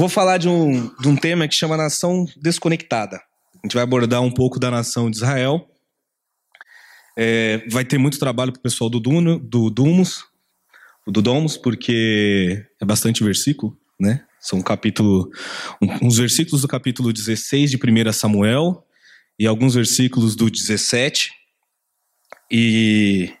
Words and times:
Eu 0.00 0.04
vou 0.04 0.08
falar 0.08 0.38
de 0.38 0.48
um, 0.48 0.88
de 0.98 1.08
um 1.08 1.14
tema 1.14 1.46
que 1.46 1.54
chama 1.54 1.76
nação 1.76 2.24
desconectada. 2.34 3.16
A 3.16 3.66
gente 3.66 3.74
vai 3.74 3.82
abordar 3.82 4.22
um 4.22 4.30
pouco 4.30 4.58
da 4.58 4.70
nação 4.70 5.10
de 5.10 5.18
Israel. 5.18 5.68
É, 7.18 7.62
vai 7.68 7.84
ter 7.84 7.98
muito 7.98 8.18
trabalho 8.18 8.50
para 8.50 8.60
o 8.60 8.62
pessoal 8.62 8.88
do, 8.88 8.98
Duno, 8.98 9.38
do 9.38 9.68
Dumus, 9.68 10.24
do 11.06 11.20
Domus, 11.20 11.58
porque 11.58 12.66
é 12.80 12.84
bastante 12.86 13.22
versículo, 13.22 13.76
né? 14.00 14.24
São 14.40 14.60
um 14.60 14.62
capítulo, 14.62 15.30
uns 16.00 16.16
versículos 16.16 16.62
do 16.62 16.68
capítulo 16.68 17.12
16 17.12 17.70
de 17.70 17.76
1 17.76 18.12
Samuel 18.14 18.82
e 19.38 19.46
alguns 19.46 19.74
versículos 19.74 20.34
do 20.34 20.50
17. 20.50 21.30
E, 22.50 23.34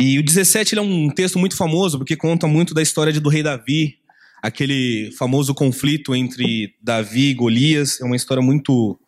e 0.00 0.18
o 0.18 0.24
17 0.24 0.78
é 0.78 0.80
um 0.80 1.10
texto 1.10 1.38
muito 1.38 1.54
famoso 1.54 1.98
porque 1.98 2.16
conta 2.16 2.46
muito 2.46 2.72
da 2.72 2.80
história 2.80 3.12
do 3.20 3.28
rei 3.28 3.42
Davi, 3.42 3.97
aquele 4.42 5.10
famoso 5.18 5.54
conflito 5.54 6.14
entre 6.14 6.74
Davi 6.82 7.30
e 7.30 7.34
Golias. 7.34 8.00
É 8.00 8.04
uma 8.04 8.16
história 8.16 8.42
muito 8.42 8.98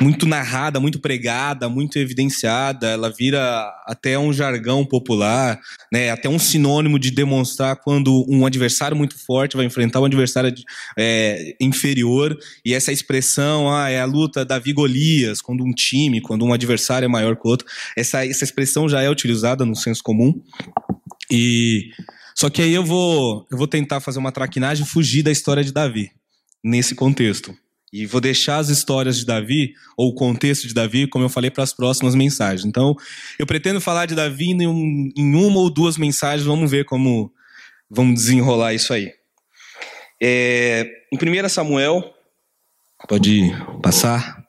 muito 0.00 0.26
narrada, 0.26 0.80
muito 0.80 0.98
pregada, 0.98 1.68
muito 1.68 1.98
evidenciada, 1.98 2.88
ela 2.88 3.10
vira 3.10 3.70
até 3.86 4.18
um 4.18 4.32
jargão 4.32 4.84
popular, 4.84 5.60
né? 5.92 6.10
até 6.10 6.28
um 6.28 6.38
sinônimo 6.38 6.98
de 6.98 7.10
demonstrar 7.10 7.76
quando 7.76 8.24
um 8.28 8.46
adversário 8.46 8.96
muito 8.96 9.18
forte 9.18 9.56
vai 9.56 9.66
enfrentar 9.66 10.00
um 10.00 10.06
adversário 10.06 10.52
é, 10.98 11.54
inferior, 11.60 12.36
e 12.64 12.72
essa 12.72 12.92
expressão, 12.92 13.70
ah, 13.70 13.90
é 13.90 14.00
a 14.00 14.06
luta 14.06 14.44
Davi-Golias, 14.44 15.42
quando 15.42 15.62
um 15.62 15.72
time, 15.72 16.20
quando 16.20 16.44
um 16.44 16.52
adversário 16.52 17.04
é 17.04 17.08
maior 17.08 17.36
que 17.36 17.46
o 17.46 17.50
outro, 17.50 17.66
essa, 17.96 18.24
essa 18.24 18.44
expressão 18.44 18.88
já 18.88 19.02
é 19.02 19.10
utilizada 19.10 19.66
no 19.66 19.76
senso 19.76 20.02
comum, 20.02 20.32
e 21.30 21.90
só 22.34 22.50
que 22.50 22.62
aí 22.62 22.72
eu 22.72 22.84
vou, 22.84 23.46
eu 23.50 23.58
vou 23.58 23.66
tentar 23.66 24.00
fazer 24.00 24.18
uma 24.18 24.32
traquinagem 24.32 24.84
e 24.84 24.88
fugir 24.88 25.22
da 25.22 25.30
história 25.30 25.64
de 25.64 25.72
Davi, 25.72 26.10
nesse 26.62 26.94
contexto. 26.94 27.56
E 27.92 28.06
vou 28.06 28.20
deixar 28.20 28.58
as 28.58 28.68
histórias 28.68 29.18
de 29.18 29.26
Davi, 29.26 29.74
ou 29.96 30.10
o 30.10 30.14
contexto 30.14 30.68
de 30.68 30.74
Davi, 30.74 31.08
como 31.08 31.24
eu 31.24 31.28
falei, 31.28 31.50
para 31.50 31.64
as 31.64 31.72
próximas 31.72 32.14
mensagens. 32.14 32.64
Então, 32.64 32.96
eu 33.38 33.46
pretendo 33.46 33.80
falar 33.80 34.06
de 34.06 34.14
Davi 34.14 34.50
em, 34.50 34.66
um, 34.66 35.10
em 35.16 35.34
uma 35.34 35.58
ou 35.58 35.68
duas 35.68 35.96
mensagens, 35.98 36.46
vamos 36.46 36.70
ver 36.70 36.84
como 36.84 37.32
vamos 37.90 38.14
desenrolar 38.14 38.74
isso 38.74 38.92
aí. 38.92 39.12
É, 40.22 40.86
em 41.12 41.16
1 41.16 41.48
Samuel, 41.48 42.14
pode 43.08 43.50
passar. 43.82 44.39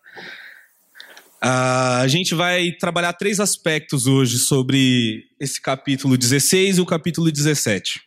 A 1.44 2.08
gente 2.08 2.36
vai 2.36 2.72
trabalhar 2.74 3.14
três 3.14 3.40
aspectos 3.40 4.06
hoje 4.06 4.38
sobre 4.38 5.24
esse 5.40 5.60
capítulo 5.60 6.16
16 6.16 6.78
e 6.78 6.82
o 6.82 6.86
capítulo 6.86 7.32
17. 7.32 8.00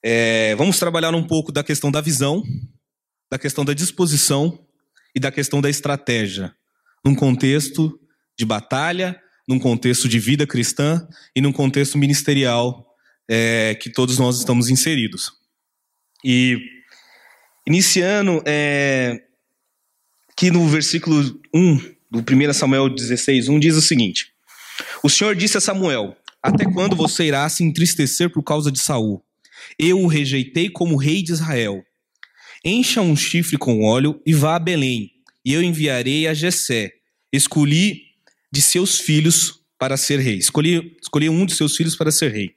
É, 0.00 0.54
vamos 0.54 0.78
trabalhar 0.78 1.12
um 1.12 1.26
pouco 1.26 1.50
da 1.50 1.64
questão 1.64 1.90
da 1.90 2.00
visão, 2.00 2.40
da 3.28 3.36
questão 3.36 3.64
da 3.64 3.74
disposição 3.74 4.64
e 5.12 5.18
da 5.18 5.32
questão 5.32 5.60
da 5.60 5.68
estratégia, 5.68 6.54
num 7.04 7.16
contexto 7.16 7.98
de 8.38 8.44
batalha, 8.44 9.20
num 9.48 9.58
contexto 9.58 10.08
de 10.08 10.20
vida 10.20 10.46
cristã 10.46 11.04
e 11.34 11.40
num 11.40 11.52
contexto 11.52 11.98
ministerial 11.98 12.86
é, 13.28 13.74
que 13.74 13.90
todos 13.90 14.18
nós 14.18 14.38
estamos 14.38 14.70
inseridos. 14.70 15.32
E 16.24 16.58
iniciando, 17.66 18.40
é, 18.46 19.20
que 20.36 20.48
no 20.52 20.68
versículo 20.68 21.40
1 21.52 22.01
do 22.12 22.18
1 22.20 22.52
Samuel 22.52 22.90
16, 22.90 23.48
1 23.48 23.58
diz 23.58 23.74
o 23.74 23.80
seguinte: 23.80 24.26
O 25.02 25.08
Senhor 25.08 25.34
disse 25.34 25.56
a 25.56 25.62
Samuel: 25.62 26.14
Até 26.42 26.70
quando 26.70 26.94
você 26.94 27.24
irá 27.24 27.48
se 27.48 27.64
entristecer 27.64 28.30
por 28.30 28.42
causa 28.42 28.70
de 28.70 28.78
Saul? 28.78 29.24
Eu 29.78 29.98
o 29.98 30.06
rejeitei 30.06 30.68
como 30.68 30.96
rei 30.96 31.22
de 31.22 31.32
Israel. 31.32 31.82
Encha 32.62 33.00
um 33.00 33.16
chifre 33.16 33.56
com 33.56 33.82
óleo 33.82 34.20
e 34.26 34.34
vá 34.34 34.56
a 34.56 34.58
Belém, 34.58 35.10
e 35.42 35.54
eu 35.54 35.62
enviarei 35.62 36.28
a 36.28 36.34
Jessé. 36.34 36.92
Escolhi 37.32 38.02
de 38.52 38.60
seus 38.60 39.00
filhos 39.00 39.60
para 39.78 39.96
ser 39.96 40.20
rei. 40.20 40.36
Escolhi, 40.36 40.94
escolhi 41.00 41.30
um 41.30 41.46
de 41.46 41.54
seus 41.54 41.74
filhos 41.74 41.96
para 41.96 42.12
ser 42.12 42.30
rei. 42.30 42.54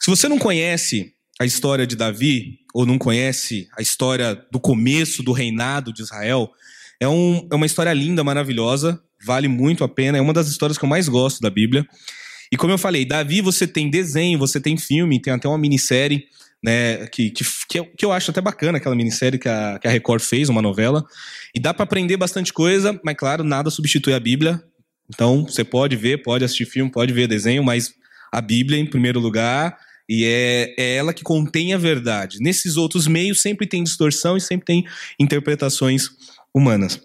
Se 0.00 0.08
você 0.08 0.28
não 0.28 0.38
conhece 0.38 1.12
a 1.40 1.44
história 1.44 1.86
de 1.86 1.96
Davi, 1.96 2.60
ou 2.72 2.86
não 2.86 2.98
conhece 2.98 3.68
a 3.76 3.82
história 3.82 4.34
do 4.52 4.60
começo 4.60 5.22
do 5.22 5.32
reinado 5.32 5.92
de 5.92 6.02
Israel, 6.02 6.52
é, 7.00 7.08
um, 7.08 7.46
é 7.50 7.54
uma 7.54 7.66
história 7.66 7.92
linda, 7.92 8.22
maravilhosa, 8.24 9.00
vale 9.24 9.48
muito 9.48 9.84
a 9.84 9.88
pena, 9.88 10.18
é 10.18 10.20
uma 10.20 10.32
das 10.32 10.48
histórias 10.48 10.78
que 10.78 10.84
eu 10.84 10.88
mais 10.88 11.08
gosto 11.08 11.40
da 11.40 11.50
Bíblia. 11.50 11.86
E 12.52 12.56
como 12.56 12.72
eu 12.72 12.78
falei, 12.78 13.04
Davi, 13.04 13.40
você 13.40 13.66
tem 13.66 13.90
desenho, 13.90 14.38
você 14.38 14.60
tem 14.60 14.76
filme, 14.76 15.20
tem 15.20 15.32
até 15.32 15.48
uma 15.48 15.58
minissérie, 15.58 16.24
né, 16.62 17.06
que, 17.08 17.30
que, 17.30 17.44
que, 17.68 17.78
eu, 17.78 17.86
que 17.86 18.04
eu 18.04 18.12
acho 18.12 18.30
até 18.30 18.40
bacana, 18.40 18.78
aquela 18.78 18.94
minissérie 18.94 19.38
que 19.38 19.48
a, 19.48 19.78
que 19.78 19.88
a 19.88 19.90
Record 19.90 20.22
fez, 20.22 20.48
uma 20.48 20.62
novela. 20.62 21.04
E 21.54 21.60
dá 21.60 21.74
para 21.74 21.84
aprender 21.84 22.16
bastante 22.16 22.52
coisa, 22.52 22.98
mas 23.04 23.16
claro, 23.16 23.44
nada 23.44 23.70
substitui 23.70 24.14
a 24.14 24.20
Bíblia. 24.20 24.62
Então, 25.08 25.44
você 25.44 25.64
pode 25.64 25.96
ver, 25.96 26.22
pode 26.22 26.44
assistir 26.44 26.64
filme, 26.64 26.90
pode 26.90 27.12
ver 27.12 27.26
desenho, 27.26 27.62
mas 27.62 27.92
a 28.32 28.40
Bíblia 28.40 28.78
em 28.78 28.86
primeiro 28.86 29.20
lugar, 29.20 29.76
e 30.08 30.24
é, 30.24 30.74
é 30.78 30.96
ela 30.96 31.12
que 31.12 31.22
contém 31.22 31.72
a 31.74 31.78
verdade. 31.78 32.38
Nesses 32.40 32.76
outros 32.76 33.06
meios 33.06 33.40
sempre 33.40 33.66
tem 33.66 33.82
distorção 33.82 34.36
e 34.36 34.40
sempre 34.40 34.64
tem 34.64 34.84
interpretações 35.18 36.08
humanas. 36.54 37.00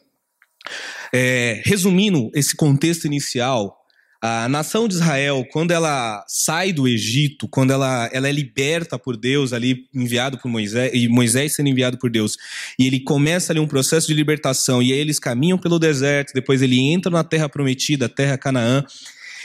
É, 1.14 1.62
resumindo 1.66 2.30
esse 2.36 2.56
contexto 2.56 3.06
inicial, 3.06 3.80
a 4.22 4.50
nação 4.50 4.88
de 4.88 4.96
Israel, 4.96 5.46
quando 5.50 5.72
ela 5.72 6.26
sai 6.28 6.74
do 6.74 6.88
Egito, 6.88 7.48
quando 7.48 7.72
ela, 7.72 8.10
ela 8.12 8.28
é 8.28 8.32
liberta 8.32 9.00
por 9.00 9.16
Deus, 9.16 9.54
ali 9.54 9.86
enviado 9.96 10.38
por 10.38 10.52
Moisés, 10.52 10.92
e 10.94 11.08
Moisés 11.08 11.56
sendo 11.56 11.70
enviado 11.70 11.98
por 11.98 12.12
Deus, 12.12 12.36
e 12.78 12.86
ele 12.86 13.00
começa 13.00 13.54
ali 13.54 13.62
um 13.62 13.68
processo 13.68 14.08
de 14.08 14.14
libertação, 14.14 14.84
e 14.84 14.92
aí 14.92 15.00
eles 15.00 15.20
caminham 15.20 15.58
pelo 15.58 15.80
deserto, 15.80 16.34
depois 16.34 16.62
ele 16.62 16.80
entra 16.80 17.10
na 17.10 17.24
terra 17.24 17.48
prometida, 17.48 18.08
a 18.08 18.10
terra 18.10 18.38
Canaã, 18.38 18.84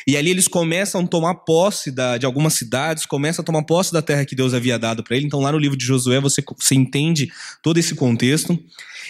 e 0.07 0.17
ali 0.17 0.31
eles 0.31 0.47
começam 0.47 1.01
a 1.01 1.07
tomar 1.07 1.35
posse 1.35 1.91
da, 1.91 2.19
de 2.19 2.27
algumas 2.27 2.55
cidades, 2.55 3.07
começam 3.07 3.43
a 3.43 3.47
tomar 3.47 3.63
posse 3.63 3.93
da 3.93 4.03
terra 4.03 4.25
que 4.25 4.35
Deus 4.35 4.53
havia 4.53 4.79
dado 4.79 5.03
para 5.03 5.17
ele. 5.17 5.27
Então, 5.27 5.41
lá 5.41 5.51
no 5.51 5.59
livro 5.59 5.77
de 5.77 5.85
Josué, 5.85 6.21
você, 6.21 6.43
você 6.59 6.75
entende 6.75 7.33
todo 7.63 7.79
esse 7.79 7.95
contexto. 7.95 8.59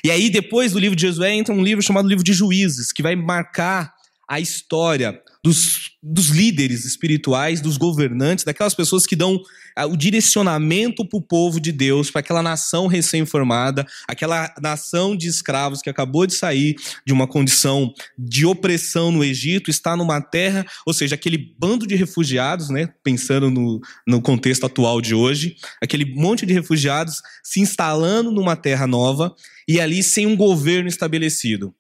E 0.05 0.11
aí, 0.11 0.31
depois 0.31 0.73
do 0.73 0.79
livro 0.79 0.97
de 0.97 1.03
Josué, 1.03 1.35
entra 1.35 1.55
um 1.55 1.63
livro 1.63 1.83
chamado 1.83 2.09
Livro 2.09 2.25
de 2.25 2.33
Juízes, 2.33 2.93
que 2.93 3.03
vai 3.03 3.17
marcar 3.17 3.93
a 4.29 4.41
história 4.41 5.21
dos, 5.45 5.91
dos 6.03 6.29
líderes 6.29 6.87
espirituais, 6.87 7.61
dos 7.61 7.77
governantes, 7.77 8.47
daquelas 8.47 8.73
pessoas 8.73 9.07
que 9.07 9.15
dão 9.15 9.39
ah, 9.77 9.85
o 9.85 9.95
direcionamento 9.95 11.07
para 11.07 11.19
o 11.19 11.23
povo 11.23 11.61
de 11.61 11.71
Deus, 11.71 12.11
para 12.11 12.21
aquela 12.21 12.43
nação 12.43 12.87
recém-formada, 12.87 13.87
aquela 14.09 14.51
nação 14.63 15.15
de 15.15 15.29
escravos 15.29 15.83
que 15.83 15.91
acabou 15.91 16.27
de 16.27 16.33
sair 16.33 16.77
de 17.07 17.13
uma 17.13 17.27
condição 17.27 17.93
de 18.19 18.47
opressão 18.47 19.13
no 19.13 19.23
Egito, 19.23 19.69
está 19.69 19.95
numa 19.95 20.19
terra, 20.19 20.65
ou 20.87 20.95
seja, 20.95 21.15
aquele 21.15 21.37
bando 21.59 21.87
de 21.87 21.95
refugiados, 21.95 22.71
né, 22.71 22.89
pensando 23.03 23.51
no, 23.51 23.83
no 24.07 24.23
contexto 24.23 24.65
atual 24.65 24.99
de 25.03 25.15
hoje, 25.15 25.57
aquele 25.83 26.07
monte 26.15 26.47
de 26.47 26.55
refugiados 26.55 27.21
se 27.43 27.61
instalando 27.61 28.33
numa 28.33 28.57
terra 28.57 28.87
nova 28.87 29.35
e 29.69 29.79
ali 29.79 30.03
sem 30.03 30.27
um 30.27 30.37
governo 30.37 30.89
estabelecido. 30.89 31.75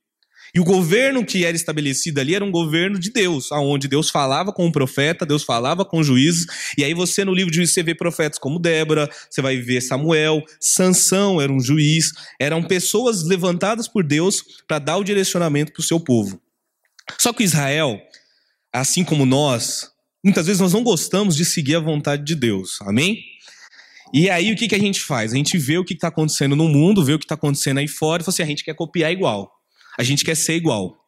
E 0.54 0.60
o 0.60 0.64
governo 0.64 1.24
que 1.26 1.44
era 1.44 1.56
estabelecido 1.56 2.20
ali 2.20 2.34
era 2.34 2.44
um 2.44 2.50
governo 2.50 2.96
de 2.96 3.10
Deus, 3.10 3.50
aonde 3.50 3.88
Deus 3.88 4.08
falava 4.08 4.52
com 4.52 4.66
o 4.66 4.72
profeta, 4.72 5.26
Deus 5.26 5.42
falava 5.42 5.84
com 5.84 5.98
os 5.98 6.06
juízes. 6.06 6.46
E 6.78 6.84
aí 6.84 6.94
você 6.94 7.24
no 7.24 7.34
livro 7.34 7.50
de 7.50 7.56
juízes 7.56 7.74
você 7.74 7.82
vê 7.82 7.94
profetas 7.94 8.38
como 8.38 8.60
Débora, 8.60 9.10
você 9.28 9.42
vai 9.42 9.56
ver 9.56 9.80
Samuel, 9.80 10.44
Sansão 10.60 11.40
era 11.40 11.52
um 11.52 11.58
juiz, 11.58 12.12
eram 12.40 12.62
pessoas 12.62 13.24
levantadas 13.24 13.88
por 13.88 14.04
Deus 14.04 14.44
para 14.68 14.78
dar 14.78 14.96
o 14.96 15.04
direcionamento 15.04 15.72
para 15.72 15.80
o 15.80 15.84
seu 15.84 15.98
povo. 15.98 16.40
Só 17.18 17.32
que 17.32 17.42
Israel, 17.42 18.00
assim 18.72 19.02
como 19.02 19.26
nós, 19.26 19.90
muitas 20.24 20.46
vezes 20.46 20.60
nós 20.60 20.72
não 20.72 20.84
gostamos 20.84 21.34
de 21.34 21.44
seguir 21.44 21.74
a 21.74 21.80
vontade 21.80 22.24
de 22.24 22.36
Deus. 22.36 22.78
Amém? 22.82 23.18
E 24.12 24.30
aí 24.30 24.52
o 24.52 24.56
que, 24.56 24.68
que 24.68 24.74
a 24.76 24.78
gente 24.78 25.00
faz? 25.00 25.32
A 25.32 25.36
gente 25.36 25.58
vê 25.58 25.78
o 25.78 25.84
que 25.84 25.94
está 25.94 26.06
acontecendo 26.06 26.54
no 26.54 26.68
mundo, 26.68 27.04
vê 27.04 27.14
o 27.14 27.18
que 27.18 27.24
está 27.24 27.34
acontecendo 27.34 27.78
aí 27.78 27.88
fora 27.88 28.22
e 28.22 28.24
fala 28.24 28.32
assim, 28.32 28.42
a 28.44 28.46
gente 28.46 28.62
quer 28.62 28.74
copiar 28.74 29.10
igual. 29.10 29.53
A 29.98 30.02
gente 30.02 30.24
quer 30.24 30.36
ser 30.36 30.54
igual. 30.54 31.04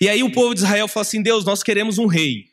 E 0.00 0.08
aí 0.08 0.22
o 0.22 0.32
povo 0.32 0.54
de 0.54 0.60
Israel 0.60 0.88
fala 0.88 1.02
assim: 1.02 1.22
Deus, 1.22 1.44
nós 1.44 1.62
queremos 1.62 1.98
um 1.98 2.06
rei. 2.06 2.46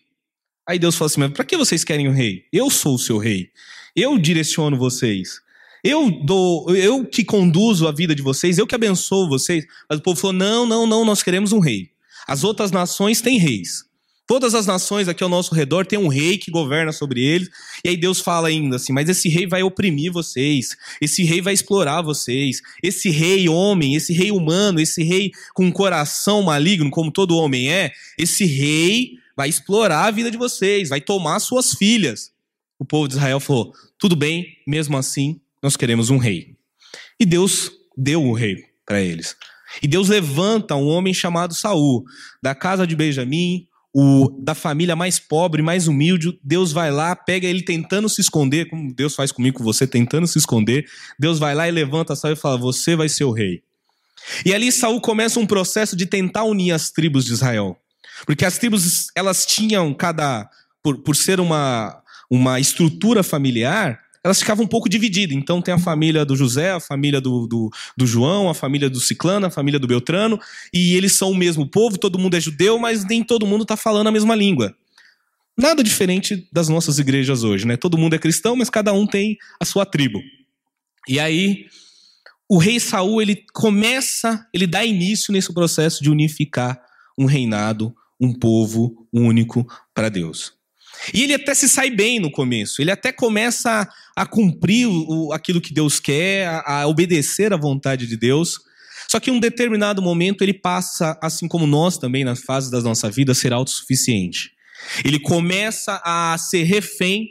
Aí 0.68 0.80
Deus 0.80 0.96
fala 0.96 1.08
assim: 1.08 1.20
Mas 1.20 1.32
para 1.32 1.46
que 1.46 1.58
vocês 1.58 1.84
querem 1.84 2.08
um 2.08 2.14
rei? 2.14 2.46
Eu 2.52 2.70
sou 2.70 2.96
o 2.96 3.00
seu 3.00 3.18
rei. 3.18 3.50
Eu 3.96 4.18
direciono 4.18 4.78
vocês. 4.78 5.42
Eu 5.84 6.12
dou, 6.12 6.76
eu 6.76 7.06
que 7.06 7.24
conduzo 7.24 7.88
a 7.88 7.92
vida 7.92 8.14
de 8.14 8.22
vocês, 8.22 8.58
eu 8.58 8.68
que 8.68 8.76
abençoo 8.76 9.30
vocês. 9.30 9.66
Mas 9.90 10.00
o 10.00 10.02
povo 10.02 10.20
falou: 10.20 10.34
Não, 10.34 10.66
não, 10.66 10.86
não, 10.86 11.06
nós 11.06 11.24
queremos 11.24 11.52
um 11.54 11.60
rei. 11.60 11.92
As 12.28 12.44
outras 12.44 12.72
nações 12.72 13.22
têm 13.22 13.38
reis. 13.38 13.87
Todas 14.28 14.54
as 14.54 14.66
nações 14.66 15.08
aqui 15.08 15.24
ao 15.24 15.30
nosso 15.30 15.56
redor 15.56 15.86
têm 15.86 15.98
um 15.98 16.10
rei 16.10 16.38
que 16.38 16.52
governa 16.52 16.92
sobre 16.92 17.24
eles. 17.24 17.50
E 17.84 17.90
aí 17.90 17.98
Deus 17.98 18.20
fala 18.20 18.50
ainda 18.50 18.76
assim: 18.76 18.92
mas 18.92 19.08
esse 19.08 19.30
rei 19.30 19.48
vai 19.48 19.64
oprimir 19.64 20.12
vocês, 20.12 20.76
esse 21.00 21.24
rei 21.24 21.42
vai 21.42 21.54
explorar 21.54 22.02
vocês, 22.02 22.62
esse 22.84 23.10
rei 23.10 23.48
homem, 23.48 23.96
esse 23.96 24.12
rei 24.12 24.30
humano, 24.30 24.82
esse 24.82 25.02
rei 25.02 25.32
com 25.54 25.66
um 25.66 25.72
coração 25.72 26.44
maligno, 26.44 26.92
como 26.92 27.10
todo 27.10 27.38
homem 27.38 27.72
é, 27.72 27.92
esse 28.18 28.46
rei 28.46 29.14
vai 29.36 29.48
explorar 29.48 30.06
a 30.08 30.12
vida 30.12 30.30
de 30.30 30.38
vocês, 30.38 30.90
vai 30.90 31.00
tomar 31.00 31.40
suas 31.40 31.74
filhas. 31.74 32.32
O 32.78 32.84
povo 32.84 33.08
de 33.08 33.14
Israel 33.14 33.40
falou: 33.40 33.74
tudo 33.98 34.16
bem, 34.16 34.58
mesmo 34.68 34.98
assim, 34.98 35.40
nós 35.64 35.78
queremos 35.78 36.10
um 36.10 36.18
rei. 36.18 36.56
E 37.18 37.26
Deus 37.26 37.72
deu 37.96 38.24
o 38.24 38.34
rei 38.34 38.66
para 38.86 39.02
eles. 39.02 39.38
E 39.82 39.88
Deus 39.88 40.10
levanta 40.10 40.76
um 40.76 40.88
homem 40.88 41.14
chamado 41.14 41.54
Saul, 41.54 42.04
da 42.42 42.54
casa 42.54 42.86
de 42.86 42.96
Benjamim, 42.96 43.68
o 44.00 44.30
da 44.38 44.54
família 44.54 44.96
mais 44.96 45.20
pobre, 45.20 45.64
mais 45.64 45.88
humilde. 45.88 46.40
Deus 46.44 46.72
vai 46.72 46.92
lá, 46.92 47.16
pega 47.16 47.48
ele 47.48 47.64
tentando 47.64 48.08
se 48.08 48.22
esconder, 48.22 48.70
como 48.70 48.94
Deus 48.94 49.16
faz 49.16 49.32
comigo 49.32 49.58
com 49.58 49.64
você, 49.64 49.88
tentando 49.88 50.28
se 50.28 50.38
esconder. 50.38 50.86
Deus 51.18 51.40
vai 51.40 51.56
lá 51.56 51.68
e 51.68 51.72
levanta 51.72 52.16
Saul 52.16 52.36
e 52.36 52.38
fala: 52.38 52.60
"Você 52.60 52.96
vai 52.96 53.10
ser 53.10 53.24
o 53.24 53.32
rei". 53.32 53.64
E 54.46 54.54
ali 54.54 54.72
Saul 54.72 55.02
começa 55.02 55.40
um 55.40 55.48
processo 55.48 55.96
de 55.96 56.06
tentar 56.06 56.44
unir 56.44 56.74
as 56.74 56.92
tribos 56.92 57.26
de 57.26 57.34
Israel. 57.34 57.76
Porque 58.24 58.46
as 58.46 58.60
tribos, 58.60 59.08
elas 59.16 59.48
tinham 59.48 59.92
cada 59.96 60.48
por, 60.84 61.00
por 61.00 61.16
ser 61.16 61.40
uma 61.40 62.04
uma 62.30 62.60
estrutura 62.60 63.24
familiar, 63.24 64.02
elas 64.24 64.40
ficavam 64.40 64.66
um 64.66 64.68
pouco 64.68 64.90
divididas. 64.90 65.36
Então 65.36 65.62
tem 65.62 65.74
a 65.74 65.80
família 65.80 66.26
do 66.26 66.36
José, 66.36 66.72
a 66.72 66.80
família 66.80 67.22
do, 67.22 67.48
do, 67.48 67.72
do, 67.96 68.08
João, 68.08 68.50
a 68.50 68.54
família 68.54 68.90
do 68.90 69.00
Ciclano, 69.00 69.46
a 69.46 69.50
família 69.50 69.80
do 69.80 69.88
Beltrano, 69.88 70.40
e 70.74 70.96
eles 70.96 71.14
são 71.14 71.32
o 71.32 71.36
mesmo 71.36 71.68
povo, 71.68 71.98
todo 71.98 72.20
mundo 72.20 72.36
é 72.36 72.40
judeu, 72.40 72.78
mas 72.80 73.06
nem 73.06 73.24
todo 73.24 73.46
mundo 73.46 73.64
está 73.64 73.78
falando 73.78 74.08
a 74.08 74.12
mesma 74.12 74.36
língua. 74.36 74.76
Nada 75.58 75.84
diferente 75.84 76.48
das 76.52 76.70
nossas 76.70 77.00
igrejas 77.00 77.44
hoje, 77.44 77.66
né? 77.66 77.76
Todo 77.76 77.98
mundo 77.98 78.16
é 78.16 78.20
cristão, 78.20 78.56
mas 78.56 78.70
cada 78.70 78.94
um 78.94 79.08
tem 79.08 79.38
a 79.60 79.66
sua 79.66 79.86
tribo. 79.86 80.22
E 81.08 81.20
aí, 81.20 81.66
o 82.50 82.58
rei 82.58 82.80
Saul, 82.80 83.22
ele 83.22 83.44
começa, 83.54 84.48
ele 84.54 84.68
dá 84.68 84.86
início 84.86 85.34
nesse 85.34 85.54
processo 85.54 86.04
de 86.04 86.12
unificar 86.12 86.80
um 87.18 87.26
reinado, 87.26 87.96
um 88.20 88.34
povo 88.34 89.08
único 89.12 89.66
para 89.94 90.10
Deus. 90.10 90.57
E 91.14 91.24
ele 91.24 91.34
até 91.34 91.54
se 91.54 91.68
sai 91.68 91.90
bem 91.90 92.20
no 92.20 92.32
começo, 92.32 92.82
ele 92.82 92.92
até 92.92 93.12
começa 93.12 93.82
a, 94.16 94.24
a 94.24 94.26
cumprir 94.26 94.88
o, 94.88 95.32
aquilo 95.32 95.62
que 95.62 95.74
Deus 95.74 96.00
quer, 96.00 96.48
a, 96.48 96.82
a 96.82 96.88
obedecer 96.88 97.54
à 97.54 97.58
vontade 97.58 98.08
de 98.08 98.18
Deus. 98.18 98.60
Só 99.10 99.20
que 99.20 99.30
em 99.30 99.34
um 99.34 99.40
determinado 99.40 100.02
momento 100.02 100.42
ele 100.42 100.54
passa, 100.54 101.18
assim 101.22 101.48
como 101.48 101.66
nós 101.66 101.98
também, 101.98 102.24
nas 102.24 102.42
fases 102.42 102.70
da 102.70 102.82
nossa 102.82 103.10
vida, 103.10 103.32
a 103.32 103.36
ser 103.36 103.54
autossuficiente. 103.54 104.52
Ele 105.04 105.20
começa 105.20 106.02
a 106.04 106.38
ser 106.38 106.64
refém, 106.64 107.30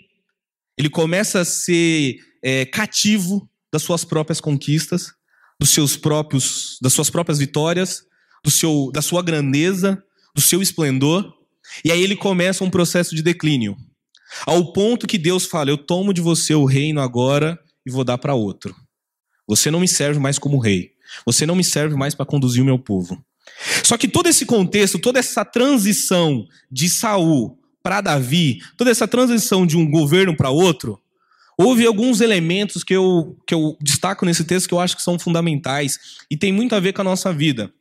ele 0.79 0.89
começa 0.89 1.41
a 1.41 1.45
ser 1.45 2.17
é, 2.43 2.65
cativo 2.67 3.49
das 3.73 3.83
suas 3.83 4.05
próprias 4.05 4.41
conquistas, 4.41 5.13
dos 5.59 5.71
seus 5.71 5.97
próprios, 5.97 6.79
das 6.81 6.93
suas 6.93 7.11
próprias 7.11 7.39
vitórias, 7.39 8.03
do 8.45 8.51
seu, 8.51 8.91
da 8.93 9.03
sua 9.03 9.23
grandeza, 9.23 10.03
do 10.35 10.41
seu 10.41 10.63
esplendor. 10.63 11.36
E 11.85 11.91
aí 11.91 12.03
ele 12.03 12.17
começa 12.17 12.65
um 12.65 12.71
processo 12.71 13.15
de 13.15 13.23
declínio. 13.23 13.77
Ao 14.45 14.73
ponto 14.73 15.07
que 15.07 15.19
Deus 15.19 15.47
fala: 15.47 15.71
Eu 15.71 15.79
tomo 15.79 16.13
de 16.13 16.21
você 16.21 16.55
o 16.55 16.65
reino 16.65 17.01
agora 17.01 17.59
e 17.85 17.91
vou 17.91 18.05
dar 18.05 18.19
para 18.19 18.35
outro. 18.35 18.75
Você 19.47 19.71
não 19.71 19.81
me 19.81 19.89
serve 19.89 20.19
mais 20.19 20.39
como 20.39 20.59
rei. 20.59 20.91
Você 21.25 21.47
não 21.47 21.55
me 21.55 21.63
serve 21.63 21.95
mais 21.95 22.15
para 22.15 22.27
conduzir 22.27 22.63
o 22.63 22.67
meu 22.67 22.79
povo. 22.79 23.23
Só 23.85 23.97
que 23.97 24.09
todo 24.09 24.29
esse 24.29 24.45
contexto, 24.45 24.99
toda 24.99 25.19
essa 25.19 25.45
transição 25.45 26.45
de 26.71 26.89
Saul 26.89 27.59
para 27.83 28.01
Davi, 28.01 28.59
toda 28.77 28.91
essa 28.91 29.07
transição 29.07 29.65
de 29.65 29.77
um 29.77 29.89
governo 29.89 30.37
para 30.37 30.51
outro, 30.51 31.01
houve 31.57 31.87
alguns 31.87 32.21
elementos 32.21 32.83
que 32.83 32.95
eu, 32.95 33.37
que 33.47 33.55
eu 33.55 33.77
destaco 33.81 34.27
nesse 34.27 34.45
texto 34.45 34.67
que 34.69 34.75
eu 34.75 34.81
acho 34.81 34.97
que 34.97 35.03
são 35.03 35.19
fundamentais 35.19 35.99
e 36.29 36.37
tem 36.37 36.53
muito 36.53 36.75
a 36.75 36.81
ver 36.81 36.93
com 36.93 37.03
a 37.03 37.05
nossa 37.05 37.33
vida, 37.33 37.73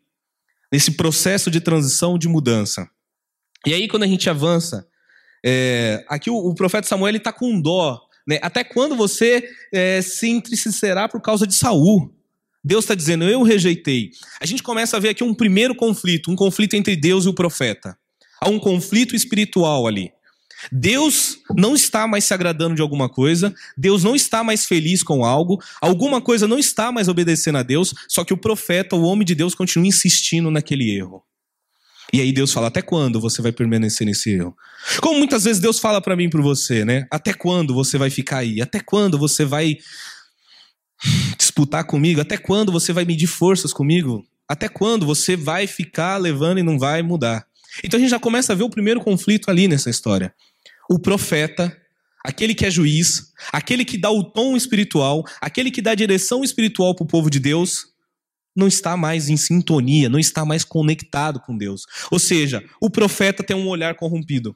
nesse 0.72 0.92
processo 0.92 1.50
de 1.50 1.60
transição, 1.60 2.18
de 2.18 2.28
mudança. 2.28 2.88
E 3.66 3.74
aí, 3.74 3.88
quando 3.88 4.04
a 4.04 4.08
gente 4.08 4.30
avança, 4.30 4.88
é, 5.44 6.04
aqui 6.08 6.30
o, 6.30 6.36
o, 6.36 6.56
profeta 6.56 6.88
Samuel 6.88 7.16
está 7.16 7.32
com 7.32 7.60
dó. 7.60 8.02
Né? 8.28 8.40
Até 8.42 8.64
quando 8.64 8.96
você 8.96 9.48
é, 9.74 10.02
se 10.02 10.28
entristecerá 10.28 11.08
por 11.08 11.22
causa 11.22 11.46
de 11.46 11.56
Saul? 11.56 12.14
Deus 12.64 12.86
está 12.86 12.96
dizendo, 12.96 13.26
eu 13.26 13.44
rejeitei. 13.44 14.10
A 14.42 14.46
gente 14.46 14.64
começa 14.64 14.98
a 14.98 15.00
ver 15.00 15.10
aqui 15.10 15.24
um 15.24 15.36
primeiro 15.36 15.76
conflito, 15.76 16.32
um 16.32 16.36
conflito 16.36 16.76
entre 16.76 16.96
Deus 16.96 17.26
e 17.26 17.30
o 17.30 17.34
profeta. 17.34 17.96
Há 18.42 18.50
um 18.50 18.60
conflito 18.60 19.16
espiritual 19.16 19.86
ali. 19.86 20.12
Deus 20.72 21.38
não 21.56 21.76
está 21.76 22.08
mais 22.08 22.24
se 22.24 22.34
agradando 22.34 22.76
de 22.76 22.82
alguma 22.82 23.08
coisa, 23.08 23.54
Deus 23.78 24.04
não 24.04 24.16
está 24.16 24.44
mais 24.44 24.66
feliz 24.66 25.04
com 25.04 25.24
algo, 25.24 25.62
alguma 25.80 26.20
coisa 26.22 26.48
não 26.48 26.58
está 26.58 26.92
mais 26.92 27.08
obedecendo 27.08 27.58
a 27.60 27.64
Deus, 27.64 27.94
só 28.08 28.24
que 28.24 28.34
o 28.34 28.38
profeta, 28.38 28.96
o 28.96 29.04
homem 29.04 29.26
de 29.26 29.36
Deus, 29.36 29.54
continua 29.54 29.88
insistindo 29.88 30.50
naquele 30.50 30.90
erro. 30.90 31.24
E 32.14 32.22
aí 32.22 32.32
Deus 32.32 32.52
fala: 32.52 32.68
até 32.68 32.82
quando 32.82 33.20
você 33.20 33.42
vai 33.42 33.52
permanecer 33.52 34.06
nesse 34.06 34.32
erro? 34.32 34.56
Como 35.02 35.18
muitas 35.18 35.44
vezes 35.44 35.62
Deus 35.62 35.80
fala 35.80 36.02
para 36.02 36.16
mim 36.16 36.30
para 36.30 36.42
você, 36.42 36.86
né? 36.86 37.06
Até 37.12 37.34
quando 37.34 37.74
você 37.74 37.98
vai 37.98 38.10
ficar 38.10 38.40
aí? 38.40 38.62
Até 38.62 38.80
quando 38.80 39.18
você 39.18 39.44
vai 39.44 39.78
disputar 41.38 41.86
comigo? 41.86 42.22
Até 42.22 42.38
quando 42.38 42.72
você 42.72 42.94
vai 42.94 43.06
medir 43.06 43.28
forças 43.28 43.74
comigo? 43.74 44.26
Até 44.48 44.70
quando 44.70 45.06
você 45.06 45.36
vai 45.36 45.68
ficar 45.68 46.18
levando 46.18 46.60
e 46.60 46.64
não 46.64 46.78
vai 46.78 47.02
mudar? 47.02 47.46
Então 47.84 47.98
a 47.98 48.02
gente 48.02 48.12
já 48.12 48.20
começa 48.20 48.54
a 48.54 48.56
ver 48.56 48.64
o 48.64 48.70
primeiro 48.70 49.02
conflito 49.02 49.50
ali 49.50 49.68
nessa 49.68 49.90
história. 49.90 50.34
O 50.90 51.00
profeta, 51.00 51.76
aquele 52.24 52.54
que 52.54 52.66
é 52.66 52.72
juiz, 52.72 53.32
aquele 53.52 53.84
que 53.84 53.98
dá 53.98 54.12
o 54.12 54.24
tom 54.24 54.56
espiritual, 54.56 55.24
aquele 55.42 55.72
que 55.72 55.82
dá 55.82 55.96
direção 55.96 56.44
espiritual 56.44 56.96
para 56.96 57.04
o 57.04 57.08
povo 57.08 57.30
de 57.30 57.40
Deus, 57.40 57.95
não 58.56 58.68
está 58.68 58.96
mais 58.96 59.30
em 59.30 59.38
sintonia, 59.38 60.08
não 60.08 60.20
está 60.20 60.46
mais 60.46 60.64
conectado 60.64 61.40
com 61.40 61.58
Deus. 61.58 61.86
Ou 62.10 62.20
seja, 62.20 62.64
o 62.80 62.90
profeta 62.90 63.44
tem 63.44 63.56
um 63.56 63.68
olhar 63.68 63.96
corrompido. 63.96 64.56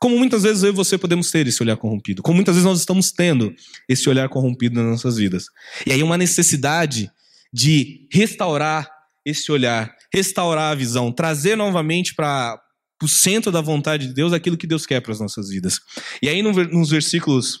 Como 0.00 0.18
muitas 0.18 0.42
vezes 0.42 0.62
eu 0.62 0.70
e 0.70 0.72
você 0.72 0.98
podemos 0.98 1.30
ter 1.30 1.46
esse 1.46 1.62
olhar 1.62 1.76
corrompido. 1.76 2.22
Como 2.22 2.34
muitas 2.34 2.56
vezes 2.56 2.66
nós 2.66 2.80
estamos 2.80 3.12
tendo 3.12 3.54
esse 3.88 4.08
olhar 4.08 4.28
corrompido 4.28 4.82
nas 4.82 4.90
nossas 4.90 5.16
vidas. 5.16 5.44
E 5.86 5.92
aí 5.92 6.02
uma 6.02 6.18
necessidade 6.18 7.10
de 7.52 8.08
restaurar 8.10 8.90
esse 9.24 9.52
olhar, 9.52 9.94
restaurar 10.12 10.72
a 10.72 10.74
visão, 10.74 11.12
trazer 11.12 11.54
novamente 11.54 12.14
para 12.14 12.60
o 13.00 13.06
centro 13.06 13.52
da 13.52 13.60
vontade 13.60 14.08
de 14.08 14.14
Deus 14.14 14.32
aquilo 14.32 14.56
que 14.56 14.66
Deus 14.66 14.86
quer 14.86 15.00
para 15.00 15.12
as 15.12 15.20
nossas 15.20 15.48
vidas. 15.50 15.78
E 16.20 16.28
aí 16.28 16.42
nos 16.42 16.90
versículos 16.90 17.60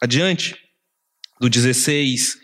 adiante, 0.00 0.56
do 1.40 1.48
16 1.48 2.38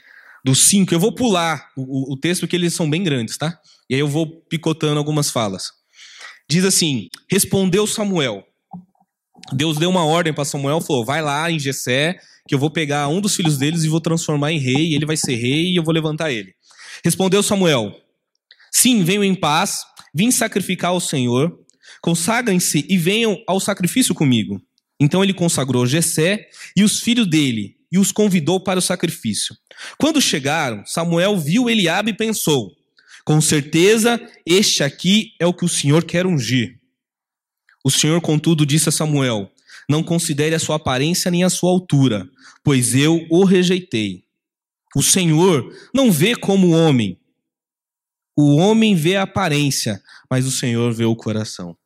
do 0.47 0.55
5, 0.55 0.95
eu 0.95 1.01
vou 1.01 1.13
pular 1.13 1.73
o, 1.77 2.13
o 2.13 2.17
texto 2.17 2.43
porque 2.43 2.55
eles 2.55 2.73
são 2.73 2.89
bem 2.89 3.03
grandes, 3.03 3.37
tá? 3.37 3.59
E 3.91 3.97
aí 3.97 4.01
eu 4.01 4.07
vou 4.07 4.45
picotando 4.49 4.97
algumas 4.97 5.29
falas. 5.29 5.73
Diz 6.49 6.65
assim: 6.65 7.09
Respondeu 7.29 7.85
Samuel. 7.85 8.45
Deus 9.53 9.77
deu 9.77 9.91
uma 9.91 10.05
ordem 10.05 10.33
para 10.33 10.45
Samuel, 10.45 10.81
falou: 10.81 11.05
Vai 11.05 11.21
lá 11.21 11.51
em 11.51 11.59
Jessé, 11.59 12.17
que 12.47 12.55
eu 12.55 12.61
vou 12.61 12.71
pegar 12.71 13.09
um 13.09 13.21
dos 13.21 13.35
filhos 13.35 13.59
deles 13.59 13.83
e 13.83 13.89
vou 13.89 14.01
transformar 14.01 14.53
em 14.53 14.61
rei, 14.61 14.95
ele 14.95 15.05
vai 15.05 15.17
ser 15.17 15.35
rei 15.35 15.73
e 15.73 15.77
eu 15.77 15.83
vou 15.83 15.93
levantar 15.93 16.31
ele. 16.31 16.55
Respondeu 17.05 17.43
Samuel: 17.43 17.93
Sim, 18.71 19.03
venham 19.03 19.25
em 19.25 19.35
paz, 19.35 19.81
vim 20.15 20.31
sacrificar 20.31 20.93
ao 20.93 21.01
Senhor. 21.01 21.59
Consagrem-se 22.01 22.87
e 22.89 22.97
venham 22.97 23.37
ao 23.49 23.59
sacrifício 23.59 24.15
comigo. 24.15 24.63
Então 25.01 25.25
ele 25.25 25.35
consagrou 25.35 25.85
Jessé 25.87 26.47
e 26.77 26.85
os 26.85 27.01
filhos 27.01 27.29
dele 27.29 27.76
e 27.91 27.99
os 27.99 28.13
convidou 28.13 28.61
para 28.61 28.79
o 28.79 28.83
sacrifício. 28.83 29.57
Quando 29.99 30.21
chegaram, 30.21 30.85
Samuel 30.87 31.39
viu 31.39 31.69
Eliabe 31.69 32.11
e 32.11 32.17
pensou: 32.17 32.73
Com 33.25 33.41
certeza, 33.41 34.21
este 34.45 34.83
aqui 34.83 35.33
é 35.41 35.47
o 35.47 35.55
que 35.55 35.65
o 35.65 35.69
Senhor 35.69 36.05
quer 36.05 36.27
ungir. 36.27 36.79
O 37.85 37.91
Senhor, 37.91 38.21
contudo, 38.21 38.67
disse 38.67 38.89
a 38.89 38.93
Samuel: 38.93 39.51
Não 39.89 40.03
considere 40.03 40.55
a 40.55 40.59
sua 40.59 40.77
aparência 40.77 41.31
nem 41.31 41.45
a 41.45 41.51
sua 41.51 41.71
altura, 41.71 42.29
pois 42.65 42.95
eu 42.95 43.27
o 43.31 43.45
rejeitei. 43.45 44.25
O 44.95 45.03
Senhor 45.03 45.73
não 45.95 46.11
vê 46.11 46.35
como 46.35 46.69
o 46.69 46.71
homem. 46.71 47.21
O 48.37 48.57
homem 48.57 48.95
vê 48.95 49.17
a 49.17 49.23
aparência, 49.23 50.03
mas 50.31 50.47
o 50.47 50.51
Senhor 50.51 50.93
vê 50.93 51.05
o 51.05 51.17
coração. 51.17 51.77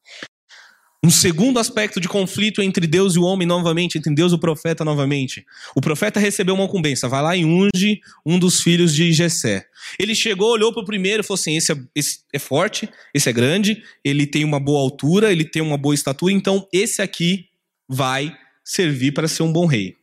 Um 1.02 1.09
segundo 1.09 1.59
aspecto 1.59 1.99
de 1.99 2.07
conflito 2.07 2.61
entre 2.61 2.87
Deus 2.87 3.14
e 3.14 3.19
o 3.19 3.23
homem 3.23 3.49
novamente, 3.49 3.97
entre 3.97 4.14
Deus 4.14 4.33
e 4.33 4.35
o 4.35 4.38
profeta 4.38 4.85
novamente. 4.85 5.47
O 5.75 5.80
profeta 5.80 6.21
recebeu 6.21 6.54
uma 6.54 6.64
incumbência, 6.64 7.09
vai 7.09 7.23
lá 7.23 7.35
e 7.35 7.42
unge 7.42 8.00
um 8.25 8.38
dos 8.38 8.61
filhos 8.61 8.95
de 8.95 9.11
Jessé. 9.11 9.64
Ele 9.99 10.14
chegou, 10.14 10.52
olhou 10.52 10.75
para 10.75 10.83
o 10.83 10.87
primeiro 10.87 11.23
e 11.23 11.26
falou 11.26 11.40
assim: 11.40 11.57
esse 11.57 11.73
é, 11.73 11.76
esse 11.95 12.21
é 12.35 12.38
forte, 12.38 12.87
esse 13.14 13.30
é 13.30 13.33
grande, 13.33 13.83
ele 14.04 14.26
tem 14.26 14.45
uma 14.45 14.61
boa 14.61 14.78
altura, 14.80 15.33
ele 15.33 15.45
tem 15.45 15.62
uma 15.62 15.78
boa 15.78 15.95
estatura, 15.95 16.35
então 16.35 16.69
esse 16.71 17.00
aqui 17.00 17.47
vai 17.88 18.37
servir 18.62 19.12
para 19.12 19.26
ser 19.26 19.42
um 19.42 19.52
bom 19.52 19.64
rei. 19.64 19.97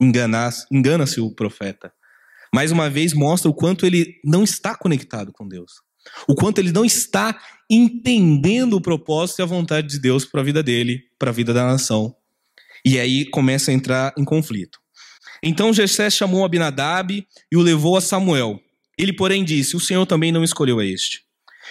Engana-se 0.00 1.20
o 1.20 1.34
profeta. 1.34 1.92
Mais 2.54 2.70
uma 2.70 2.88
vez 2.88 3.12
mostra 3.12 3.50
o 3.50 3.54
quanto 3.54 3.84
ele 3.84 4.20
não 4.24 4.44
está 4.44 4.76
conectado 4.76 5.32
com 5.32 5.48
Deus. 5.48 5.72
O 6.28 6.34
quanto 6.34 6.58
ele 6.58 6.72
não 6.72 6.84
está 6.84 7.38
entendendo 7.70 8.74
o 8.74 8.80
propósito 8.80 9.40
e 9.40 9.42
a 9.42 9.46
vontade 9.46 9.88
de 9.88 9.98
Deus 9.98 10.24
para 10.24 10.40
a 10.40 10.44
vida 10.44 10.62
dele, 10.62 11.02
para 11.18 11.30
a 11.30 11.32
vida 11.32 11.52
da 11.52 11.66
nação. 11.66 12.14
E 12.84 12.98
aí 12.98 13.24
começa 13.26 13.70
a 13.70 13.74
entrar 13.74 14.14
em 14.16 14.24
conflito. 14.24 14.78
Então 15.42 15.72
Jessé 15.72 16.10
chamou 16.10 16.44
Abinadab 16.44 17.26
e 17.52 17.56
o 17.56 17.60
levou 17.60 17.96
a 17.96 18.00
Samuel. 18.00 18.60
Ele, 18.98 19.12
porém, 19.12 19.44
disse: 19.44 19.76
O 19.76 19.80
Senhor 19.80 20.04
também 20.06 20.32
não 20.32 20.42
escolheu 20.42 20.78
a 20.78 20.84
este. 20.84 21.22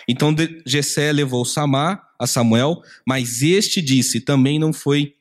Então 0.08 0.36
Jessé 0.66 1.12
levou 1.12 1.44
Samar 1.44 2.02
a 2.20 2.28
Samuel, 2.28 2.82
mas 3.06 3.42
este 3.42 3.82
disse: 3.82 4.22
Também 4.22 4.60
não 4.60 4.72
foi 4.72 5.14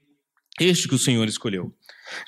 este 0.60 0.88
que 0.88 0.94
o 0.94 0.98
Senhor 0.98 1.26
escolheu. 1.28 1.74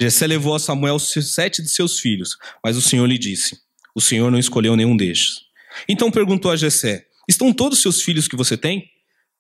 Jessé 0.01 0.27
levou 0.27 0.55
a 0.55 0.59
Samuel 0.59 0.99
sete 0.99 1.63
de 1.63 1.69
seus 1.69 2.01
filhos, 2.01 2.37
mas 2.65 2.77
o 2.77 2.83
Senhor 2.83 3.07
lhe 3.07 3.19
disse: 3.19 3.59
O 3.95 4.01
Senhor 4.01 4.31
não 4.31 4.39
escolheu 4.39 4.75
nenhum 4.75 4.97
destes. 4.97 5.43
Então 5.89 6.11
perguntou 6.11 6.51
a 6.51 6.57
Jessé: 6.57 7.07
Estão 7.29 7.53
todos 7.53 7.81
seus 7.81 8.03
filhos 8.03 8.27
que 8.27 8.37
você 8.37 8.57
tem? 8.57 8.91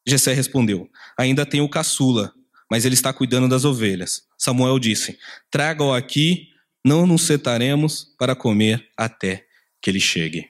Jessé 0.06 0.34
respondeu: 0.34 0.88
Ainda 1.18 1.46
tenho 1.46 1.64
o 1.64 1.70
caçula, 1.70 2.32
mas 2.70 2.84
ele 2.84 2.94
está 2.94 3.12
cuidando 3.12 3.48
das 3.48 3.64
ovelhas. 3.64 4.22
Samuel 4.36 4.78
disse: 4.78 5.18
Traga-o 5.50 5.94
aqui, 5.94 6.48
não 6.84 7.06
nos 7.06 7.22
setaremos 7.22 8.14
para 8.18 8.36
comer 8.36 8.88
até 8.96 9.46
que 9.80 9.90
ele 9.90 10.00
chegue. 10.00 10.46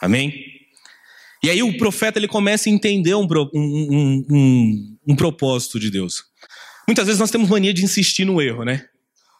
Amém? 0.00 0.32
E 1.42 1.50
aí 1.50 1.62
o 1.62 1.76
profeta 1.76 2.18
ele 2.18 2.28
começa 2.28 2.68
a 2.68 2.72
entender 2.72 3.14
um, 3.14 3.26
um, 3.54 4.26
um, 4.30 4.98
um, 5.08 5.16
propósito 5.16 5.78
de 5.78 5.90
Deus. 5.90 6.24
Muitas 6.88 7.06
vezes 7.06 7.20
nós 7.20 7.30
temos 7.30 7.48
mania 7.48 7.74
de 7.74 7.84
insistir 7.84 8.24
no 8.24 8.40
erro, 8.40 8.64
né? 8.64 8.84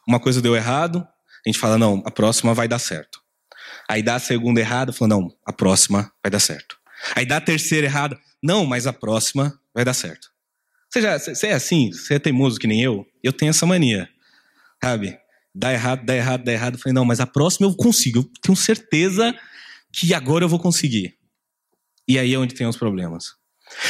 Uma 0.06 0.20
coisa 0.20 0.40
deu 0.40 0.54
errado, 0.54 0.98
a 0.98 1.48
gente 1.48 1.58
fala, 1.58 1.78
não, 1.78 2.02
a 2.04 2.10
próxima 2.10 2.54
vai 2.54 2.68
dar 2.68 2.78
certo. 2.78 3.20
Aí 3.88 4.02
dá 4.02 4.16
a 4.16 4.20
segunda 4.20 4.60
errada, 4.60 4.92
fala, 4.92 5.08
não, 5.08 5.34
a 5.44 5.52
próxima 5.52 6.12
vai 6.22 6.30
dar 6.30 6.40
certo. 6.40 6.76
Aí 7.14 7.26
dá 7.26 7.36
a 7.36 7.40
terceira 7.40 7.86
errada, 7.86 8.18
não, 8.42 8.64
mas 8.66 8.86
a 8.86 8.92
próxima 8.92 9.58
vai 9.74 9.84
dar 9.84 9.94
certo. 9.94 10.28
Você, 10.90 11.02
já, 11.02 11.18
você 11.18 11.46
é 11.48 11.52
assim? 11.52 11.92
Você 11.92 12.14
é 12.14 12.18
teimoso 12.18 12.58
que 12.58 12.66
nem 12.66 12.82
eu? 12.82 13.06
Eu 13.22 13.32
tenho 13.32 13.50
essa 13.50 13.66
mania, 13.66 14.08
sabe? 14.82 15.18
Dá 15.54 15.72
errado, 15.72 16.04
dá 16.04 16.14
errado, 16.14 16.44
dá 16.44 16.52
errado. 16.52 16.74
Eu 16.74 16.80
falei, 16.80 16.94
não, 16.94 17.04
mas 17.04 17.20
a 17.20 17.26
próxima 17.26 17.66
eu 17.66 17.74
consigo. 17.74 18.20
Eu 18.20 18.30
tenho 18.42 18.56
certeza 18.56 19.34
que 19.92 20.12
agora 20.14 20.44
eu 20.44 20.48
vou 20.48 20.58
conseguir. 20.58 21.14
E 22.08 22.18
aí 22.18 22.34
é 22.34 22.38
onde 22.38 22.54
tem 22.54 22.66
os 22.66 22.76
problemas. 22.76 23.34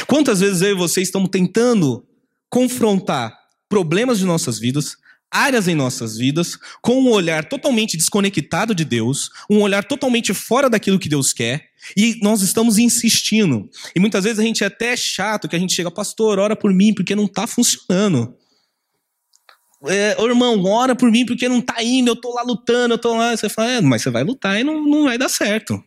Quantas 0.07 0.39
vezes 0.39 0.61
eu 0.61 0.71
e 0.71 0.73
você 0.73 1.01
estamos 1.01 1.29
tentando 1.29 2.05
confrontar 2.49 3.37
problemas 3.69 4.17
de 4.17 4.25
nossas 4.25 4.59
vidas, 4.59 4.95
áreas 5.31 5.67
em 5.67 5.75
nossas 5.75 6.17
vidas, 6.17 6.57
com 6.81 7.01
um 7.01 7.09
olhar 7.09 7.45
totalmente 7.45 7.97
desconectado 7.97 8.73
de 8.73 8.85
Deus, 8.85 9.29
um 9.49 9.61
olhar 9.61 9.83
totalmente 9.83 10.33
fora 10.33 10.69
daquilo 10.69 10.99
que 10.99 11.09
Deus 11.09 11.33
quer, 11.33 11.67
e 11.95 12.19
nós 12.21 12.41
estamos 12.41 12.77
insistindo. 12.77 13.69
E 13.95 13.99
muitas 13.99 14.23
vezes 14.23 14.39
a 14.39 14.43
gente 14.43 14.63
é 14.63 14.67
até 14.67 14.95
chato, 14.95 15.47
que 15.47 15.55
a 15.55 15.59
gente 15.59 15.73
chega, 15.73 15.91
pastor, 15.91 16.39
ora 16.39 16.55
por 16.55 16.73
mim, 16.73 16.93
porque 16.93 17.15
não 17.15 17.25
está 17.25 17.45
funcionando. 17.45 18.35
É, 19.85 20.15
irmão, 20.23 20.63
ora 20.65 20.95
por 20.95 21.11
mim, 21.11 21.25
porque 21.25 21.47
não 21.47 21.59
está 21.59 21.83
indo, 21.83 22.09
eu 22.09 22.15
estou 22.15 22.33
lá 22.33 22.41
lutando, 22.41 22.93
eu 22.93 22.97
estou 22.97 23.15
lá. 23.15 23.35
Você 23.35 23.47
fala, 23.47 23.71
é, 23.71 23.81
mas 23.81 24.01
você 24.01 24.09
vai 24.09 24.23
lutar 24.23 24.59
e 24.59 24.63
não, 24.63 24.83
não 24.83 25.03
vai 25.03 25.17
dar 25.17 25.29
certo. 25.29 25.81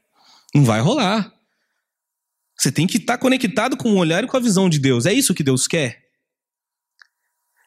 Não 0.54 0.64
vai 0.64 0.80
rolar. 0.80 1.32
Você 2.56 2.70
tem 2.70 2.86
que 2.86 2.98
estar 2.98 3.14
tá 3.14 3.18
conectado 3.18 3.76
com 3.76 3.90
o 3.90 3.96
olhar 3.96 4.22
e 4.22 4.26
com 4.26 4.36
a 4.36 4.40
visão 4.40 4.68
de 4.68 4.78
Deus. 4.78 5.06
É 5.06 5.12
isso 5.12 5.34
que 5.34 5.42
Deus 5.42 5.66
quer? 5.66 5.99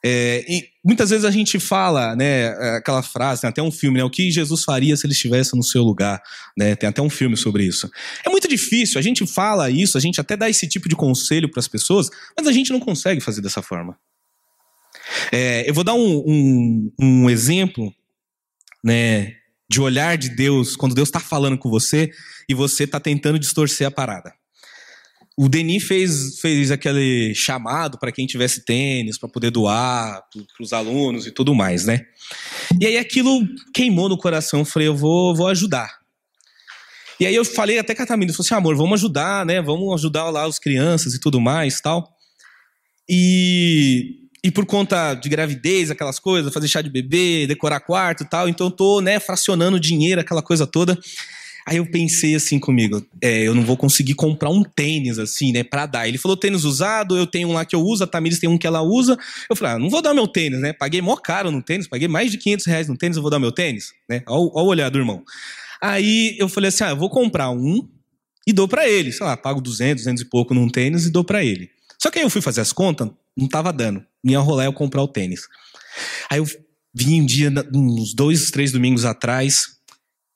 É, 0.05 0.43
e 0.49 0.67
muitas 0.83 1.11
vezes 1.11 1.23
a 1.23 1.31
gente 1.31 1.57
fala, 1.59 2.13
né, 2.13 2.49
aquela 2.75 3.01
frase, 3.01 3.41
tem 3.41 3.49
até 3.49 3.61
um 3.61 3.71
filme, 3.71 3.97
né, 3.97 4.03
o 4.03 4.09
que 4.09 4.29
Jesus 4.29 4.63
faria 4.63 4.97
se 4.97 5.05
ele 5.05 5.13
estivesse 5.13 5.55
no 5.55 5.63
seu 5.63 5.81
lugar, 5.81 6.21
né, 6.57 6.75
tem 6.75 6.89
até 6.89 7.01
um 7.01 7.09
filme 7.09 7.37
sobre 7.37 7.63
isso. 7.63 7.89
É 8.25 8.29
muito 8.29 8.47
difícil, 8.47 8.99
a 8.99 9.01
gente 9.01 9.25
fala 9.25 9.69
isso, 9.69 9.97
a 9.97 10.01
gente 10.01 10.19
até 10.19 10.35
dá 10.35 10.49
esse 10.49 10.67
tipo 10.67 10.89
de 10.89 10.95
conselho 10.95 11.49
para 11.49 11.61
as 11.61 11.69
pessoas, 11.69 12.09
mas 12.37 12.47
a 12.47 12.51
gente 12.51 12.73
não 12.73 12.81
consegue 12.81 13.21
fazer 13.21 13.41
dessa 13.41 13.61
forma. 13.61 13.97
É, 15.31 15.69
eu 15.69 15.73
vou 15.73 15.85
dar 15.85 15.93
um, 15.93 16.23
um, 16.27 16.91
um 16.99 17.29
exemplo, 17.29 17.93
né, 18.83 19.37
de 19.69 19.79
olhar 19.79 20.17
de 20.17 20.29
Deus 20.29 20.75
quando 20.75 20.93
Deus 20.93 21.07
está 21.07 21.21
falando 21.21 21.57
com 21.57 21.69
você 21.69 22.11
e 22.49 22.53
você 22.53 22.83
está 22.83 22.99
tentando 22.99 23.39
distorcer 23.39 23.87
a 23.87 23.91
parada 23.91 24.33
o 25.35 25.49
Denis 25.49 25.83
fez, 25.83 26.39
fez 26.39 26.69
aquele 26.69 27.33
chamado 27.33 27.97
para 27.97 28.11
quem 28.11 28.27
tivesse 28.27 28.63
tênis, 28.63 29.17
para 29.17 29.27
poder 29.27 29.49
doar 29.49 30.21
para 30.31 30.63
os 30.63 30.73
alunos 30.73 31.25
e 31.25 31.31
tudo 31.31 31.55
mais, 31.55 31.85
né? 31.85 32.05
E 32.79 32.85
aí 32.85 32.97
aquilo 32.97 33.41
queimou 33.73 34.07
no 34.07 34.17
coração. 34.17 34.59
Eu 34.59 34.65
falei, 34.65 34.87
eu 34.87 34.95
vou, 34.95 35.35
vou 35.35 35.47
ajudar. 35.47 35.89
E 37.19 37.25
aí 37.25 37.35
eu 37.35 37.45
falei 37.45 37.79
até 37.79 37.95
com 37.95 38.03
a 38.03 38.05
Tamina, 38.05 38.31
falei 38.31 38.45
assim, 38.45 38.55
amor, 38.55 38.75
vamos 38.75 38.99
ajudar, 38.99 39.45
né? 39.45 39.61
Vamos 39.61 39.93
ajudar 39.95 40.29
lá 40.29 40.45
as 40.45 40.59
crianças 40.59 41.13
e 41.13 41.19
tudo 41.19 41.41
mais 41.41 41.81
tal. 41.81 42.13
E, 43.09 44.27
e 44.43 44.51
por 44.51 44.65
conta 44.65 45.15
de 45.15 45.29
gravidez, 45.29 45.89
aquelas 45.89 46.19
coisas, 46.19 46.53
fazer 46.53 46.67
chá 46.67 46.81
de 46.81 46.89
bebê, 46.89 47.47
decorar 47.47 47.79
quarto 47.79 48.23
e 48.23 48.29
tal, 48.29 48.47
então 48.47 48.67
eu 48.67 48.71
tô, 48.71 49.01
né, 49.01 49.19
fracionando 49.19 49.79
dinheiro, 49.79 50.21
aquela 50.21 50.41
coisa 50.41 50.67
toda. 50.67 50.97
Aí 51.65 51.77
eu 51.77 51.85
pensei 51.85 52.35
assim 52.35 52.59
comigo, 52.59 53.05
é, 53.21 53.43
eu 53.43 53.55
não 53.55 53.63
vou 53.63 53.77
conseguir 53.77 54.15
comprar 54.15 54.49
um 54.49 54.63
tênis 54.63 55.17
assim, 55.17 55.51
né, 55.51 55.63
pra 55.63 55.85
dar. 55.85 56.07
Ele 56.07 56.17
falou 56.17 56.35
tênis 56.35 56.63
usado, 56.63 57.17
eu 57.17 57.25
tenho 57.25 57.49
um 57.49 57.53
lá 57.53 57.63
que 57.63 57.75
eu 57.75 57.81
uso, 57.81 58.03
a 58.03 58.07
Tamires 58.07 58.39
tem 58.39 58.49
um 58.49 58.57
que 58.57 58.67
ela 58.67 58.81
usa. 58.81 59.17
Eu 59.49 59.55
falei, 59.55 59.75
ah, 59.75 59.79
não 59.79 59.89
vou 59.89 60.01
dar 60.01 60.13
meu 60.13 60.27
tênis, 60.27 60.59
né? 60.59 60.73
Paguei 60.73 61.01
mó 61.01 61.15
caro 61.15 61.51
no 61.51 61.61
tênis, 61.61 61.87
paguei 61.87 62.07
mais 62.07 62.31
de 62.31 62.37
500 62.37 62.65
reais 62.65 62.87
no 62.87 62.97
tênis, 62.97 63.15
eu 63.15 63.21
vou 63.21 63.31
dar 63.31 63.39
meu 63.39 63.51
tênis, 63.51 63.93
né? 64.09 64.23
Olha 64.27 64.65
o 64.65 64.67
olhar 64.67 64.89
do 64.89 64.99
irmão. 64.99 65.23
Aí 65.81 66.35
eu 66.39 66.49
falei 66.49 66.69
assim, 66.69 66.83
ah, 66.83 66.89
eu 66.89 66.97
vou 66.97 67.09
comprar 67.09 67.49
um 67.49 67.87
e 68.45 68.53
dou 68.53 68.67
para 68.67 68.87
ele. 68.87 69.11
Sei 69.11 69.25
lá, 69.25 69.35
pago 69.37 69.61
200, 69.61 70.03
200 70.03 70.23
e 70.23 70.25
pouco 70.25 70.53
num 70.53 70.69
tênis 70.69 71.05
e 71.05 71.11
dou 71.11 71.23
para 71.23 71.43
ele. 71.43 71.69
Só 72.01 72.11
que 72.11 72.19
aí 72.19 72.25
eu 72.25 72.29
fui 72.29 72.41
fazer 72.41 72.61
as 72.61 72.73
contas, 72.73 73.09
não 73.37 73.47
tava 73.47 73.71
dando. 73.71 74.03
Ia 74.25 74.39
rolar 74.39 74.65
eu 74.65 74.73
comprar 74.73 75.01
o 75.01 75.07
tênis. 75.07 75.41
Aí 76.29 76.39
eu 76.39 76.47
vim 76.93 77.21
um 77.21 77.25
dia, 77.25 77.51
uns 77.73 78.13
dois, 78.13 78.51
três 78.51 78.71
domingos 78.71 79.05
atrás, 79.05 79.77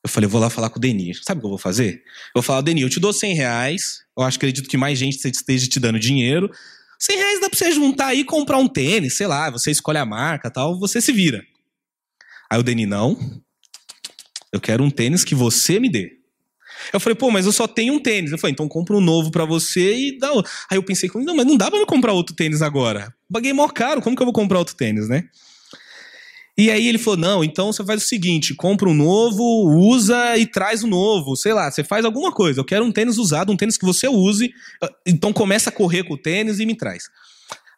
eu 0.07 0.09
falei, 0.09 0.25
eu 0.25 0.29
vou 0.29 0.41
lá 0.41 0.49
falar 0.49 0.69
com 0.69 0.77
o 0.77 0.81
Denis. 0.81 1.21
Sabe 1.23 1.39
o 1.39 1.41
que 1.41 1.45
eu 1.45 1.49
vou 1.49 1.57
fazer? 1.57 1.95
Eu 1.95 2.35
vou 2.35 2.43
falar, 2.43 2.61
Denis, 2.61 2.83
eu 2.83 2.89
te 2.89 2.99
dou 2.99 3.13
100 3.13 3.33
reais. 3.35 3.99
Eu 4.17 4.23
acho, 4.23 4.37
acredito 4.37 4.69
que 4.69 4.77
mais 4.77 4.97
gente 4.97 5.17
esteja 5.27 5.67
te 5.67 5.79
dando 5.79 5.99
dinheiro. 5.99 6.49
100 6.99 7.17
reais 7.17 7.41
dá 7.41 7.49
pra 7.49 7.57
você 7.57 7.71
juntar 7.71 8.07
aí 8.07 8.21
e 8.21 8.23
comprar 8.23 8.57
um 8.57 8.67
tênis, 8.67 9.17
sei 9.17 9.27
lá, 9.27 9.49
você 9.49 9.69
escolhe 9.69 9.99
a 9.99 10.05
marca 10.05 10.49
tal, 10.49 10.79
você 10.79 10.99
se 10.99 11.11
vira. 11.11 11.43
Aí 12.49 12.59
o 12.59 12.63
Denis, 12.63 12.87
não. 12.87 13.17
Eu 14.51 14.59
quero 14.59 14.83
um 14.83 14.89
tênis 14.89 15.23
que 15.23 15.35
você 15.35 15.79
me 15.79 15.89
dê. 15.89 16.17
Eu 16.93 16.99
falei, 16.99 17.15
pô, 17.15 17.29
mas 17.29 17.45
eu 17.45 17.51
só 17.51 17.67
tenho 17.67 17.93
um 17.93 17.99
tênis. 17.99 18.31
Eu 18.31 18.37
falei, 18.37 18.53
então 18.53 18.67
compra 18.67 18.95
um 18.95 19.01
novo 19.01 19.29
para 19.29 19.45
você 19.45 19.95
e 19.95 20.17
dá. 20.17 20.31
Aí 20.69 20.77
eu 20.77 20.83
pensei, 20.83 21.09
não, 21.15 21.35
mas 21.35 21.45
não 21.45 21.57
dá 21.57 21.69
pra 21.69 21.79
eu 21.79 21.85
comprar 21.85 22.13
outro 22.13 22.35
tênis 22.35 22.61
agora. 22.61 23.13
Paguei 23.31 23.51
mó 23.51 23.67
caro, 23.67 24.01
como 24.01 24.15
que 24.15 24.21
eu 24.21 24.25
vou 24.25 24.33
comprar 24.33 24.59
outro 24.59 24.75
tênis, 24.75 25.09
né? 25.09 25.25
E 26.57 26.71
aí 26.71 26.87
ele 26.87 26.97
falou: 26.97 27.19
não, 27.19 27.43
então 27.43 27.71
você 27.71 27.85
faz 27.85 28.03
o 28.03 28.07
seguinte: 28.07 28.55
compra 28.55 28.89
um 28.89 28.93
novo, 28.93 29.43
usa 29.77 30.37
e 30.37 30.45
traz 30.45 30.83
o 30.83 30.87
um 30.87 30.89
novo. 30.89 31.35
Sei 31.35 31.53
lá, 31.53 31.69
você 31.69 31.83
faz 31.83 32.03
alguma 32.03 32.31
coisa. 32.31 32.59
Eu 32.59 32.65
quero 32.65 32.83
um 32.83 32.91
tênis 32.91 33.17
usado, 33.17 33.51
um 33.51 33.57
tênis 33.57 33.77
que 33.77 33.85
você 33.85 34.07
use. 34.07 34.51
Então 35.05 35.31
começa 35.31 35.69
a 35.69 35.73
correr 35.73 36.03
com 36.03 36.15
o 36.15 36.17
tênis 36.17 36.59
e 36.59 36.65
me 36.65 36.75
traz. 36.75 37.03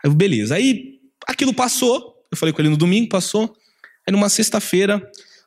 Aí, 0.04 0.10
beleza. 0.12 0.56
Aí 0.56 1.00
aquilo 1.28 1.54
passou. 1.54 2.16
Eu 2.32 2.38
falei 2.38 2.54
com 2.54 2.62
ele 2.62 2.70
no 2.70 2.78
domingo, 2.78 3.10
passou. 3.10 3.54
Aí 4.08 4.14
numa 4.14 4.30
sexta-feira, 4.30 5.02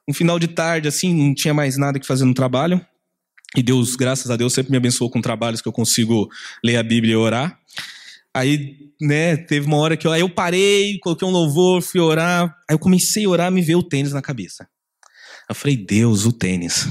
um 0.07 0.13
final 0.13 0.39
de 0.39 0.49
tarde, 0.49 0.89
assim, 0.89 1.15
não 1.15 1.35
tinha 1.35 1.55
mais 1.55 1.79
nada 1.79 1.99
que 1.99 2.07
fazer 2.07 2.25
no 2.25 2.35
trabalho. 2.35 2.85
E 3.57 3.63
Deus, 3.63 3.97
graças 3.97 4.31
a 4.31 4.37
Deus, 4.37 4.53
sempre 4.53 4.71
me 4.71 4.77
abençoou 4.77 5.11
com 5.11 5.21
trabalhos 5.21 5.61
que 5.61 5.69
eu 5.69 5.73
consigo 5.73 6.29
ler 6.65 6.77
a 6.77 6.83
Bíblia 6.83 7.13
e 7.13 7.17
orar. 7.17 7.59
Aí, 8.35 8.77
né, 9.01 9.37
teve 9.37 9.67
uma 9.67 9.77
hora 9.77 9.97
que 9.97 10.07
eu, 10.07 10.13
aí 10.13 10.23
eu 10.23 10.29
parei, 10.29 10.99
coloquei 11.01 11.29
um 11.29 11.31
louvor, 11.31 11.83
fui 11.83 12.01
orar. 12.01 12.45
Aí 12.69 12.75
eu 12.75 12.79
comecei 12.79 13.25
a 13.25 13.29
orar, 13.29 13.53
me 13.53 13.61
veio 13.61 13.79
o 13.79 13.83
tênis 13.83 14.13
na 14.13 14.23
cabeça. 14.23 14.67
Eu 15.49 15.55
falei, 15.55 15.77
Deus, 15.77 16.25
o 16.25 16.33
tênis. 16.33 16.89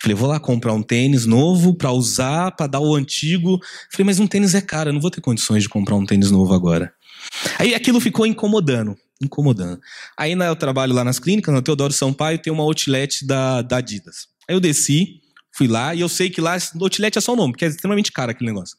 Falei, 0.00 0.16
vou 0.16 0.28
lá 0.28 0.40
comprar 0.40 0.72
um 0.72 0.82
tênis 0.82 1.26
novo 1.26 1.74
para 1.74 1.92
usar, 1.92 2.50
para 2.52 2.66
dar 2.66 2.80
o 2.80 2.94
antigo. 2.94 3.60
Falei, 3.92 4.06
mas 4.06 4.18
um 4.18 4.26
tênis 4.26 4.54
é 4.54 4.60
caro, 4.60 4.88
eu 4.88 4.92
não 4.94 5.00
vou 5.00 5.10
ter 5.10 5.20
condições 5.20 5.62
de 5.62 5.68
comprar 5.68 5.94
um 5.94 6.04
tênis 6.04 6.30
novo 6.30 6.52
agora. 6.54 6.92
Aí 7.58 7.74
aquilo 7.74 8.00
ficou 8.00 8.26
incomodando, 8.26 8.96
incomodando. 9.22 9.80
Aí 10.16 10.34
né, 10.34 10.48
eu 10.48 10.56
trabalho 10.56 10.92
lá 10.92 11.04
nas 11.04 11.18
clínicas, 11.18 11.54
no 11.54 11.62
Teodoro 11.62 11.92
Sampaio, 11.92 12.38
tem 12.38 12.52
uma 12.52 12.64
outlet 12.64 13.24
da, 13.24 13.62
da 13.62 13.76
Adidas. 13.76 14.28
Aí 14.48 14.56
eu 14.56 14.60
desci, 14.60 15.20
fui 15.52 15.68
lá, 15.68 15.94
e 15.94 16.00
eu 16.00 16.08
sei 16.08 16.30
que 16.30 16.40
lá, 16.40 16.56
outlet 16.80 17.16
é 17.16 17.20
só 17.20 17.32
o 17.32 17.36
nome, 17.36 17.52
porque 17.52 17.64
é 17.64 17.68
extremamente 17.68 18.10
caro 18.10 18.30
aquele 18.30 18.50
negócio. 18.50 18.76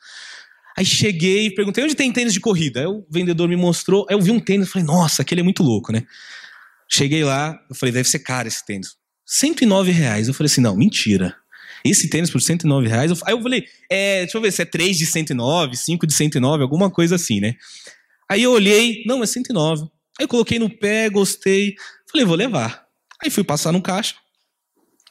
Aí 0.77 0.85
cheguei 0.85 1.49
perguntei 1.51 1.83
onde 1.83 1.95
tem 1.95 2.11
tênis 2.11 2.33
de 2.33 2.39
corrida. 2.39 2.81
Aí 2.81 2.85
o 2.85 3.05
vendedor 3.09 3.47
me 3.47 3.55
mostrou, 3.55 4.05
aí 4.09 4.15
eu 4.15 4.21
vi 4.21 4.31
um 4.31 4.39
tênis 4.39 4.67
e 4.67 4.71
falei, 4.71 4.85
nossa, 4.85 5.21
aquele 5.21 5.41
é 5.41 5.43
muito 5.43 5.63
louco, 5.63 5.91
né? 5.91 6.03
Cheguei 6.91 7.23
lá, 7.23 7.57
eu 7.69 7.75
falei, 7.75 7.93
deve 7.93 8.09
ser 8.09 8.19
caro 8.19 8.47
esse 8.47 8.65
tênis. 8.65 8.95
109 9.25 9.91
reais. 9.91 10.27
Eu 10.27 10.33
falei 10.33 10.47
assim, 10.47 10.61
não, 10.61 10.75
mentira. 10.75 11.35
Esse 11.83 12.09
tênis 12.09 12.29
por 12.29 12.41
109 12.41 12.87
reais. 12.87 13.11
Aí 13.23 13.33
eu 13.33 13.41
falei, 13.41 13.65
é, 13.89 14.21
deixa 14.21 14.37
eu 14.37 14.41
ver 14.41 14.51
se 14.51 14.61
é 14.61 14.65
3 14.65 14.97
de 14.97 15.05
109, 15.05 15.77
5 15.77 16.07
de 16.07 16.13
109, 16.13 16.63
alguma 16.63 16.89
coisa 16.89 17.15
assim, 17.15 17.39
né? 17.39 17.55
Aí 18.29 18.43
eu 18.43 18.51
olhei, 18.51 19.03
não, 19.05 19.23
é 19.23 19.25
109. 19.25 19.83
Aí 20.19 20.23
eu 20.23 20.27
coloquei 20.27 20.59
no 20.59 20.69
pé, 20.69 21.09
gostei. 21.09 21.75
Falei, 22.09 22.25
vou 22.25 22.35
levar. 22.35 22.85
Aí 23.23 23.29
fui 23.29 23.43
passar 23.43 23.71
no 23.71 23.81
caixa. 23.81 24.15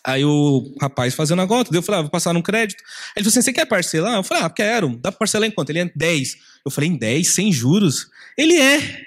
Aí 0.07 0.25
o 0.25 0.75
rapaz 0.81 1.15
fazendo 1.15 1.41
a 1.41 1.47
gota, 1.47 1.75
eu 1.75 1.83
falei, 1.83 2.01
ah, 2.01 2.03
vou 2.03 2.11
passar 2.11 2.35
no 2.35 2.43
crédito. 2.43 2.83
Ele 3.17 3.25
falou 3.25 3.29
assim: 3.29 3.43
você 3.43 3.53
quer 3.53 3.65
parcelar? 3.65 4.15
Eu 4.15 4.23
falei, 4.23 4.45
ah, 4.45 4.51
quero. 4.51 4.91
Dá 4.97 5.11
pra 5.11 5.21
parcelar 5.21 5.49
em 5.49 5.53
quanto? 5.53 5.71
Ele 5.71 5.79
é 5.81 5.91
10. 5.95 6.37
Eu 6.65 6.71
falei, 6.71 6.91
em 6.91 6.97
10, 6.97 7.29
sem 7.29 7.51
juros? 7.51 8.09
Ele 8.37 8.55
é. 8.57 9.03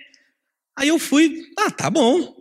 Aí 0.75 0.87
eu 0.87 0.97
fui, 0.97 1.43
ah, 1.59 1.69
tá 1.69 1.89
bom. 1.89 2.35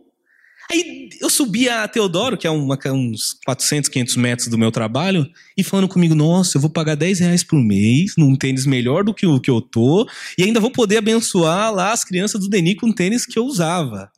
Aí 0.71 1.09
eu 1.21 1.31
subi 1.31 1.69
a 1.69 1.87
Teodoro, 1.87 2.37
que 2.37 2.47
é 2.47 2.51
uma, 2.51 2.79
uns 2.87 3.37
400, 3.45 3.89
500 3.89 4.17
metros 4.17 4.49
do 4.49 4.59
meu 4.59 4.73
trabalho, 4.73 5.29
e 5.57 5.63
falando 5.63 5.87
comigo, 5.87 6.15
nossa, 6.15 6.57
eu 6.57 6.61
vou 6.61 6.69
pagar 6.69 6.97
10 6.97 7.21
reais 7.21 7.45
por 7.45 7.63
mês 7.63 8.15
num 8.19 8.35
tênis 8.35 8.67
melhor 8.67 9.05
do 9.05 9.15
que 9.15 9.27
o 9.27 9.41
que 9.41 9.51
eu 9.51 9.61
tô, 9.61 10.09
e 10.37 10.43
ainda 10.43 10.59
vou 10.59 10.71
poder 10.71 10.97
abençoar 10.97 11.73
lá 11.73 11.93
as 11.93 12.05
crianças 12.05 12.41
do 12.41 12.49
Deni 12.49 12.75
com 12.75 12.93
tênis 12.93 13.25
que 13.25 13.39
eu 13.39 13.45
usava. 13.45 14.11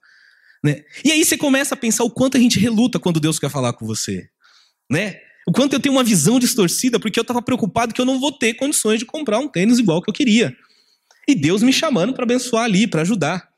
Né? 0.62 0.82
E 1.04 1.12
aí 1.12 1.24
você 1.24 1.36
começa 1.36 1.74
a 1.74 1.78
pensar 1.78 2.04
o 2.04 2.10
quanto 2.10 2.36
a 2.36 2.40
gente 2.40 2.58
reluta 2.58 2.98
quando 2.98 3.20
Deus 3.20 3.38
quer 3.38 3.50
falar 3.50 3.72
com 3.72 3.86
você. 3.86 4.28
Né? 4.90 5.16
O 5.46 5.52
quanto 5.52 5.72
eu 5.72 5.80
tenho 5.80 5.94
uma 5.94 6.04
visão 6.04 6.38
distorcida 6.38 6.98
porque 6.98 7.18
eu 7.18 7.22
estava 7.22 7.40
preocupado 7.40 7.94
que 7.94 8.00
eu 8.00 8.04
não 8.04 8.20
vou 8.20 8.32
ter 8.32 8.54
condições 8.54 8.98
de 8.98 9.06
comprar 9.06 9.38
um 9.38 9.48
tênis 9.48 9.78
igual 9.78 10.02
que 10.02 10.10
eu 10.10 10.14
queria. 10.14 10.54
E 11.26 11.34
Deus 11.34 11.62
me 11.62 11.72
chamando 11.72 12.12
para 12.12 12.24
abençoar 12.24 12.64
ali, 12.64 12.86
para 12.86 13.02
ajudar. 13.02 13.48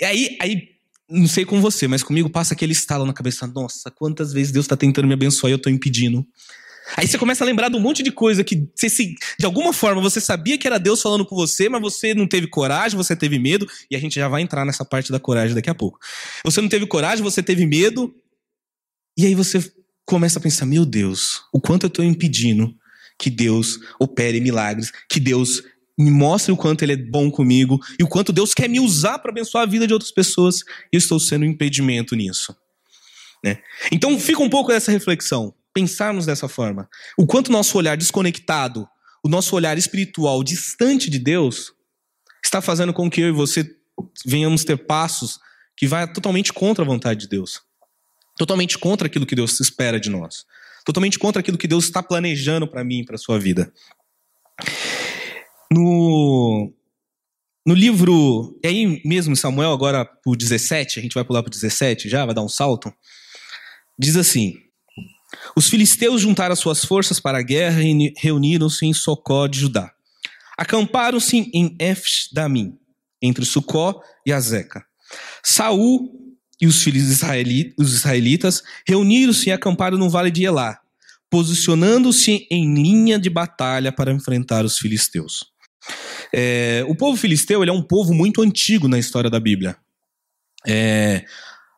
E 0.00 0.04
aí, 0.04 0.38
aí, 0.40 0.68
não 1.08 1.26
sei 1.26 1.44
com 1.44 1.60
você, 1.60 1.88
mas 1.88 2.02
comigo 2.02 2.30
passa 2.30 2.54
aquele 2.54 2.72
estalo 2.72 3.04
na 3.04 3.12
cabeça: 3.12 3.46
nossa, 3.46 3.90
quantas 3.90 4.32
vezes 4.32 4.52
Deus 4.52 4.64
está 4.64 4.76
tentando 4.76 5.08
me 5.08 5.14
abençoar 5.14 5.50
e 5.50 5.52
eu 5.52 5.56
estou 5.56 5.72
impedindo. 5.72 6.26
Aí 6.96 7.06
você 7.06 7.18
começa 7.18 7.44
a 7.44 7.46
lembrar 7.46 7.68
de 7.68 7.76
um 7.76 7.80
monte 7.80 8.02
de 8.02 8.10
coisa 8.10 8.42
que 8.42 8.68
você 8.74 8.88
se, 8.88 9.14
de 9.38 9.44
alguma 9.44 9.72
forma 9.72 10.00
você 10.00 10.20
sabia 10.20 10.56
que 10.56 10.66
era 10.66 10.78
Deus 10.78 11.02
falando 11.02 11.24
com 11.24 11.36
você, 11.36 11.68
mas 11.68 11.80
você 11.80 12.14
não 12.14 12.26
teve 12.26 12.46
coragem, 12.46 12.96
você 12.96 13.14
teve 13.14 13.38
medo, 13.38 13.68
e 13.90 13.96
a 13.96 13.98
gente 13.98 14.14
já 14.14 14.28
vai 14.28 14.42
entrar 14.42 14.64
nessa 14.64 14.84
parte 14.84 15.12
da 15.12 15.20
coragem 15.20 15.54
daqui 15.54 15.70
a 15.70 15.74
pouco. 15.74 15.98
Você 16.44 16.60
não 16.60 16.68
teve 16.68 16.86
coragem, 16.86 17.22
você 17.22 17.42
teve 17.42 17.66
medo, 17.66 18.14
e 19.16 19.26
aí 19.26 19.34
você 19.34 19.72
começa 20.06 20.38
a 20.38 20.42
pensar: 20.42 20.66
meu 20.66 20.86
Deus, 20.86 21.42
o 21.52 21.60
quanto 21.60 21.84
eu 21.84 21.88
estou 21.88 22.04
impedindo 22.04 22.74
que 23.18 23.28
Deus 23.28 23.78
opere 23.98 24.40
milagres, 24.40 24.92
que 25.08 25.18
Deus 25.18 25.62
me 25.98 26.10
mostre 26.10 26.52
o 26.52 26.56
quanto 26.56 26.82
Ele 26.82 26.92
é 26.92 26.96
bom 26.96 27.28
comigo 27.28 27.80
e 27.98 28.04
o 28.04 28.08
quanto 28.08 28.32
Deus 28.32 28.54
quer 28.54 28.68
me 28.68 28.78
usar 28.78 29.18
para 29.18 29.32
abençoar 29.32 29.64
a 29.64 29.66
vida 29.66 29.86
de 29.86 29.92
outras 29.92 30.12
pessoas 30.12 30.60
e 30.92 30.94
eu 30.94 30.98
estou 30.98 31.18
sendo 31.18 31.42
um 31.42 31.48
impedimento 31.48 32.14
nisso. 32.14 32.54
Né? 33.44 33.58
Então 33.90 34.18
fica 34.18 34.40
um 34.40 34.48
pouco 34.48 34.70
dessa 34.70 34.92
reflexão 34.92 35.52
pensarmos 35.74 36.26
dessa 36.26 36.48
forma. 36.48 36.88
O 37.16 37.26
quanto 37.26 37.52
nosso 37.52 37.76
olhar 37.78 37.96
desconectado, 37.96 38.88
o 39.24 39.28
nosso 39.28 39.54
olhar 39.54 39.76
espiritual 39.78 40.42
distante 40.42 41.10
de 41.10 41.18
Deus, 41.18 41.72
está 42.44 42.60
fazendo 42.60 42.92
com 42.92 43.10
que 43.10 43.20
eu 43.20 43.28
e 43.28 43.32
você 43.32 43.68
venhamos 44.24 44.64
ter 44.64 44.76
passos 44.76 45.38
que 45.76 45.86
vai 45.86 46.10
totalmente 46.12 46.52
contra 46.52 46.84
a 46.84 46.86
vontade 46.86 47.20
de 47.20 47.28
Deus. 47.28 47.62
Totalmente 48.36 48.78
contra 48.78 49.06
aquilo 49.06 49.26
que 49.26 49.34
Deus 49.34 49.58
espera 49.60 49.98
de 49.98 50.10
nós. 50.10 50.44
Totalmente 50.84 51.18
contra 51.18 51.40
aquilo 51.40 51.58
que 51.58 51.68
Deus 51.68 51.84
está 51.84 52.02
planejando 52.02 52.66
para 52.66 52.84
mim 52.84 53.00
e 53.00 53.04
para 53.04 53.18
sua 53.18 53.38
vida. 53.38 53.72
No, 55.70 56.72
no 57.66 57.74
livro, 57.74 58.58
é 58.62 58.68
aí 58.68 59.02
mesmo 59.04 59.36
Samuel, 59.36 59.72
agora 59.72 60.04
para 60.04 60.30
o 60.30 60.36
17, 60.36 60.98
a 60.98 61.02
gente 61.02 61.14
vai 61.14 61.24
pular 61.24 61.42
para 61.42 61.48
o 61.48 61.52
17 61.52 62.08
já, 62.08 62.24
vai 62.24 62.34
dar 62.34 62.42
um 62.42 62.48
salto. 62.48 62.92
Diz 63.98 64.16
assim: 64.16 64.54
os 65.54 65.68
filisteus 65.68 66.20
juntaram 66.20 66.56
suas 66.56 66.84
forças 66.84 67.20
para 67.20 67.38
a 67.38 67.42
guerra 67.42 67.82
e 67.82 68.12
reuniram-se 68.16 68.86
em 68.86 68.94
Socó 68.94 69.46
de 69.46 69.60
Judá. 69.60 69.92
Acamparam-se 70.56 71.50
em 71.52 71.76
Efes-Damim, 71.78 72.78
entre 73.22 73.44
Sucó 73.44 74.00
e 74.26 74.32
Azeca. 74.32 74.84
Saul 75.42 76.10
e 76.60 76.66
os 76.66 76.82
filhos 76.82 77.20
os 77.78 77.94
israelitas 77.94 78.62
reuniram-se 78.86 79.48
e 79.48 79.52
acamparam 79.52 79.96
no 79.96 80.10
vale 80.10 80.30
de 80.30 80.44
Elá, 80.44 80.80
posicionando-se 81.30 82.46
em 82.50 82.74
linha 82.74 83.18
de 83.18 83.30
batalha 83.30 83.92
para 83.92 84.12
enfrentar 84.12 84.64
os 84.64 84.78
filisteus. 84.78 85.44
É, 86.32 86.84
o 86.88 86.94
povo 86.94 87.16
filisteu 87.16 87.62
é 87.62 87.72
um 87.72 87.82
povo 87.82 88.12
muito 88.12 88.42
antigo 88.42 88.88
na 88.88 88.98
história 88.98 89.30
da 89.30 89.38
Bíblia. 89.38 89.76
É, 90.66 91.24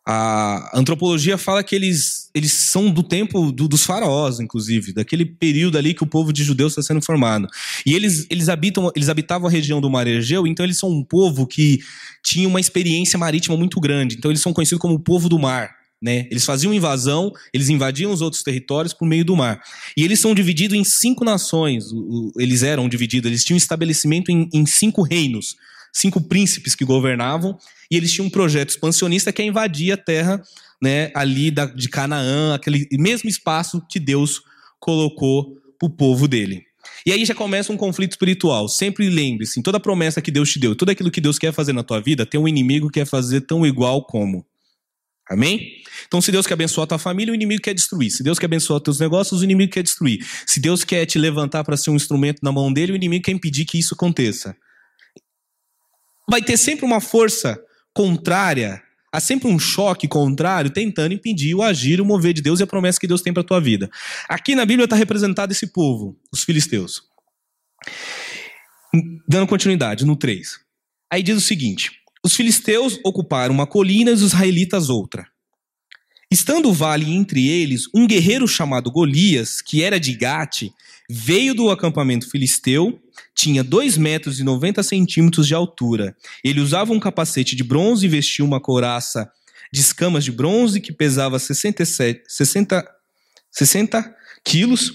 a 0.06 0.70
antropologia 0.74 1.36
fala 1.36 1.62
que 1.62 1.74
eles, 1.74 2.30
eles 2.34 2.52
são 2.52 2.90
do 2.90 3.02
tempo 3.02 3.52
do, 3.52 3.68
dos 3.68 3.84
faraós, 3.84 4.40
inclusive, 4.40 4.92
daquele 4.92 5.26
período 5.26 5.76
ali 5.76 5.92
que 5.92 6.02
o 6.02 6.06
povo 6.06 6.32
de 6.32 6.42
judeus 6.42 6.72
está 6.72 6.82
sendo 6.82 7.04
formado. 7.04 7.46
E 7.84 7.94
eles, 7.94 8.26
eles, 8.30 8.48
habitam, 8.48 8.90
eles 8.96 9.08
habitavam 9.08 9.46
a 9.46 9.50
região 9.50 9.80
do 9.80 9.90
Mar 9.90 10.06
Egeu, 10.06 10.46
então 10.46 10.64
eles 10.64 10.78
são 10.78 10.90
um 10.90 11.04
povo 11.04 11.46
que 11.46 11.80
tinha 12.24 12.48
uma 12.48 12.60
experiência 12.60 13.18
marítima 13.18 13.56
muito 13.56 13.78
grande. 13.78 14.16
Então 14.16 14.30
eles 14.30 14.40
são 14.40 14.52
conhecidos 14.52 14.80
como 14.80 14.94
o 14.94 15.00
povo 15.00 15.28
do 15.28 15.38
mar. 15.38 15.70
Né? 16.02 16.26
Eles 16.30 16.46
faziam 16.46 16.72
invasão, 16.72 17.30
eles 17.52 17.68
invadiam 17.68 18.10
os 18.10 18.22
outros 18.22 18.42
territórios 18.42 18.94
por 18.94 19.06
meio 19.06 19.24
do 19.24 19.36
mar. 19.36 19.60
E 19.94 20.02
eles 20.02 20.18
são 20.18 20.34
divididos 20.34 20.78
em 20.78 20.82
cinco 20.82 21.26
nações. 21.26 21.84
Eles 22.38 22.62
eram 22.62 22.88
divididos, 22.88 23.30
eles 23.30 23.44
tinham 23.44 23.58
estabelecimento 23.58 24.30
em, 24.30 24.48
em 24.52 24.64
cinco 24.64 25.02
reinos 25.02 25.56
cinco 25.92 26.20
príncipes 26.20 26.74
que 26.74 26.84
governavam, 26.84 27.56
e 27.90 27.96
eles 27.96 28.12
tinham 28.12 28.26
um 28.26 28.30
projeto 28.30 28.70
expansionista 28.70 29.32
que 29.32 29.42
é 29.42 29.44
invadir 29.44 29.92
a 29.92 29.96
terra 29.96 30.42
né, 30.80 31.10
ali 31.14 31.50
da, 31.50 31.66
de 31.66 31.88
Canaã, 31.88 32.54
aquele 32.54 32.88
mesmo 32.92 33.28
espaço 33.28 33.82
que 33.88 34.00
Deus 34.00 34.40
colocou 34.78 35.56
para 35.78 35.86
o 35.86 35.90
povo 35.90 36.26
dele. 36.26 36.64
E 37.04 37.12
aí 37.12 37.24
já 37.24 37.34
começa 37.34 37.72
um 37.72 37.76
conflito 37.76 38.12
espiritual. 38.12 38.68
Sempre 38.68 39.08
lembre-se, 39.08 39.62
toda 39.62 39.80
promessa 39.80 40.20
que 40.20 40.30
Deus 40.30 40.50
te 40.50 40.58
deu, 40.58 40.74
tudo 40.74 40.90
aquilo 40.90 41.10
que 41.10 41.20
Deus 41.20 41.38
quer 41.38 41.52
fazer 41.52 41.72
na 41.72 41.82
tua 41.82 42.00
vida, 42.00 42.26
tem 42.26 42.40
um 42.40 42.48
inimigo 42.48 42.88
que 42.88 43.00
quer 43.00 43.06
fazer 43.06 43.42
tão 43.42 43.66
igual 43.66 44.04
como. 44.04 44.44
Amém? 45.28 45.82
Então, 46.08 46.20
se 46.20 46.32
Deus 46.32 46.46
quer 46.46 46.54
abençoar 46.54 46.84
a 46.84 46.88
tua 46.88 46.98
família, 46.98 47.30
o 47.30 47.34
inimigo 47.34 47.62
quer 47.62 47.72
destruir. 47.72 48.10
Se 48.10 48.22
Deus 48.22 48.38
quer 48.38 48.46
abençoar 48.46 48.80
teus 48.80 48.98
negócios, 48.98 49.40
o 49.40 49.44
inimigo 49.44 49.72
quer 49.72 49.82
destruir. 49.82 50.26
Se 50.44 50.58
Deus 50.58 50.82
quer 50.82 51.06
te 51.06 51.18
levantar 51.18 51.62
para 51.62 51.76
ser 51.76 51.90
um 51.90 51.96
instrumento 51.96 52.40
na 52.42 52.50
mão 52.50 52.72
dele, 52.72 52.92
o 52.92 52.96
inimigo 52.96 53.24
quer 53.24 53.32
impedir 53.32 53.64
que 53.64 53.78
isso 53.78 53.94
aconteça 53.94 54.56
vai 56.30 56.40
ter 56.40 56.56
sempre 56.56 56.84
uma 56.84 57.00
força 57.00 57.60
contrária, 57.92 58.80
há 59.12 59.18
sempre 59.18 59.48
um 59.48 59.58
choque 59.58 60.06
contrário 60.06 60.70
tentando 60.70 61.12
impedir 61.12 61.56
o 61.56 61.62
agir, 61.62 62.00
o 62.00 62.04
mover 62.04 62.32
de 62.32 62.40
Deus 62.40 62.60
e 62.60 62.62
a 62.62 62.66
promessa 62.66 63.00
que 63.00 63.06
Deus 63.08 63.20
tem 63.20 63.32
para 63.32 63.42
a 63.42 63.46
tua 63.46 63.60
vida. 63.60 63.90
Aqui 64.28 64.54
na 64.54 64.64
Bíblia 64.64 64.84
está 64.84 64.94
representado 64.94 65.52
esse 65.52 65.66
povo, 65.66 66.16
os 66.32 66.44
filisteus. 66.44 67.02
Dando 69.28 69.48
continuidade 69.48 70.04
no 70.04 70.16
3. 70.16 70.60
Aí 71.12 71.22
diz 71.22 71.36
o 71.36 71.40
seguinte: 71.40 71.90
os 72.24 72.36
filisteus 72.36 72.98
ocuparam 73.04 73.52
uma 73.52 73.66
colina 73.66 74.10
e 74.10 74.14
os 74.14 74.22
israelitas 74.22 74.88
outra. 74.88 75.26
Estando 76.32 76.68
o 76.68 76.72
vale 76.72 77.10
entre 77.10 77.48
eles, 77.48 77.88
um 77.92 78.06
guerreiro 78.06 78.46
chamado 78.46 78.88
Golias, 78.88 79.60
que 79.60 79.82
era 79.82 79.98
de 79.98 80.12
Gate, 80.14 80.70
veio 81.08 81.52
do 81.54 81.70
acampamento 81.70 82.30
filisteu, 82.30 83.00
tinha 83.34 83.64
2 83.64 83.96
metros 83.96 84.38
e 84.38 84.44
90 84.44 84.80
centímetros 84.84 85.48
de 85.48 85.54
altura. 85.54 86.14
Ele 86.44 86.60
usava 86.60 86.92
um 86.92 87.00
capacete 87.00 87.56
de 87.56 87.64
bronze 87.64 88.06
e 88.06 88.08
vestia 88.08 88.44
uma 88.44 88.60
couraça 88.60 89.28
de 89.72 89.80
escamas 89.80 90.22
de 90.22 90.30
bronze 90.30 90.80
que 90.80 90.92
pesava 90.92 91.36
67, 91.36 92.22
60, 92.28 92.88
60 93.50 94.16
quilos. 94.44 94.92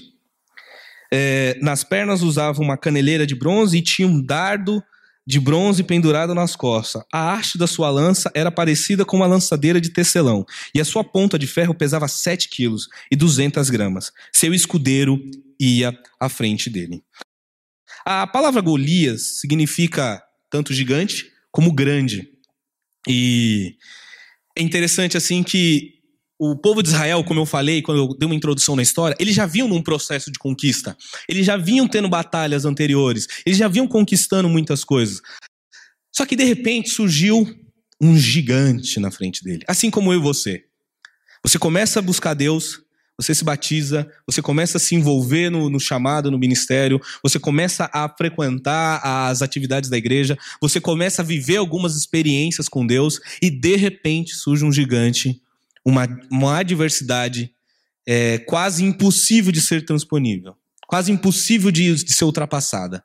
É, 1.12 1.58
nas 1.60 1.84
pernas 1.84 2.22
usava 2.22 2.62
uma 2.62 2.78
caneleira 2.78 3.26
de 3.26 3.34
bronze 3.34 3.76
e 3.76 3.82
tinha 3.82 4.08
um 4.08 4.22
dardo 4.22 4.82
de 5.26 5.40
bronze 5.40 5.82
pendurado 5.82 6.34
nas 6.34 6.54
costas. 6.54 7.02
A 7.12 7.32
haste 7.32 7.58
da 7.58 7.66
sua 7.66 7.90
lança 7.90 8.30
era 8.34 8.50
parecida 8.50 9.04
com 9.04 9.16
uma 9.16 9.26
lançadeira 9.26 9.80
de 9.80 9.90
tecelão, 9.90 10.46
e 10.74 10.80
a 10.80 10.84
sua 10.84 11.02
ponta 11.02 11.38
de 11.38 11.46
ferro 11.46 11.74
pesava 11.74 12.06
7 12.06 12.48
quilos 12.48 12.88
e 13.10 13.16
200 13.16 13.68
gramas. 13.70 14.12
Seu 14.32 14.54
escudeiro 14.54 15.20
ia 15.58 15.98
à 16.20 16.28
frente 16.28 16.70
dele. 16.70 17.02
A 18.04 18.26
palavra 18.26 18.60
Golias 18.60 19.40
significa 19.40 20.22
tanto 20.48 20.72
gigante 20.72 21.32
como 21.50 21.72
grande. 21.72 22.30
E 23.08 23.76
é 24.56 24.62
interessante 24.62 25.16
assim 25.16 25.42
que 25.42 25.95
o 26.38 26.54
povo 26.56 26.82
de 26.82 26.88
Israel, 26.90 27.24
como 27.24 27.40
eu 27.40 27.46
falei, 27.46 27.80
quando 27.80 27.98
eu 27.98 28.16
dei 28.16 28.26
uma 28.26 28.34
introdução 28.34 28.76
na 28.76 28.82
história, 28.82 29.16
eles 29.18 29.34
já 29.34 29.46
vinham 29.46 29.68
num 29.68 29.82
processo 29.82 30.30
de 30.30 30.38
conquista. 30.38 30.96
Eles 31.28 31.46
já 31.46 31.56
vinham 31.56 31.88
tendo 31.88 32.08
batalhas 32.08 32.64
anteriores. 32.64 33.26
Eles 33.44 33.58
já 33.58 33.68
vinham 33.68 33.88
conquistando 33.88 34.48
muitas 34.48 34.84
coisas. 34.84 35.20
Só 36.14 36.26
que 36.26 36.36
de 36.36 36.44
repente 36.44 36.90
surgiu 36.90 37.46
um 38.00 38.16
gigante 38.16 39.00
na 39.00 39.10
frente 39.10 39.42
dele. 39.42 39.64
Assim 39.66 39.90
como 39.90 40.12
eu 40.12 40.18
e 40.18 40.22
você. 40.22 40.64
Você 41.42 41.58
começa 41.58 42.00
a 42.00 42.02
buscar 42.02 42.34
Deus, 42.34 42.80
você 43.18 43.34
se 43.34 43.44
batiza, 43.44 44.10
você 44.26 44.42
começa 44.42 44.76
a 44.76 44.80
se 44.80 44.94
envolver 44.94 45.48
no, 45.48 45.70
no, 45.70 45.80
chamado, 45.80 46.30
no 46.30 46.38
ministério, 46.38 47.00
você 47.22 47.38
começa 47.38 47.88
a 47.92 48.08
frequentar 48.08 49.00
as 49.02 49.40
atividades 49.40 49.88
da 49.88 49.96
igreja, 49.96 50.36
você 50.60 50.80
começa 50.80 51.22
a 51.22 51.24
viver 51.24 51.56
algumas 51.56 51.96
experiências 51.96 52.68
com 52.68 52.86
Deus 52.86 53.20
e 53.40 53.48
de 53.48 53.76
repente 53.76 54.34
surge 54.34 54.64
um 54.64 54.72
gigante 54.72 55.40
uma, 55.86 56.08
uma 56.28 56.58
adversidade 56.58 57.52
é, 58.04 58.38
quase 58.38 58.84
impossível 58.84 59.52
de 59.52 59.60
ser 59.60 59.84
transponível, 59.84 60.56
quase 60.88 61.12
impossível 61.12 61.70
de, 61.70 61.94
de 61.94 62.12
ser 62.12 62.24
ultrapassada. 62.24 63.04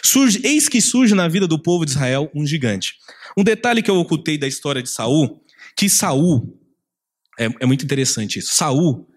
Surge, 0.00 0.40
eis 0.44 0.68
que 0.68 0.80
surge 0.80 1.12
na 1.12 1.26
vida 1.26 1.48
do 1.48 1.60
povo 1.60 1.84
de 1.84 1.90
Israel 1.90 2.30
um 2.32 2.46
gigante. 2.46 2.94
Um 3.36 3.42
detalhe 3.42 3.82
que 3.82 3.90
eu 3.90 3.96
ocultei 3.96 4.38
da 4.38 4.46
história 4.46 4.80
de 4.80 4.88
Saul, 4.88 5.42
que 5.76 5.88
Saul 5.88 6.56
é, 7.36 7.46
é 7.60 7.66
muito 7.66 7.84
interessante 7.84 8.38
isso. 8.38 8.54
Saul, 8.54 9.08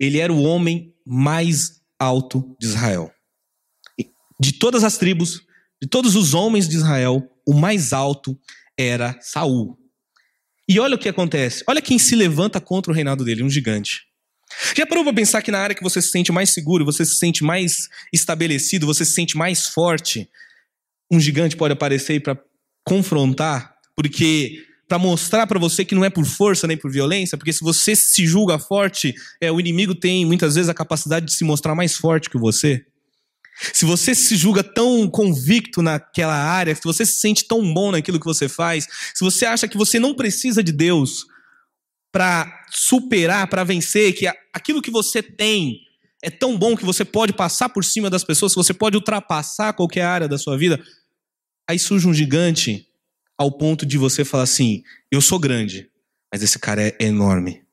ele 0.00 0.18
era 0.18 0.32
o 0.32 0.42
homem 0.42 0.94
mais 1.04 1.82
alto 1.98 2.56
de 2.58 2.66
Israel. 2.66 3.12
De 4.40 4.52
todas 4.52 4.82
as 4.82 4.96
tribos, 4.96 5.42
de 5.80 5.86
todos 5.86 6.16
os 6.16 6.32
homens 6.32 6.66
de 6.66 6.76
Israel, 6.76 7.22
o 7.46 7.52
mais 7.52 7.92
alto 7.92 8.38
era 8.78 9.18
Saul. 9.20 9.78
E 10.68 10.80
olha 10.80 10.96
o 10.96 10.98
que 10.98 11.08
acontece. 11.08 11.62
Olha 11.66 11.80
quem 11.80 11.98
se 11.98 12.16
levanta 12.16 12.60
contra 12.60 12.90
o 12.90 12.94
reinado 12.94 13.24
dele, 13.24 13.42
um 13.42 13.50
gigante. 13.50 14.02
Já 14.76 14.86
parou 14.86 15.04
para 15.04 15.14
pensar 15.14 15.42
que 15.42 15.50
na 15.50 15.58
área 15.58 15.74
que 15.74 15.82
você 15.82 16.00
se 16.00 16.08
sente 16.08 16.32
mais 16.32 16.50
seguro, 16.50 16.84
você 16.84 17.04
se 17.04 17.16
sente 17.16 17.44
mais 17.44 17.88
estabelecido, 18.12 18.86
você 18.86 19.04
se 19.04 19.12
sente 19.12 19.36
mais 19.36 19.66
forte, 19.66 20.28
um 21.10 21.20
gigante 21.20 21.56
pode 21.56 21.72
aparecer 21.72 22.20
para 22.22 22.38
confrontar? 22.84 23.74
Porque 23.94 24.64
para 24.88 24.98
mostrar 24.98 25.46
para 25.46 25.58
você 25.58 25.84
que 25.84 25.94
não 25.94 26.04
é 26.04 26.10
por 26.10 26.24
força 26.24 26.66
nem 26.66 26.76
por 26.76 26.90
violência, 26.90 27.36
porque 27.36 27.52
se 27.52 27.60
você 27.60 27.96
se 27.96 28.24
julga 28.26 28.58
forte, 28.58 29.14
é 29.40 29.50
o 29.50 29.58
inimigo 29.58 29.94
tem 29.94 30.24
muitas 30.24 30.54
vezes 30.54 30.68
a 30.68 30.74
capacidade 30.74 31.26
de 31.26 31.32
se 31.32 31.44
mostrar 31.44 31.74
mais 31.74 31.96
forte 31.96 32.30
que 32.30 32.38
você. 32.38 32.84
Se 33.72 33.84
você 33.84 34.14
se 34.14 34.36
julga 34.36 34.62
tão 34.62 35.08
convicto 35.08 35.80
naquela 35.82 36.34
área, 36.34 36.74
se 36.74 36.82
você 36.84 37.06
se 37.06 37.20
sente 37.20 37.46
tão 37.46 37.72
bom 37.72 37.90
naquilo 37.90 38.20
que 38.20 38.26
você 38.26 38.48
faz, 38.48 38.86
se 39.14 39.24
você 39.24 39.46
acha 39.46 39.66
que 39.66 39.76
você 39.76 39.98
não 39.98 40.14
precisa 40.14 40.62
de 40.62 40.72
Deus 40.72 41.26
para 42.12 42.64
superar, 42.70 43.46
para 43.48 43.64
vencer, 43.64 44.14
que 44.14 44.26
aquilo 44.52 44.82
que 44.82 44.90
você 44.90 45.22
tem 45.22 45.80
é 46.22 46.30
tão 46.30 46.56
bom 46.56 46.76
que 46.76 46.84
você 46.84 47.04
pode 47.04 47.32
passar 47.32 47.68
por 47.68 47.84
cima 47.84 48.08
das 48.10 48.24
pessoas, 48.24 48.54
você 48.54 48.74
pode 48.74 48.96
ultrapassar 48.96 49.72
qualquer 49.72 50.02
área 50.02 50.28
da 50.28 50.38
sua 50.38 50.56
vida, 50.56 50.82
aí 51.68 51.78
surge 51.78 52.06
um 52.08 52.14
gigante 52.14 52.86
ao 53.38 53.52
ponto 53.52 53.84
de 53.84 53.98
você 53.98 54.24
falar 54.24 54.44
assim: 54.44 54.82
eu 55.10 55.20
sou 55.20 55.38
grande, 55.38 55.90
mas 56.32 56.42
esse 56.42 56.58
cara 56.58 56.82
é 56.82 56.96
enorme. 57.00 57.65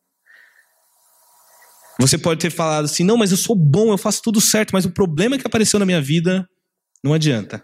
Você 2.04 2.18
pode 2.18 2.42
ter 2.42 2.52
falado 2.52 2.84
assim: 2.84 3.04
não, 3.04 3.16
mas 3.16 3.32
eu 3.32 3.38
sou 3.38 3.56
bom, 3.56 3.94
eu 3.94 3.98
faço 3.98 4.22
tudo 4.22 4.42
certo, 4.42 4.72
mas 4.72 4.84
o 4.84 4.92
problema 4.92 5.38
que 5.38 5.48
apareceu 5.48 5.80
na 5.80 5.86
minha 5.86 6.02
vida 6.02 6.46
não 7.02 7.13
adianta. 7.13 7.63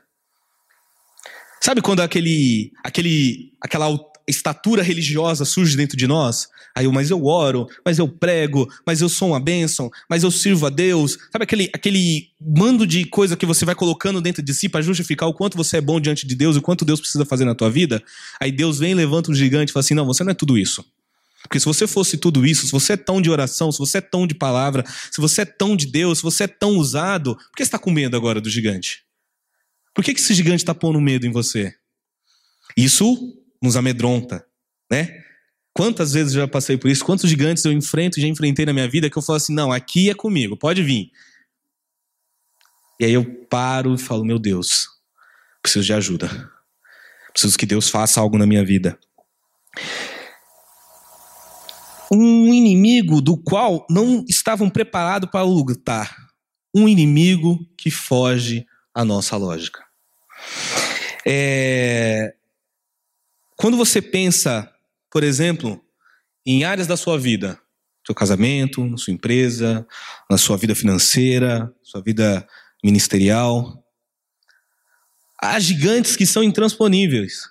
Sabe 1.61 1.81
quando 1.81 1.99
aquele, 1.99 2.71
aquele, 2.81 3.51
aquela 3.61 3.87
estatura 4.25 4.81
religiosa 4.81 5.43
surge 5.43 5.75
dentro 5.75 5.97
de 5.97 6.07
nós? 6.07 6.47
Aí 6.73 6.85
eu, 6.85 6.91
mas 6.93 7.09
eu 7.09 7.25
oro, 7.25 7.67
mas 7.85 7.99
eu 7.99 8.07
prego, 8.07 8.65
mas 8.87 9.01
eu 9.01 9.09
sou 9.09 9.29
uma 9.29 9.41
bênção, 9.41 9.89
mas 10.09 10.23
eu 10.23 10.31
sirvo 10.31 10.67
a 10.67 10.69
Deus. 10.69 11.17
Sabe 11.33 11.43
aquele, 11.43 11.69
aquele 11.73 12.29
mando 12.39 12.87
de 12.87 13.03
coisa 13.03 13.35
que 13.35 13.45
você 13.45 13.65
vai 13.65 13.75
colocando 13.75 14.21
dentro 14.21 14.41
de 14.41 14.53
si 14.53 14.69
para 14.69 14.81
justificar 14.81 15.27
o 15.27 15.33
quanto 15.33 15.57
você 15.57 15.77
é 15.77 15.81
bom 15.81 15.99
diante 15.99 16.25
de 16.25 16.33
Deus 16.33 16.55
e 16.55 16.59
o 16.59 16.61
quanto 16.61 16.85
Deus 16.85 17.01
precisa 17.01 17.25
fazer 17.25 17.43
na 17.43 17.55
tua 17.55 17.69
vida? 17.69 18.01
Aí 18.39 18.53
Deus 18.53 18.79
vem, 18.79 18.93
levanta 18.93 19.31
um 19.31 19.35
gigante 19.35 19.71
e 19.71 19.73
fala 19.73 19.81
assim: 19.81 19.95
não, 19.95 20.05
você 20.05 20.23
não 20.23 20.31
é 20.31 20.35
tudo 20.35 20.57
isso. 20.57 20.85
Porque 21.43 21.59
se 21.59 21.65
você 21.65 21.87
fosse 21.87 22.17
tudo 22.17 22.45
isso, 22.45 22.65
se 22.65 22.71
você 22.71 22.93
é 22.93 22.97
tão 22.97 23.21
de 23.21 23.29
oração, 23.29 23.71
se 23.71 23.79
você 23.79 23.99
é 23.99 24.01
tão 24.01 24.27
de 24.27 24.35
palavra, 24.35 24.83
se 25.11 25.21
você 25.21 25.41
é 25.41 25.45
tão 25.45 25.75
de 25.75 25.85
Deus, 25.85 26.19
se 26.19 26.23
você 26.23 26.43
é 26.43 26.47
tão 26.47 26.77
usado, 26.77 27.35
por 27.35 27.55
que 27.55 27.63
você 27.63 27.67
está 27.67 27.79
com 27.79 27.91
medo 27.91 28.15
agora 28.17 28.41
do 28.41 28.49
gigante? 28.49 29.03
Por 29.93 30.03
que, 30.03 30.13
que 30.13 30.19
esse 30.19 30.33
gigante 30.33 30.63
está 30.63 30.75
pondo 30.75 30.99
medo 30.99 31.25
em 31.25 31.31
você? 31.31 31.73
Isso 32.75 33.35
nos 33.61 33.75
amedronta, 33.75 34.45
né? 34.91 35.23
Quantas 35.73 36.13
vezes 36.13 36.33
eu 36.33 36.41
já 36.41 36.47
passei 36.47 36.77
por 36.77 36.89
isso? 36.89 37.05
Quantos 37.05 37.29
gigantes 37.29 37.63
eu 37.63 37.71
enfrento 37.71 38.19
e 38.19 38.21
já 38.21 38.27
enfrentei 38.27 38.65
na 38.65 38.73
minha 38.73 38.87
vida 38.87 39.09
que 39.09 39.17
eu 39.17 39.21
falo 39.21 39.37
assim: 39.37 39.53
não, 39.53 39.71
aqui 39.71 40.09
é 40.09 40.13
comigo, 40.13 40.57
pode 40.57 40.83
vir. 40.83 41.11
E 42.99 43.05
aí 43.05 43.13
eu 43.13 43.25
paro 43.49 43.95
e 43.95 43.97
falo: 43.97 44.25
meu 44.25 44.37
Deus, 44.37 44.87
preciso 45.61 45.85
de 45.85 45.93
ajuda. 45.93 46.51
Preciso 47.31 47.57
que 47.57 47.65
Deus 47.65 47.89
faça 47.89 48.19
algo 48.19 48.37
na 48.37 48.45
minha 48.45 48.65
vida 48.65 48.99
um 52.11 52.53
inimigo 52.53 53.21
do 53.21 53.37
qual 53.37 53.85
não 53.89 54.25
estavam 54.27 54.69
preparados 54.69 55.29
para 55.29 55.43
lutar. 55.43 56.15
Um 56.73 56.87
inimigo 56.87 57.59
que 57.77 57.91
foge 57.91 58.65
à 58.93 59.03
nossa 59.03 59.37
lógica. 59.37 59.83
É... 61.25 62.33
Quando 63.55 63.77
você 63.77 64.01
pensa, 64.01 64.71
por 65.11 65.23
exemplo, 65.23 65.81
em 66.45 66.63
áreas 66.63 66.87
da 66.87 66.95
sua 66.95 67.17
vida, 67.17 67.59
seu 68.05 68.15
casamento, 68.15 68.83
na 68.85 68.97
sua 68.97 69.13
empresa, 69.13 69.85
na 70.29 70.37
sua 70.37 70.57
vida 70.57 70.73
financeira, 70.73 71.71
sua 71.83 72.01
vida 72.01 72.47
ministerial, 72.83 73.83
há 75.41 75.59
gigantes 75.59 76.15
que 76.15 76.25
são 76.25 76.43
intransponíveis. 76.43 77.49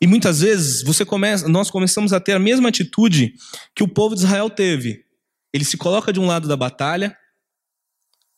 E 0.00 0.06
muitas 0.06 0.40
vezes 0.40 0.82
você 0.82 1.04
começa, 1.04 1.48
nós 1.48 1.70
começamos 1.70 2.12
a 2.12 2.20
ter 2.20 2.32
a 2.32 2.38
mesma 2.38 2.68
atitude 2.68 3.34
que 3.74 3.82
o 3.82 3.88
povo 3.88 4.14
de 4.14 4.22
Israel 4.22 4.50
teve. 4.50 5.04
Ele 5.52 5.64
se 5.64 5.76
coloca 5.76 6.12
de 6.12 6.20
um 6.20 6.26
lado 6.26 6.48
da 6.48 6.56
batalha 6.56 7.16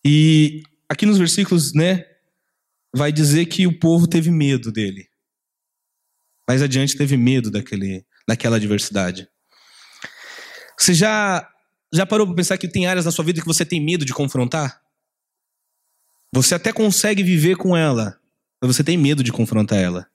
e 0.04 0.62
aqui 0.88 1.04
nos 1.04 1.18
versículos, 1.18 1.72
né, 1.72 2.04
vai 2.94 3.10
dizer 3.10 3.46
que 3.46 3.66
o 3.66 3.78
povo 3.78 4.06
teve 4.06 4.30
medo 4.30 4.70
dele. 4.70 5.08
Mais 6.48 6.62
adiante 6.62 6.96
teve 6.96 7.16
medo 7.16 7.50
daquele, 7.50 8.06
daquela 8.28 8.56
adversidade. 8.56 9.28
Você 10.78 10.94
já 10.94 11.50
já 11.92 12.04
parou 12.04 12.26
para 12.26 12.36
pensar 12.36 12.58
que 12.58 12.68
tem 12.68 12.86
áreas 12.86 13.04
na 13.04 13.10
sua 13.10 13.24
vida 13.24 13.40
que 13.40 13.46
você 13.46 13.64
tem 13.64 13.80
medo 13.80 14.04
de 14.04 14.12
confrontar? 14.12 14.82
Você 16.32 16.54
até 16.54 16.72
consegue 16.72 17.22
viver 17.22 17.56
com 17.56 17.76
ela, 17.76 18.20
mas 18.60 18.76
você 18.76 18.84
tem 18.84 18.98
medo 18.98 19.22
de 19.22 19.32
confrontar 19.32 19.78
ela. 19.78 20.06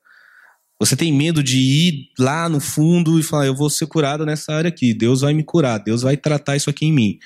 Você 0.81 0.95
tem 0.95 1.13
medo 1.13 1.43
de 1.43 1.59
ir 1.59 2.09
lá 2.17 2.49
no 2.49 2.59
fundo 2.59 3.19
e 3.19 3.23
falar: 3.23 3.45
eu 3.45 3.55
vou 3.55 3.69
ser 3.69 3.85
curado 3.85 4.25
nessa 4.25 4.51
área 4.51 4.69
aqui, 4.69 4.95
Deus 4.95 5.21
vai 5.21 5.31
me 5.31 5.43
curar, 5.43 5.77
Deus 5.77 6.01
vai 6.01 6.17
tratar 6.17 6.55
isso 6.55 6.71
aqui 6.71 6.87
em 6.87 6.91
mim, 6.91 7.19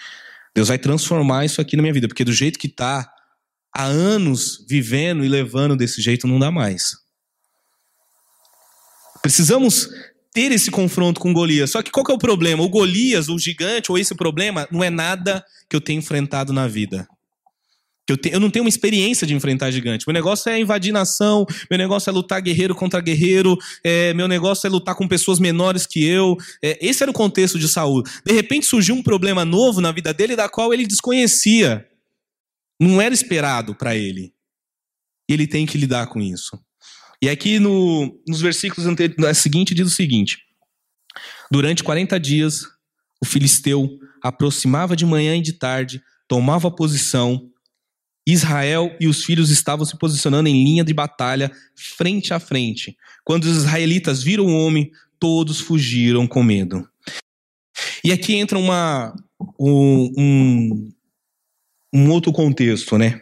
Deus 0.53 0.67
vai 0.67 0.77
transformar 0.77 1.45
isso 1.45 1.61
aqui 1.61 1.77
na 1.77 1.81
minha 1.81 1.93
vida, 1.93 2.05
porque 2.05 2.25
do 2.25 2.33
jeito 2.33 2.59
que 2.59 2.67
tá, 2.67 3.09
há 3.73 3.85
anos 3.85 4.65
vivendo 4.67 5.23
e 5.23 5.29
levando 5.29 5.77
desse 5.77 6.01
jeito 6.01 6.27
não 6.27 6.37
dá 6.37 6.51
mais. 6.51 6.97
Precisamos 9.21 9.87
ter 10.33 10.51
esse 10.51 10.69
confronto 10.69 11.21
com 11.21 11.31
Golias. 11.31 11.71
Só 11.71 11.81
que 11.81 11.91
qual 11.91 12.05
que 12.05 12.11
é 12.11 12.15
o 12.15 12.19
problema? 12.19 12.61
O 12.61 12.67
Golias, 12.67 13.29
o 13.29 13.39
gigante, 13.39 13.89
ou 13.89 13.97
esse 13.97 14.13
problema, 14.13 14.67
não 14.69 14.83
é 14.83 14.89
nada 14.89 15.41
que 15.69 15.77
eu 15.77 15.79
tenho 15.79 15.99
enfrentado 15.99 16.51
na 16.51 16.67
vida. 16.67 17.07
Eu, 18.07 18.15
te, 18.15 18.29
eu 18.29 18.39
não 18.39 18.51
tenho 18.51 18.63
uma 18.63 18.69
experiência 18.69 19.25
de 19.25 19.33
enfrentar 19.33 19.71
gigante. 19.71 20.05
Meu 20.07 20.13
negócio 20.13 20.49
é 20.49 20.59
invadir 20.59 20.91
nação, 20.91 21.45
meu 21.69 21.77
negócio 21.77 22.09
é 22.09 22.13
lutar 22.13 22.39
guerreiro 22.41 22.75
contra 22.75 23.01
guerreiro, 23.01 23.57
é, 23.83 24.13
meu 24.13 24.27
negócio 24.27 24.67
é 24.67 24.69
lutar 24.69 24.93
com 24.95 25.07
pessoas 25.07 25.39
menores 25.39 25.87
que 25.87 26.05
eu. 26.05 26.37
É, 26.63 26.77
esse 26.85 27.01
era 27.01 27.09
o 27.09 27.13
contexto 27.13 27.57
de 27.57 27.67
Saul. 27.67 28.03
De 28.23 28.31
repente 28.31 28.67
surgiu 28.67 28.93
um 28.93 29.01
problema 29.01 29.43
novo 29.43 29.81
na 29.81 29.91
vida 29.91 30.13
dele, 30.13 30.35
da 30.35 30.47
qual 30.47 30.73
ele 30.73 30.85
desconhecia. 30.85 31.87
Não 32.79 33.01
era 33.01 33.13
esperado 33.13 33.73
para 33.73 33.95
ele. 33.95 34.33
Ele 35.27 35.47
tem 35.47 35.65
que 35.65 35.77
lidar 35.77 36.07
com 36.07 36.21
isso. 36.21 36.59
E 37.21 37.29
aqui 37.29 37.57
no, 37.57 38.21
nos 38.27 38.39
versículos 38.39 38.85
anteriores, 38.85 39.39
seguinte 39.39 39.73
diz 39.73 39.87
o 39.87 39.95
seguinte: 39.95 40.37
Durante 41.49 41.83
40 41.83 42.19
dias, 42.19 42.67
o 43.19 43.25
filisteu 43.25 43.89
aproximava 44.21 44.95
de 44.95 45.05
manhã 45.05 45.35
e 45.35 45.41
de 45.41 45.53
tarde, 45.53 46.03
tomava 46.27 46.69
posição 46.69 47.49
Israel 48.25 48.95
e 48.99 49.07
os 49.07 49.23
filhos 49.23 49.49
estavam 49.51 49.85
se 49.85 49.97
posicionando 49.97 50.49
em 50.49 50.63
linha 50.63 50.83
de 50.83 50.93
batalha, 50.93 51.51
frente 51.75 52.33
a 52.33 52.39
frente. 52.39 52.97
Quando 53.23 53.43
os 53.43 53.57
israelitas 53.57 54.23
viram 54.23 54.45
o 54.45 54.65
homem, 54.65 54.91
todos 55.19 55.59
fugiram 55.59 56.27
com 56.27 56.43
medo. 56.43 56.87
E 58.03 58.11
aqui 58.11 58.35
entra 58.35 58.57
uma, 58.57 59.15
um, 59.59 60.11
um, 60.17 60.91
um 61.93 62.09
outro 62.09 62.31
contexto, 62.31 62.97
né? 62.97 63.21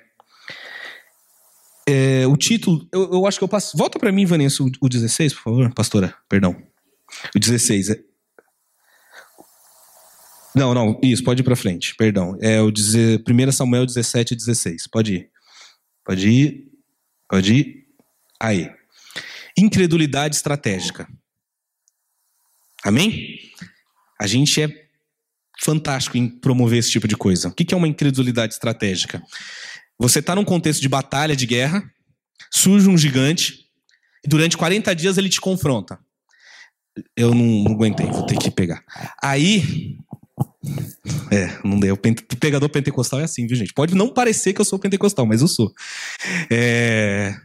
É, 1.88 2.26
o 2.28 2.38
título, 2.38 2.88
eu, 2.94 3.12
eu, 3.14 3.28
acho 3.28 3.38
que 3.38 3.44
eu 3.44 3.48
passo. 3.50 3.78
Volta 3.78 4.00
para 4.00 4.12
mim, 4.12 4.26
Vanessa, 4.26 4.64
o, 4.64 4.72
o 4.80 4.88
16, 4.88 5.34
por 5.34 5.44
favor, 5.44 5.74
pastora, 5.74 6.16
perdão. 6.30 6.56
O 7.36 7.40
16. 7.40 7.90
Não, 10.56 10.74
não, 10.74 11.00
isso, 11.02 11.24
pode 11.24 11.42
ir 11.42 11.44
para 11.44 11.56
frente, 11.56 11.96
perdão. 11.96 12.38
É 12.40 12.62
o 12.62 12.70
1 12.70 13.52
Samuel 13.52 13.86
17, 13.86 14.36
16. 14.36 14.88
Pode 14.88 15.16
ir. 15.16 15.30
Pode 16.06 16.30
ir. 16.30 16.72
Pode 17.28 17.54
ir. 17.54 17.86
Aí. 18.40 18.70
Incredulidade 19.58 20.36
estratégica. 20.36 21.08
Amém? 22.84 23.40
A 24.20 24.28
gente 24.28 24.62
é 24.62 24.84
fantástico 25.62 26.18
em 26.18 26.28
promover 26.28 26.80
esse 26.80 26.92
tipo 26.92 27.08
de 27.08 27.16
coisa. 27.16 27.48
O 27.48 27.52
que 27.52 27.74
é 27.74 27.78
uma 27.78 27.88
incredulidade 27.88 28.54
estratégica? 28.54 29.24
Você 29.98 30.20
está 30.20 30.36
num 30.36 30.44
contexto 30.44 30.82
de 30.82 30.90
batalha, 30.90 31.36
de 31.36 31.46
guerra, 31.46 31.84
surge 32.52 32.90
um 32.90 32.98
gigante, 32.98 33.66
e 34.24 34.28
durante 34.28 34.58
40 34.58 34.94
dias 34.96 35.18
ele 35.18 35.30
te 35.30 35.40
confronta. 35.40 36.00
Eu 37.16 37.34
não, 37.34 37.64
não 37.64 37.72
aguentei, 37.74 38.06
vou 38.08 38.26
ter 38.26 38.38
que 38.38 38.52
pegar. 38.52 38.84
Aí, 39.22 39.98
é, 41.32 41.60
não 41.64 41.80
deu. 41.80 41.96
O 41.96 42.38
pegador 42.38 42.70
pentecostal 42.70 43.20
é 43.20 43.24
assim, 43.24 43.46
viu, 43.46 43.58
gente? 43.58 43.74
Pode 43.74 43.96
não 43.96 44.10
parecer 44.10 44.54
que 44.54 44.62
eu 44.62 44.66
sou 44.66 44.80
pentecostal, 44.80 45.26
mas 45.26 45.42
eu 45.42 45.48
sou. 45.48 45.74
É... 46.50 47.36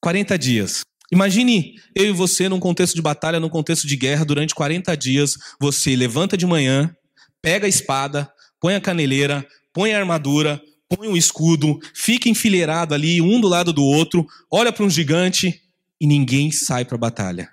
40 0.00 0.38
dias. 0.38 0.80
Imagine 1.12 1.74
eu 1.94 2.06
e 2.06 2.12
você 2.12 2.48
num 2.48 2.58
contexto 2.58 2.94
de 2.94 3.02
batalha, 3.02 3.38
num 3.38 3.48
contexto 3.48 3.86
de 3.86 3.96
guerra, 3.96 4.24
durante 4.24 4.54
40 4.54 4.96
dias, 4.96 5.36
você 5.60 5.94
levanta 5.94 6.36
de 6.36 6.46
manhã, 6.46 6.94
pega 7.40 7.66
a 7.66 7.68
espada, 7.68 8.30
põe 8.60 8.74
a 8.74 8.80
caneleira, 8.80 9.46
põe 9.72 9.94
a 9.94 9.98
armadura, 9.98 10.60
põe 10.88 11.08
um 11.08 11.16
escudo, 11.16 11.78
fica 11.94 12.28
enfileirado 12.28 12.94
ali, 12.94 13.20
um 13.20 13.40
do 13.40 13.48
lado 13.48 13.72
do 13.72 13.84
outro, 13.84 14.26
olha 14.50 14.72
para 14.72 14.84
um 14.84 14.90
gigante 14.90 15.62
e 16.00 16.06
ninguém 16.06 16.50
sai 16.50 16.84
para 16.84 16.96
a 16.96 16.98
batalha. 17.00 17.50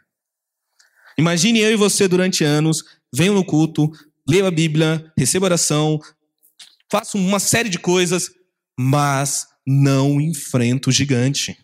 Imagine 1.17 1.59
eu 1.59 1.71
e 1.71 1.75
você 1.75 2.07
durante 2.07 2.43
anos, 2.43 2.83
venho 3.13 3.33
no 3.33 3.45
culto, 3.45 3.91
leio 4.27 4.45
a 4.45 4.51
Bíblia, 4.51 5.12
recebo 5.17 5.45
oração, 5.45 5.99
faço 6.91 7.17
uma 7.17 7.39
série 7.39 7.69
de 7.69 7.79
coisas, 7.79 8.29
mas 8.77 9.47
não 9.65 10.19
enfrento 10.21 10.89
o 10.89 10.93
gigante. 10.93 11.57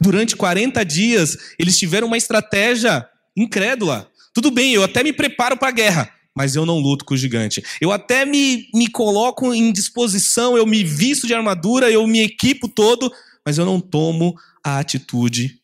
Durante 0.00 0.36
40 0.36 0.84
dias, 0.84 1.36
eles 1.58 1.78
tiveram 1.78 2.06
uma 2.06 2.16
estratégia 2.16 3.08
incrédula. 3.36 4.10
Tudo 4.32 4.50
bem, 4.50 4.72
eu 4.74 4.84
até 4.84 5.02
me 5.02 5.12
preparo 5.12 5.56
para 5.56 5.68
a 5.68 5.72
guerra, 5.72 6.14
mas 6.36 6.54
eu 6.54 6.64
não 6.64 6.78
luto 6.78 7.04
com 7.04 7.14
o 7.14 7.16
gigante. 7.16 7.62
Eu 7.80 7.90
até 7.90 8.24
me, 8.24 8.68
me 8.72 8.88
coloco 8.88 9.52
em 9.52 9.72
disposição, 9.72 10.56
eu 10.56 10.66
me 10.66 10.84
visto 10.84 11.26
de 11.26 11.34
armadura, 11.34 11.90
eu 11.90 12.06
me 12.06 12.20
equipo 12.20 12.68
todo, 12.68 13.12
mas 13.44 13.58
eu 13.58 13.64
não 13.64 13.80
tomo 13.80 14.34
a 14.64 14.78
atitude 14.78 15.60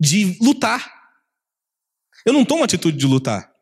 de 0.00 0.36
lutar. 0.40 0.90
Eu 2.24 2.32
não 2.32 2.44
tomo 2.44 2.62
a 2.62 2.64
atitude 2.64 2.96
de 2.96 3.06
lutar. 3.06 3.55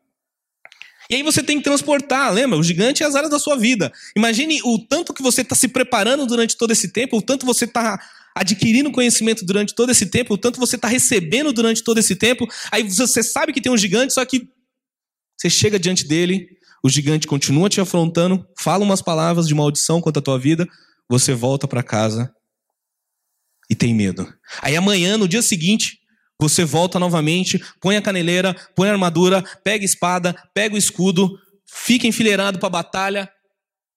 E 1.09 1.15
aí 1.15 1.23
você 1.23 1.43
tem 1.43 1.57
que 1.57 1.63
transportar, 1.63 2.33
lembra? 2.33 2.57
O 2.57 2.63
gigante 2.63 3.03
é 3.03 3.05
as 3.05 3.15
áreas 3.15 3.31
da 3.31 3.39
sua 3.39 3.55
vida. 3.55 3.91
Imagine 4.15 4.59
o 4.63 4.79
tanto 4.79 5.13
que 5.13 5.21
você 5.21 5.41
está 5.41 5.55
se 5.55 5.67
preparando 5.67 6.25
durante 6.25 6.57
todo 6.57 6.71
esse 6.71 6.91
tempo, 6.91 7.17
o 7.17 7.21
tanto 7.21 7.45
você 7.45 7.65
está 7.65 7.99
adquirindo 8.35 8.91
conhecimento 8.91 9.45
durante 9.45 9.73
todo 9.73 9.91
esse 9.91 10.07
tempo, 10.07 10.33
o 10.33 10.37
tanto 10.37 10.59
você 10.59 10.75
está 10.75 10.87
recebendo 10.87 11.53
durante 11.53 11.83
todo 11.83 11.97
esse 11.97 12.15
tempo. 12.15 12.45
Aí 12.71 12.83
você 12.83 13.23
sabe 13.23 13.53
que 13.53 13.61
tem 13.61 13.71
um 13.71 13.77
gigante, 13.77 14.13
só 14.13 14.25
que 14.25 14.49
você 15.37 15.49
chega 15.49 15.79
diante 15.79 16.05
dele, 16.05 16.47
o 16.83 16.89
gigante 16.89 17.27
continua 17.27 17.69
te 17.69 17.79
afrontando, 17.79 18.45
fala 18.57 18.83
umas 18.83 19.01
palavras 19.01 19.47
de 19.47 19.55
maldição 19.55 20.01
contra 20.01 20.19
a 20.19 20.23
tua 20.23 20.37
vida, 20.37 20.67
você 21.09 21.33
volta 21.33 21.67
para 21.67 21.81
casa 21.81 22.33
e 23.69 23.75
tem 23.75 23.93
medo. 23.93 24.27
Aí 24.61 24.75
amanhã, 24.75 25.17
no 25.17 25.27
dia 25.27 25.41
seguinte, 25.41 25.99
você 26.39 26.65
volta 26.65 26.99
novamente, 26.99 27.63
põe 27.79 27.97
a 27.97 28.01
caneleira, 28.01 28.53
põe 28.75 28.89
a 28.89 28.93
armadura, 28.93 29.41
pega 29.63 29.83
a 29.83 29.85
espada, 29.85 30.35
pega 30.53 30.75
o 30.75 30.77
escudo, 30.77 31.39
fica 31.65 32.07
enfileirado 32.07 32.59
para 32.59 32.67
a 32.67 32.71
batalha, 32.71 33.31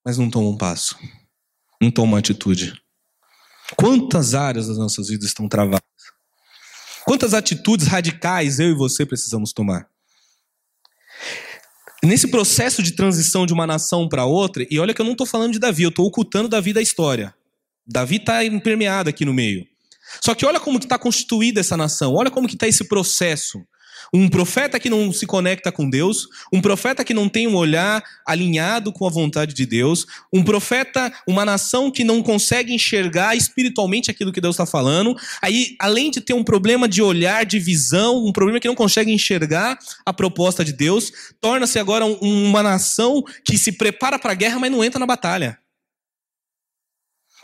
mas 0.05 0.17
não 0.19 0.31
toma 0.31 0.49
um 0.49 0.57
passo, 0.57 0.97
não 1.81 1.91
toma 1.91 2.13
uma 2.13 2.19
atitude. 2.19 2.81
Quantas 3.77 4.35
áreas 4.35 4.69
das 4.69 4.79
nossas 4.79 5.09
vidas 5.09 5.27
estão 5.27 5.49
travadas? 5.49 5.83
Quantas 7.05 7.35
atitudes 7.35 7.87
radicais 7.87 8.59
eu 8.59 8.71
e 8.71 8.75
você 8.75 9.05
precisamos 9.05 9.53
tomar? 9.53 9.89
Nesse 12.03 12.29
processo 12.29 12.83
de 12.83 12.93
transição 12.93 13.45
de 13.45 13.53
uma 13.53 13.67
nação 13.67 14.09
para 14.09 14.25
outra, 14.25 14.65
e 14.71 14.79
olha 14.79 14.95
que 14.95 15.01
eu 15.01 15.05
não 15.05 15.13
estou 15.13 15.27
falando 15.27 15.53
de 15.53 15.59
Davi, 15.59 15.83
eu 15.83 15.89
estou 15.89 16.07
ocultando 16.07 16.49
Davi 16.49 16.73
da 16.73 16.81
história. 16.81 17.35
Davi 17.87 18.17
está 18.17 18.45
impermeado 18.45 19.09
aqui 19.09 19.25
no 19.25 19.35
meio. 19.35 19.67
Só 20.23 20.35
que 20.35 20.47
olha 20.47 20.61
como 20.61 20.79
está 20.79 20.99
constituída 20.99 21.61
essa 21.61 21.77
nação, 21.77 22.15
olha 22.15 22.31
como 22.31 22.47
está 22.47 22.67
esse 22.67 22.85
processo. 22.85 23.59
Um 24.13 24.29
profeta 24.29 24.81
que 24.81 24.89
não 24.89 25.13
se 25.13 25.27
conecta 25.27 25.71
com 25.71 25.89
Deus, 25.89 26.29
um 26.53 26.61
profeta 26.61 27.05
que 27.05 27.13
não 27.13 27.29
tem 27.29 27.47
um 27.47 27.57
olhar 27.57 28.03
alinhado 28.27 28.93
com 28.93 29.07
a 29.07 29.11
vontade 29.11 29.55
de 29.55 29.67
Deus, 29.67 30.07
um 30.33 30.43
profeta, 30.43 31.13
uma 31.27 31.45
nação 31.45 31.91
que 31.91 32.05
não 32.05 32.23
consegue 32.23 32.73
enxergar 32.73 33.37
espiritualmente 33.37 34.11
aquilo 34.11 34.33
que 34.33 34.41
Deus 34.41 34.55
está 34.55 34.65
falando. 34.65 35.15
Aí, 35.43 35.77
além 35.81 36.11
de 36.11 36.21
ter 36.21 36.33
um 36.33 36.45
problema 36.45 36.89
de 36.89 37.03
olhar, 37.03 37.45
de 37.45 37.59
visão, 37.59 38.25
um 38.25 38.33
problema 38.33 38.61
que 38.61 38.69
não 38.69 38.75
consegue 38.75 39.13
enxergar 39.13 39.79
a 40.07 40.13
proposta 40.13 40.65
de 40.65 40.73
Deus, 40.73 41.13
torna-se 41.41 41.79
agora 41.79 42.07
uma 42.07 42.63
nação 42.63 43.23
que 43.45 43.59
se 43.59 43.73
prepara 43.73 44.19
para 44.19 44.33
a 44.33 44.37
guerra, 44.37 44.59
mas 44.59 44.71
não 44.71 44.83
entra 44.83 44.99
na 44.99 45.07
batalha. 45.07 45.59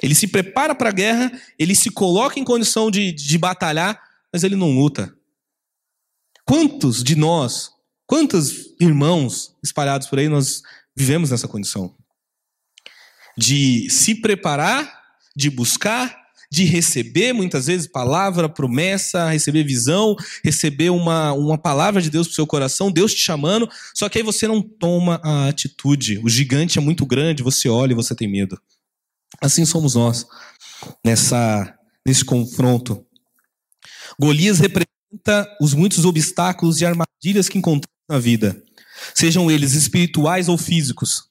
Ele 0.05 0.15
se 0.15 0.27
prepara 0.27 0.75
para 0.75 0.91
a 0.91 0.93
guerra, 0.93 1.33
ele 1.59 1.75
se 1.75 1.89
coloca 1.89 2.39
em 2.39 2.45
condição 2.45 2.91
de, 2.91 3.11
de 3.11 3.39
batalhar, 3.39 3.99
mas 4.31 4.45
ele 4.45 4.55
não 4.55 4.71
luta. 4.71 5.17
Quantos 6.45 7.03
de 7.03 7.17
nós, 7.17 7.71
quantos 8.07 8.75
irmãos 8.79 9.57
espalhados 9.65 10.07
por 10.07 10.19
aí, 10.19 10.29
nós 10.29 10.61
vivemos 10.95 11.31
nessa 11.31 11.49
condição? 11.49 11.95
De 13.35 13.89
se 13.89 14.15
preparar, 14.17 14.95
de 15.35 15.49
buscar, 15.49 16.15
de 16.51 16.65
receber 16.65 17.33
muitas 17.33 17.65
vezes 17.65 17.87
palavra, 17.87 18.47
promessa, 18.47 19.31
receber 19.31 19.65
visão, 19.65 20.15
receber 20.45 20.91
uma, 20.91 21.33
uma 21.33 21.57
palavra 21.57 22.03
de 22.03 22.11
Deus 22.11 22.27
para 22.27 22.33
o 22.33 22.35
seu 22.35 22.47
coração, 22.47 22.93
Deus 22.93 23.15
te 23.15 23.23
chamando, 23.23 23.67
só 23.95 24.11
que 24.11 24.19
aí 24.19 24.23
você 24.23 24.47
não 24.47 24.61
toma 24.61 25.19
a 25.25 25.49
atitude. 25.49 26.21
O 26.23 26.29
gigante 26.29 26.77
é 26.77 26.83
muito 26.83 27.07
grande, 27.07 27.43
você 27.43 27.71
olha 27.71 27.93
e 27.93 27.97
você 27.97 28.15
tem 28.15 28.29
medo. 28.29 28.61
Assim 29.41 29.65
somos 29.65 29.95
nós 29.95 30.27
nessa 31.05 31.75
nesse 32.07 32.25
confronto. 32.25 33.05
Golias 34.21 34.59
representa 34.59 35.49
os 35.61 35.73
muitos 35.73 36.05
obstáculos 36.05 36.81
e 36.81 36.87
armadilhas 36.87 37.49
que 37.49 37.59
encontramos 37.59 37.95
na 38.09 38.19
vida, 38.19 38.63
sejam 39.15 39.51
eles 39.51 39.73
espirituais 39.73 40.49
ou 40.49 40.59
físicos. 40.59 41.25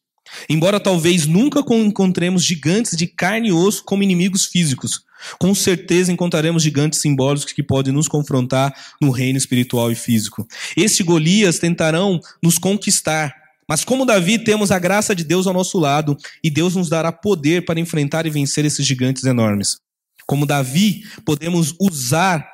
Embora 0.50 0.80
talvez 0.80 1.28
nunca 1.28 1.60
encontremos 1.76 2.44
gigantes 2.44 2.98
de 2.98 3.06
carne 3.06 3.50
e 3.50 3.52
osso 3.52 3.84
como 3.84 4.02
inimigos 4.02 4.46
físicos, 4.46 5.04
com 5.40 5.54
certeza 5.54 6.12
encontraremos 6.12 6.64
gigantes 6.64 7.00
simbólicos 7.00 7.54
que 7.54 7.64
podem 7.64 7.94
nos 7.94 8.08
confrontar 8.08 8.74
no 9.00 9.12
reino 9.12 9.38
espiritual 9.38 9.92
e 9.92 9.96
físico. 9.96 10.48
Estes 10.76 11.06
Golias 11.06 11.60
tentarão 11.60 12.20
nos 12.42 12.58
conquistar, 12.58 13.34
mas 13.68 13.84
como 13.84 14.06
Davi, 14.06 14.40
temos 14.40 14.72
a 14.72 14.80
graça 14.80 15.16
de 15.16 15.24
Deus 15.24 15.48
ao 15.48 15.54
nosso 15.54 15.80
lado 15.80 16.18
e 16.44 16.50
Deus 16.50 16.76
nos 16.76 16.90
dará 16.90 17.12
poder 17.12 17.66
para 17.66 17.80
enfrentar 17.80 18.26
e 18.26 18.30
vencer 18.30 18.66
esses 18.66 18.86
gigantes 18.86 19.24
enormes. 19.24 19.78
Como 20.26 20.46
Davi, 20.46 21.04
podemos 21.26 21.76
usar 21.80 22.48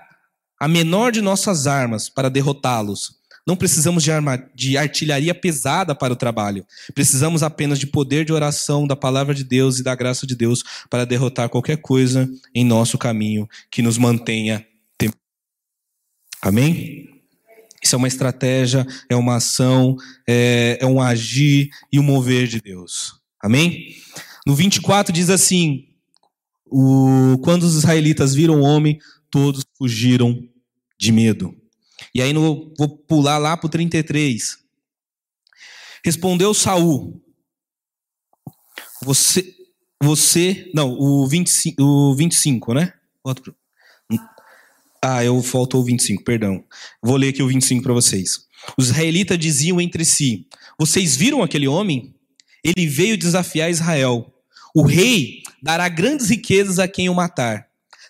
a 0.59 0.67
menor 0.67 1.11
de 1.11 1.21
nossas 1.21 1.67
armas 1.67 2.09
para 2.09 2.29
derrotá-los. 2.29 3.19
Não 3.47 3.55
precisamos 3.55 4.03
de, 4.03 4.11
arma, 4.11 4.37
de 4.53 4.77
artilharia 4.77 5.33
pesada 5.33 5.95
para 5.95 6.13
o 6.13 6.15
trabalho. 6.15 6.65
Precisamos 6.93 7.41
apenas 7.41 7.79
de 7.79 7.87
poder 7.87 8.25
de 8.25 8.33
oração, 8.33 8.85
da 8.85 8.95
palavra 8.95 9.33
de 9.33 9.43
Deus 9.43 9.79
e 9.79 9.83
da 9.83 9.95
graça 9.95 10.27
de 10.27 10.35
Deus 10.35 10.63
para 10.89 11.05
derrotar 11.05 11.49
qualquer 11.49 11.77
coisa 11.77 12.29
em 12.53 12.63
nosso 12.63 12.97
caminho 12.97 13.47
que 13.71 13.81
nos 13.81 13.97
mantenha. 13.97 14.65
Amém? 16.41 17.18
Isso 17.83 17.95
é 17.95 17.97
uma 17.97 18.07
estratégia, 18.07 18.85
é 19.09 19.15
uma 19.15 19.37
ação, 19.37 19.95
é, 20.27 20.77
é 20.81 20.85
um 20.85 21.01
agir 21.01 21.69
e 21.91 21.99
um 21.99 22.03
mover 22.03 22.47
de 22.47 22.61
Deus. 22.61 23.19
Amém? 23.41 23.95
No 24.45 24.55
24 24.55 25.13
diz 25.13 25.29
assim: 25.29 25.87
o, 26.65 27.37
quando 27.43 27.63
os 27.63 27.75
israelitas 27.75 28.35
viram 28.35 28.61
o 28.61 28.63
homem, 28.63 28.99
todos 29.29 29.65
fugiram 29.77 30.41
de 30.97 31.11
medo. 31.11 31.55
E 32.13 32.21
aí 32.21 32.33
no, 32.33 32.73
vou 32.77 32.97
pular 32.97 33.37
lá 33.37 33.55
para 33.55 33.67
o 33.67 33.69
33. 33.69 34.57
Respondeu 36.03 36.53
Saul: 36.53 37.21
Você, 39.03 39.55
você, 40.01 40.69
não, 40.73 40.91
o 40.91 41.27
25, 41.27 41.81
o 41.81 42.15
25 42.15 42.73
né? 42.73 42.93
Ah, 45.01 45.23
eu 45.23 45.41
faltou 45.41 45.81
o 45.81 45.85
25, 45.85 46.23
perdão. 46.23 46.63
Vou 47.01 47.15
ler 47.15 47.29
aqui 47.29 47.41
o 47.41 47.47
25 47.47 47.83
para 47.83 47.93
vocês. 47.93 48.41
Os 48.77 48.87
israelitas 48.87 49.37
diziam 49.37 49.79
entre 49.79 50.03
si: 50.03 50.47
Vocês 50.77 51.15
viram 51.15 51.41
aquele 51.41 51.67
homem? 51.67 52.13
Ele 52.63 52.85
veio 52.87 53.17
desafiar 53.17 53.71
Israel. 53.71 54.33
O 54.75 54.83
rei 54.83 55.41
dará 55.63 55.87
grandes 55.87 56.29
riquezas 56.29 56.79
a 56.79 56.87
quem 56.87 57.09
o 57.09 57.15
matar. 57.15 57.67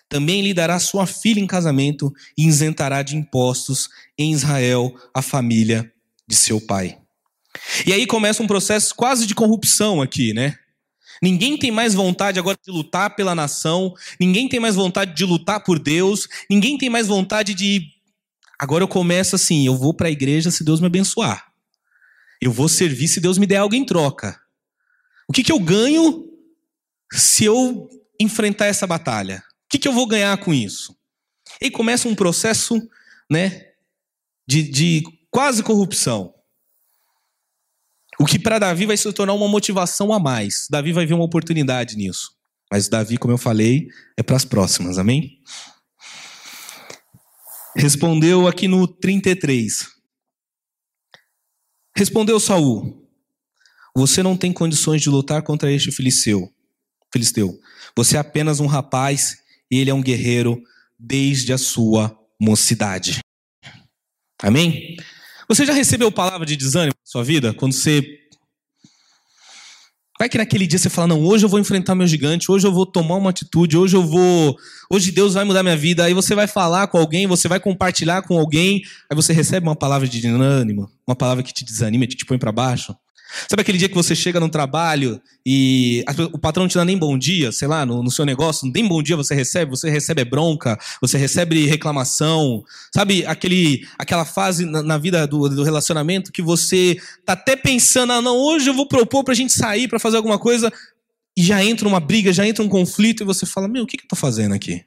Também 0.08 0.42
lhe 0.42 0.52
dará 0.52 0.78
sua 0.80 1.06
filha 1.06 1.38
em 1.38 1.46
casamento 1.46 2.12
e 2.36 2.46
isentará 2.46 3.02
de 3.02 3.16
impostos 3.16 3.88
em 4.18 4.32
Israel 4.32 4.92
a 5.14 5.22
família 5.22 5.90
de 6.26 6.34
seu 6.34 6.60
pai. 6.60 6.98
E 7.86 7.92
aí 7.92 8.06
começa 8.06 8.42
um 8.42 8.46
processo 8.46 8.94
quase 8.94 9.26
de 9.26 9.34
corrupção 9.34 10.02
aqui, 10.02 10.32
né? 10.32 10.56
Ninguém 11.22 11.58
tem 11.58 11.70
mais 11.70 11.94
vontade 11.94 12.38
agora 12.38 12.58
de 12.62 12.70
lutar 12.70 13.14
pela 13.14 13.34
nação, 13.34 13.94
ninguém 14.18 14.48
tem 14.48 14.58
mais 14.58 14.74
vontade 14.74 15.14
de 15.14 15.24
lutar 15.24 15.62
por 15.62 15.78
Deus, 15.78 16.26
ninguém 16.48 16.78
tem 16.78 16.88
mais 16.88 17.06
vontade 17.06 17.54
de. 17.54 17.82
Agora 18.58 18.84
eu 18.84 18.88
começo 18.88 19.36
assim: 19.36 19.66
eu 19.66 19.76
vou 19.76 19.92
para 19.92 20.08
a 20.08 20.10
igreja 20.10 20.50
se 20.50 20.64
Deus 20.64 20.80
me 20.80 20.86
abençoar. 20.86 21.52
Eu 22.40 22.50
vou 22.50 22.68
servir 22.68 23.08
se 23.08 23.20
Deus 23.20 23.36
me 23.36 23.46
der 23.46 23.56
algo 23.56 23.74
em 23.74 23.84
troca. 23.84 24.40
O 25.28 25.32
que, 25.32 25.44
que 25.44 25.52
eu 25.52 25.60
ganho 25.60 26.26
se 27.12 27.44
eu 27.44 27.88
enfrentar 28.18 28.66
essa 28.66 28.86
batalha? 28.86 29.42
O 29.66 29.68
que, 29.68 29.78
que 29.78 29.86
eu 29.86 29.92
vou 29.92 30.06
ganhar 30.06 30.36
com 30.38 30.54
isso? 30.54 30.96
E 31.60 31.70
começa 31.70 32.08
um 32.08 32.14
processo 32.14 32.80
né, 33.30 33.68
de, 34.46 34.62
de 34.62 35.02
quase 35.30 35.62
corrupção. 35.62 36.34
O 38.20 38.26
que 38.26 38.38
para 38.38 38.58
Davi 38.58 38.84
vai 38.84 38.98
se 38.98 39.10
tornar 39.14 39.32
uma 39.32 39.48
motivação 39.48 40.12
a 40.12 40.20
mais. 40.20 40.66
Davi 40.68 40.92
vai 40.92 41.06
ver 41.06 41.14
uma 41.14 41.24
oportunidade 41.24 41.96
nisso. 41.96 42.36
Mas 42.70 42.86
Davi, 42.86 43.16
como 43.16 43.32
eu 43.32 43.38
falei, 43.38 43.88
é 44.14 44.22
para 44.22 44.36
as 44.36 44.44
próximas, 44.44 44.98
amém? 44.98 45.40
Respondeu 47.74 48.46
aqui 48.46 48.68
no 48.68 48.86
33. 48.86 49.88
Respondeu 51.96 52.38
Saul: 52.38 53.08
Você 53.96 54.22
não 54.22 54.36
tem 54.36 54.52
condições 54.52 55.00
de 55.00 55.08
lutar 55.08 55.42
contra 55.42 55.72
este 55.72 55.90
filisteu. 55.90 56.52
Filisteu. 57.10 57.58
Você 57.96 58.18
é 58.18 58.20
apenas 58.20 58.60
um 58.60 58.66
rapaz 58.66 59.38
e 59.70 59.78
ele 59.78 59.88
é 59.88 59.94
um 59.94 60.02
guerreiro 60.02 60.62
desde 60.98 61.54
a 61.54 61.58
sua 61.58 62.14
mocidade. 62.38 63.20
Amém? 64.42 64.96
Você 65.48 65.64
já 65.64 65.72
recebeu 65.72 66.12
palavra 66.12 66.44
de 66.44 66.54
desânimo 66.54 66.99
sua 67.10 67.24
vida? 67.24 67.52
Quando 67.52 67.72
você 67.72 68.20
Vai 70.16 70.28
que 70.28 70.36
naquele 70.36 70.66
dia 70.66 70.78
você 70.78 70.90
fala: 70.90 71.08
não, 71.08 71.24
hoje 71.24 71.46
eu 71.46 71.48
vou 71.48 71.58
enfrentar 71.58 71.94
meu 71.94 72.06
gigante, 72.06 72.52
hoje 72.52 72.66
eu 72.66 72.72
vou 72.72 72.84
tomar 72.84 73.16
uma 73.16 73.30
atitude, 73.30 73.76
hoje 73.78 73.96
eu 73.96 74.04
vou. 74.04 74.54
Hoje 74.90 75.10
Deus 75.10 75.32
vai 75.32 75.44
mudar 75.44 75.62
minha 75.62 75.76
vida. 75.76 76.04
Aí 76.04 76.12
você 76.12 76.34
vai 76.34 76.46
falar 76.46 76.88
com 76.88 76.98
alguém, 76.98 77.26
você 77.26 77.48
vai 77.48 77.58
compartilhar 77.58 78.20
com 78.20 78.38
alguém, 78.38 78.82
aí 79.10 79.16
você 79.16 79.32
recebe 79.32 79.66
uma 79.66 79.74
palavra 79.74 80.06
de 80.06 80.24
ânimo, 80.28 80.90
uma 81.08 81.16
palavra 81.16 81.42
que 81.42 81.54
te 81.54 81.64
desanima, 81.64 82.06
que 82.06 82.14
te 82.14 82.26
põe 82.26 82.38
para 82.38 82.52
baixo. 82.52 82.94
Sabe 83.48 83.62
aquele 83.62 83.78
dia 83.78 83.88
que 83.88 83.94
você 83.94 84.14
chega 84.14 84.40
no 84.40 84.48
trabalho 84.48 85.20
e 85.46 86.04
o 86.32 86.38
patrão 86.38 86.64
não 86.64 86.68
te 86.68 86.76
dá 86.76 86.84
nem 86.84 86.98
bom 86.98 87.16
dia, 87.16 87.52
sei 87.52 87.68
lá, 87.68 87.86
no, 87.86 88.02
no, 88.02 88.10
seu 88.10 88.24
negócio, 88.24 88.70
nem 88.72 88.86
bom 88.86 89.02
dia 89.02 89.16
você 89.16 89.34
recebe, 89.34 89.70
você 89.70 89.88
recebe 89.88 90.24
bronca, 90.24 90.78
você 91.00 91.16
recebe 91.16 91.66
reclamação. 91.66 92.64
Sabe 92.94 93.24
aquele, 93.26 93.86
aquela 93.98 94.24
fase 94.24 94.64
na, 94.64 94.82
na 94.82 94.98
vida 94.98 95.26
do, 95.26 95.48
do, 95.48 95.62
relacionamento 95.62 96.32
que 96.32 96.42
você 96.42 97.00
tá 97.24 97.34
até 97.34 97.56
pensando, 97.56 98.12
ah, 98.12 98.22
não, 98.22 98.36
hoje 98.36 98.68
eu 98.68 98.74
vou 98.74 98.86
propor 98.86 99.24
pra 99.24 99.34
gente 99.34 99.52
sair, 99.52 99.88
para 99.88 99.98
fazer 99.98 100.16
alguma 100.16 100.38
coisa, 100.38 100.72
e 101.36 101.42
já 101.42 101.64
entra 101.64 101.86
uma 101.86 102.00
briga, 102.00 102.32
já 102.32 102.46
entra 102.46 102.64
um 102.64 102.68
conflito, 102.68 103.22
e 103.22 103.26
você 103.26 103.46
fala, 103.46 103.68
meu, 103.68 103.84
o 103.84 103.86
que, 103.86 103.96
que 103.96 104.04
eu 104.04 104.08
tô 104.08 104.16
fazendo 104.16 104.54
aqui? 104.54 104.84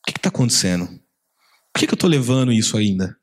O 0.00 0.06
que, 0.06 0.14
que 0.14 0.20
tá 0.20 0.28
acontecendo? 0.28 0.86
Por 1.72 1.80
que, 1.80 1.86
que 1.86 1.94
eu 1.94 1.98
tô 1.98 2.06
levando 2.06 2.52
isso 2.52 2.76
ainda? 2.76 3.16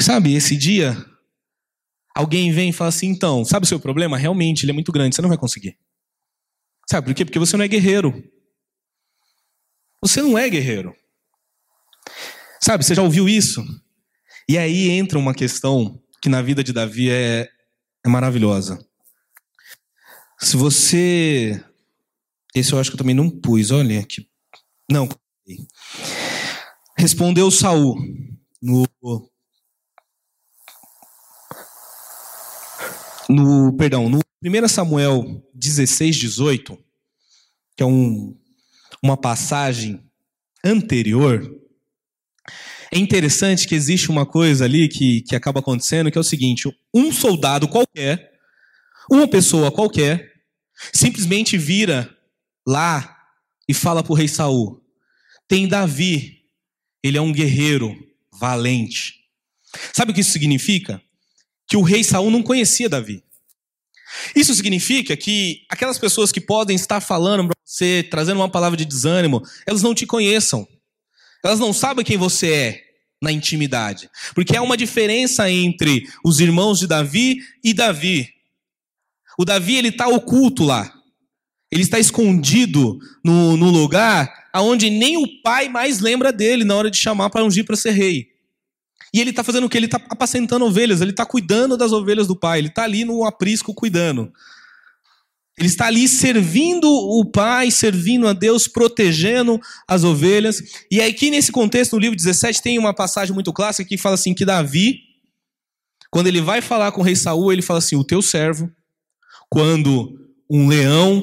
Sabe, 0.00 0.34
esse 0.34 0.56
dia 0.56 0.96
Alguém 2.14 2.52
vem 2.52 2.70
e 2.70 2.72
fala 2.72 2.88
assim: 2.88 3.06
então, 3.08 3.44
sabe 3.44 3.64
o 3.64 3.68
seu 3.68 3.80
problema? 3.80 4.18
Realmente, 4.18 4.64
ele 4.64 4.72
é 4.72 4.74
muito 4.74 4.92
grande, 4.92 5.14
você 5.14 5.22
não 5.22 5.28
vai 5.28 5.38
conseguir. 5.38 5.78
Sabe 6.88 7.06
por 7.06 7.14
quê? 7.14 7.24
Porque 7.24 7.38
você 7.38 7.56
não 7.56 7.64
é 7.64 7.68
guerreiro. 7.68 8.22
Você 10.02 10.20
não 10.20 10.36
é 10.36 10.48
guerreiro. 10.48 10.94
Sabe, 12.60 12.84
você 12.84 12.94
já 12.94 13.02
ouviu 13.02 13.28
isso? 13.28 13.64
E 14.48 14.58
aí 14.58 14.90
entra 14.90 15.18
uma 15.18 15.34
questão 15.34 16.00
que 16.20 16.28
na 16.28 16.42
vida 16.42 16.62
de 16.62 16.72
Davi 16.72 17.10
é, 17.10 17.48
é 18.04 18.08
maravilhosa. 18.08 18.84
Se 20.38 20.56
você. 20.56 21.64
Esse 22.54 22.72
eu 22.72 22.78
acho 22.78 22.90
que 22.90 22.94
eu 22.94 22.98
também 22.98 23.14
não 23.14 23.30
pus, 23.30 23.70
olha 23.70 24.00
aqui. 24.00 24.28
Não. 24.90 25.08
Respondeu 26.98 27.50
Saul 27.50 27.96
no 28.60 28.84
no, 33.32 33.72
perdão, 33.76 34.08
no 34.08 34.20
1 34.44 34.68
Samuel 34.68 35.42
16, 35.54 36.16
18, 36.16 36.78
que 37.76 37.82
é 37.82 37.86
um, 37.86 38.36
uma 39.02 39.16
passagem 39.16 40.00
anterior, 40.64 41.62
é 42.92 42.98
interessante 42.98 43.66
que 43.66 43.74
existe 43.74 44.10
uma 44.10 44.26
coisa 44.26 44.66
ali 44.66 44.86
que, 44.86 45.22
que 45.22 45.34
acaba 45.34 45.60
acontecendo, 45.60 46.10
que 46.10 46.18
é 46.18 46.20
o 46.20 46.24
seguinte: 46.24 46.68
um 46.92 47.10
soldado 47.10 47.66
qualquer, 47.66 48.32
uma 49.10 49.26
pessoa 49.26 49.72
qualquer, 49.72 50.30
simplesmente 50.92 51.56
vira 51.56 52.14
lá 52.66 53.16
e 53.66 53.72
fala 53.72 54.02
para 54.02 54.12
o 54.12 54.16
rei 54.16 54.28
Saul: 54.28 54.84
tem 55.48 55.66
Davi, 55.66 56.42
ele 57.02 57.16
é 57.16 57.20
um 57.20 57.32
guerreiro 57.32 57.96
valente. 58.30 59.22
Sabe 59.94 60.12
o 60.12 60.14
que 60.14 60.20
isso 60.20 60.32
significa? 60.32 61.02
Que 61.72 61.76
o 61.78 61.80
rei 61.80 62.04
Saul 62.04 62.30
não 62.30 62.42
conhecia 62.42 62.86
Davi. 62.86 63.24
Isso 64.36 64.54
significa 64.54 65.16
que 65.16 65.64
aquelas 65.70 65.98
pessoas 65.98 66.30
que 66.30 66.38
podem 66.38 66.76
estar 66.76 67.00
falando 67.00 67.46
para 67.46 67.56
você, 67.64 68.06
trazendo 68.10 68.40
uma 68.40 68.50
palavra 68.50 68.76
de 68.76 68.84
desânimo, 68.84 69.42
elas 69.66 69.80
não 69.80 69.94
te 69.94 70.04
conheçam. 70.04 70.68
Elas 71.42 71.58
não 71.58 71.72
sabem 71.72 72.04
quem 72.04 72.18
você 72.18 72.52
é 72.52 72.82
na 73.22 73.32
intimidade. 73.32 74.10
Porque 74.34 74.54
há 74.54 74.60
uma 74.60 74.76
diferença 74.76 75.50
entre 75.50 76.06
os 76.22 76.40
irmãos 76.40 76.78
de 76.78 76.86
Davi 76.86 77.38
e 77.64 77.72
Davi. 77.72 78.28
O 79.38 79.44
Davi, 79.46 79.76
ele 79.76 79.88
está 79.88 80.08
oculto 80.08 80.64
lá. 80.64 80.92
Ele 81.70 81.84
está 81.84 81.98
escondido 81.98 82.98
no, 83.24 83.56
no 83.56 83.70
lugar 83.70 84.30
aonde 84.52 84.90
nem 84.90 85.16
o 85.16 85.40
pai 85.40 85.70
mais 85.70 86.00
lembra 86.00 86.30
dele 86.30 86.64
na 86.64 86.74
hora 86.76 86.90
de 86.90 86.98
chamar 86.98 87.30
para 87.30 87.42
ungir 87.42 87.64
para 87.64 87.76
ser 87.76 87.92
rei. 87.92 88.31
E 89.14 89.20
ele 89.20 89.30
está 89.30 89.44
fazendo 89.44 89.64
o 89.64 89.68
que? 89.68 89.76
Ele 89.76 89.86
está 89.86 90.00
apacentando 90.08 90.64
ovelhas, 90.64 91.00
ele 91.00 91.10
está 91.10 91.26
cuidando 91.26 91.76
das 91.76 91.92
ovelhas 91.92 92.26
do 92.26 92.34
pai, 92.34 92.58
ele 92.58 92.68
está 92.68 92.84
ali 92.84 93.04
no 93.04 93.24
aprisco 93.24 93.74
cuidando. 93.74 94.32
Ele 95.58 95.68
está 95.68 95.86
ali 95.86 96.08
servindo 96.08 96.88
o 96.88 97.24
Pai, 97.26 97.70
servindo 97.70 98.26
a 98.26 98.32
Deus, 98.32 98.66
protegendo 98.66 99.60
as 99.86 100.02
ovelhas. 100.02 100.62
E 100.90 101.00
aqui 101.00 101.30
nesse 101.30 101.52
contexto, 101.52 101.92
no 101.92 101.98
livro 101.98 102.16
17, 102.16 102.62
tem 102.62 102.78
uma 102.78 102.94
passagem 102.94 103.34
muito 103.34 103.52
clássica 103.52 103.86
que 103.86 103.98
fala 103.98 104.14
assim: 104.14 104.32
que 104.32 104.46
Davi, 104.46 105.00
quando 106.10 106.26
ele 106.26 106.40
vai 106.40 106.62
falar 106.62 106.90
com 106.92 107.02
o 107.02 107.04
rei 107.04 107.14
Saul, 107.14 107.52
ele 107.52 107.60
fala 107.60 107.78
assim: 107.80 107.96
o 107.96 108.04
teu 108.04 108.22
servo, 108.22 108.70
quando 109.50 110.18
um 110.50 110.68
leão 110.68 111.22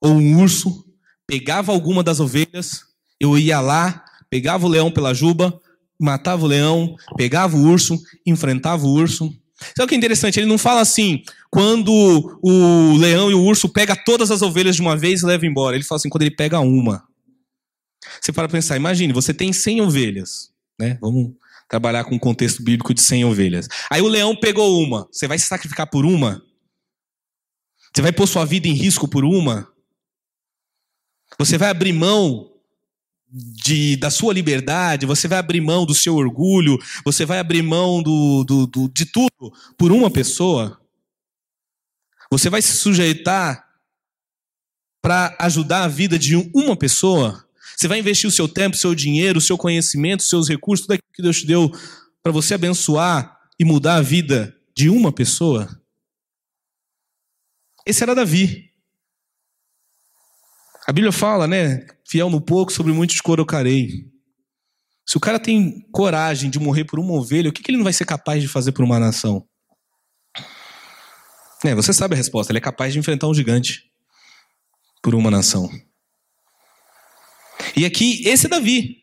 ou 0.00 0.12
um 0.12 0.40
urso 0.40 0.84
pegava 1.26 1.72
alguma 1.72 2.02
das 2.02 2.20
ovelhas, 2.20 2.82
eu 3.18 3.36
ia 3.36 3.60
lá, 3.60 4.04
pegava 4.30 4.66
o 4.66 4.68
leão 4.68 4.90
pela 4.90 5.12
juba, 5.12 5.60
matava 6.04 6.44
o 6.44 6.48
leão, 6.48 6.96
pegava 7.16 7.56
o 7.56 7.62
urso, 7.62 8.00
enfrentava 8.26 8.84
o 8.84 8.90
urso. 8.90 9.32
Sabe 9.76 9.84
o 9.84 9.86
que 9.88 9.94
é 9.94 9.98
interessante? 9.98 10.40
Ele 10.40 10.46
não 10.46 10.58
fala 10.58 10.80
assim, 10.80 11.22
quando 11.50 11.92
o 12.42 12.96
leão 12.96 13.30
e 13.30 13.34
o 13.34 13.42
urso 13.42 13.68
pega 13.68 13.94
todas 13.94 14.30
as 14.30 14.42
ovelhas 14.42 14.76
de 14.76 14.82
uma 14.82 14.96
vez 14.96 15.22
e 15.22 15.26
leva 15.26 15.46
embora. 15.46 15.76
Ele 15.76 15.84
fala 15.84 15.98
assim, 15.98 16.08
quando 16.08 16.22
ele 16.22 16.34
pega 16.34 16.58
uma. 16.60 17.04
Você 18.20 18.32
para 18.32 18.48
pensar, 18.48 18.76
imagine, 18.76 19.12
você 19.12 19.32
tem 19.32 19.52
100 19.52 19.80
ovelhas, 19.82 20.50
né? 20.78 20.98
Vamos 21.00 21.32
trabalhar 21.68 22.04
com 22.04 22.16
o 22.16 22.20
contexto 22.20 22.62
bíblico 22.62 22.92
de 22.92 23.00
100 23.00 23.24
ovelhas. 23.24 23.68
Aí 23.90 24.02
o 24.02 24.08
leão 24.08 24.36
pegou 24.36 24.82
uma, 24.82 25.08
você 25.10 25.26
vai 25.26 25.38
se 25.38 25.46
sacrificar 25.46 25.88
por 25.88 26.04
uma? 26.04 26.42
Você 27.94 28.02
vai 28.02 28.12
pôr 28.12 28.26
sua 28.26 28.44
vida 28.44 28.68
em 28.68 28.72
risco 28.72 29.06
por 29.08 29.24
uma? 29.24 29.68
Você 31.38 31.56
vai 31.56 31.70
abrir 31.70 31.92
mão 31.92 32.51
de, 33.32 33.96
da 33.96 34.10
sua 34.10 34.34
liberdade, 34.34 35.06
você 35.06 35.26
vai 35.26 35.38
abrir 35.38 35.60
mão 35.60 35.86
do 35.86 35.94
seu 35.94 36.14
orgulho, 36.16 36.78
você 37.04 37.24
vai 37.24 37.38
abrir 37.38 37.62
mão 37.62 38.02
do, 38.02 38.44
do, 38.44 38.66
do, 38.66 38.88
de 38.90 39.06
tudo 39.06 39.52
por 39.78 39.90
uma 39.90 40.10
pessoa? 40.10 40.78
Você 42.30 42.50
vai 42.50 42.60
se 42.60 42.72
sujeitar 42.72 43.66
para 45.00 45.34
ajudar 45.40 45.84
a 45.84 45.88
vida 45.88 46.18
de 46.18 46.36
uma 46.54 46.76
pessoa? 46.76 47.46
Você 47.76 47.88
vai 47.88 47.98
investir 47.98 48.28
o 48.28 48.32
seu 48.32 48.46
tempo, 48.46 48.76
o 48.76 48.78
seu 48.78 48.94
dinheiro, 48.94 49.38
o 49.38 49.42
seu 49.42 49.56
conhecimento, 49.56 50.20
os 50.20 50.28
seus 50.28 50.48
recursos, 50.48 50.86
tudo 50.86 50.94
aquilo 50.94 51.12
que 51.14 51.22
Deus 51.22 51.40
te 51.40 51.46
deu 51.46 51.70
para 52.22 52.32
você 52.32 52.54
abençoar 52.54 53.38
e 53.58 53.64
mudar 53.64 53.96
a 53.96 54.02
vida 54.02 54.54
de 54.76 54.90
uma 54.90 55.10
pessoa? 55.10 55.80
Esse 57.86 58.02
era 58.02 58.14
Davi. 58.14 58.70
A 60.86 60.92
Bíblia 60.92 61.12
fala, 61.12 61.46
né? 61.46 61.86
Fiel 62.12 62.28
no 62.28 62.42
pouco, 62.42 62.70
sobre 62.70 62.92
muito 62.92 63.14
te 63.14 63.22
colocarei. 63.22 64.04
Se 65.08 65.16
o 65.16 65.20
cara 65.20 65.40
tem 65.40 65.80
coragem 65.90 66.50
de 66.50 66.58
morrer 66.58 66.84
por 66.84 67.00
uma 67.00 67.14
ovelha, 67.14 67.48
o 67.48 67.52
que, 67.52 67.62
que 67.62 67.70
ele 67.70 67.78
não 67.78 67.84
vai 67.84 67.92
ser 67.94 68.04
capaz 68.04 68.42
de 68.42 68.48
fazer 68.48 68.72
por 68.72 68.84
uma 68.84 69.00
nação? 69.00 69.48
É, 71.64 71.74
você 71.74 71.90
sabe 71.90 72.12
a 72.12 72.16
resposta. 72.18 72.52
Ele 72.52 72.58
é 72.58 72.60
capaz 72.60 72.92
de 72.92 72.98
enfrentar 72.98 73.28
um 73.28 73.34
gigante 73.34 73.84
por 75.02 75.14
uma 75.14 75.30
nação. 75.30 75.70
E 77.74 77.86
aqui, 77.86 78.22
esse 78.28 78.44
é 78.44 78.50
Davi. 78.50 79.01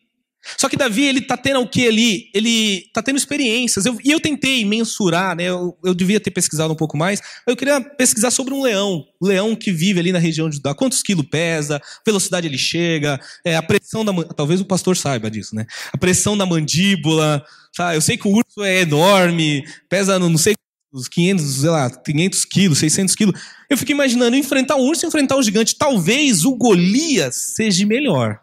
Só 0.56 0.68
que 0.68 0.76
Davi, 0.76 1.04
ele 1.04 1.20
tá 1.20 1.36
tendo 1.36 1.60
o 1.60 1.68
que 1.68 1.86
ali? 1.86 2.30
Ele 2.34 2.88
tá 2.92 3.02
tendo 3.02 3.16
experiências. 3.16 3.84
Eu, 3.84 3.98
e 4.02 4.10
eu 4.10 4.20
tentei 4.20 4.64
mensurar, 4.64 5.36
né? 5.36 5.44
Eu, 5.44 5.76
eu, 5.84 5.94
devia 5.94 6.20
ter 6.20 6.30
pesquisado 6.30 6.72
um 6.72 6.76
pouco 6.76 6.96
mais. 6.96 7.20
Eu 7.46 7.56
queria 7.56 7.80
pesquisar 7.80 8.30
sobre 8.30 8.54
um 8.54 8.62
leão. 8.62 9.04
O 9.20 9.26
leão 9.26 9.54
que 9.54 9.70
vive 9.70 10.00
ali 10.00 10.12
na 10.12 10.18
região 10.18 10.48
de 10.48 10.56
Judá. 10.56 10.74
Quantos 10.74 11.02
quilos 11.02 11.26
pesa? 11.26 11.80
Velocidade 12.06 12.46
ele 12.46 12.58
chega? 12.58 13.20
É, 13.44 13.56
a 13.56 13.62
pressão 13.62 14.04
da... 14.04 14.12
Talvez 14.34 14.60
o 14.60 14.64
pastor 14.64 14.96
saiba 14.96 15.30
disso, 15.30 15.54
né? 15.54 15.66
A 15.92 15.98
pressão 15.98 16.36
da 16.36 16.46
mandíbula. 16.46 17.44
Tá? 17.76 17.94
Eu 17.94 18.00
sei 18.00 18.16
que 18.16 18.26
o 18.26 18.32
urso 18.32 18.62
é 18.62 18.80
enorme. 18.80 19.64
Pesa, 19.88 20.18
não 20.18 20.38
sei 20.38 20.54
os 20.92 21.06
500, 21.06 21.44
sei 21.44 21.70
lá, 21.70 21.88
500 21.88 22.44
quilos, 22.44 22.78
600 22.78 23.14
quilos. 23.14 23.40
Eu 23.68 23.78
fico 23.78 23.92
imaginando 23.92 24.36
enfrentar 24.36 24.76
um 24.76 24.80
urso, 24.80 25.06
enfrentar 25.06 25.36
um 25.36 25.42
gigante. 25.42 25.76
Talvez 25.76 26.44
o 26.44 26.56
Golias 26.56 27.36
seja 27.54 27.86
melhor. 27.86 28.40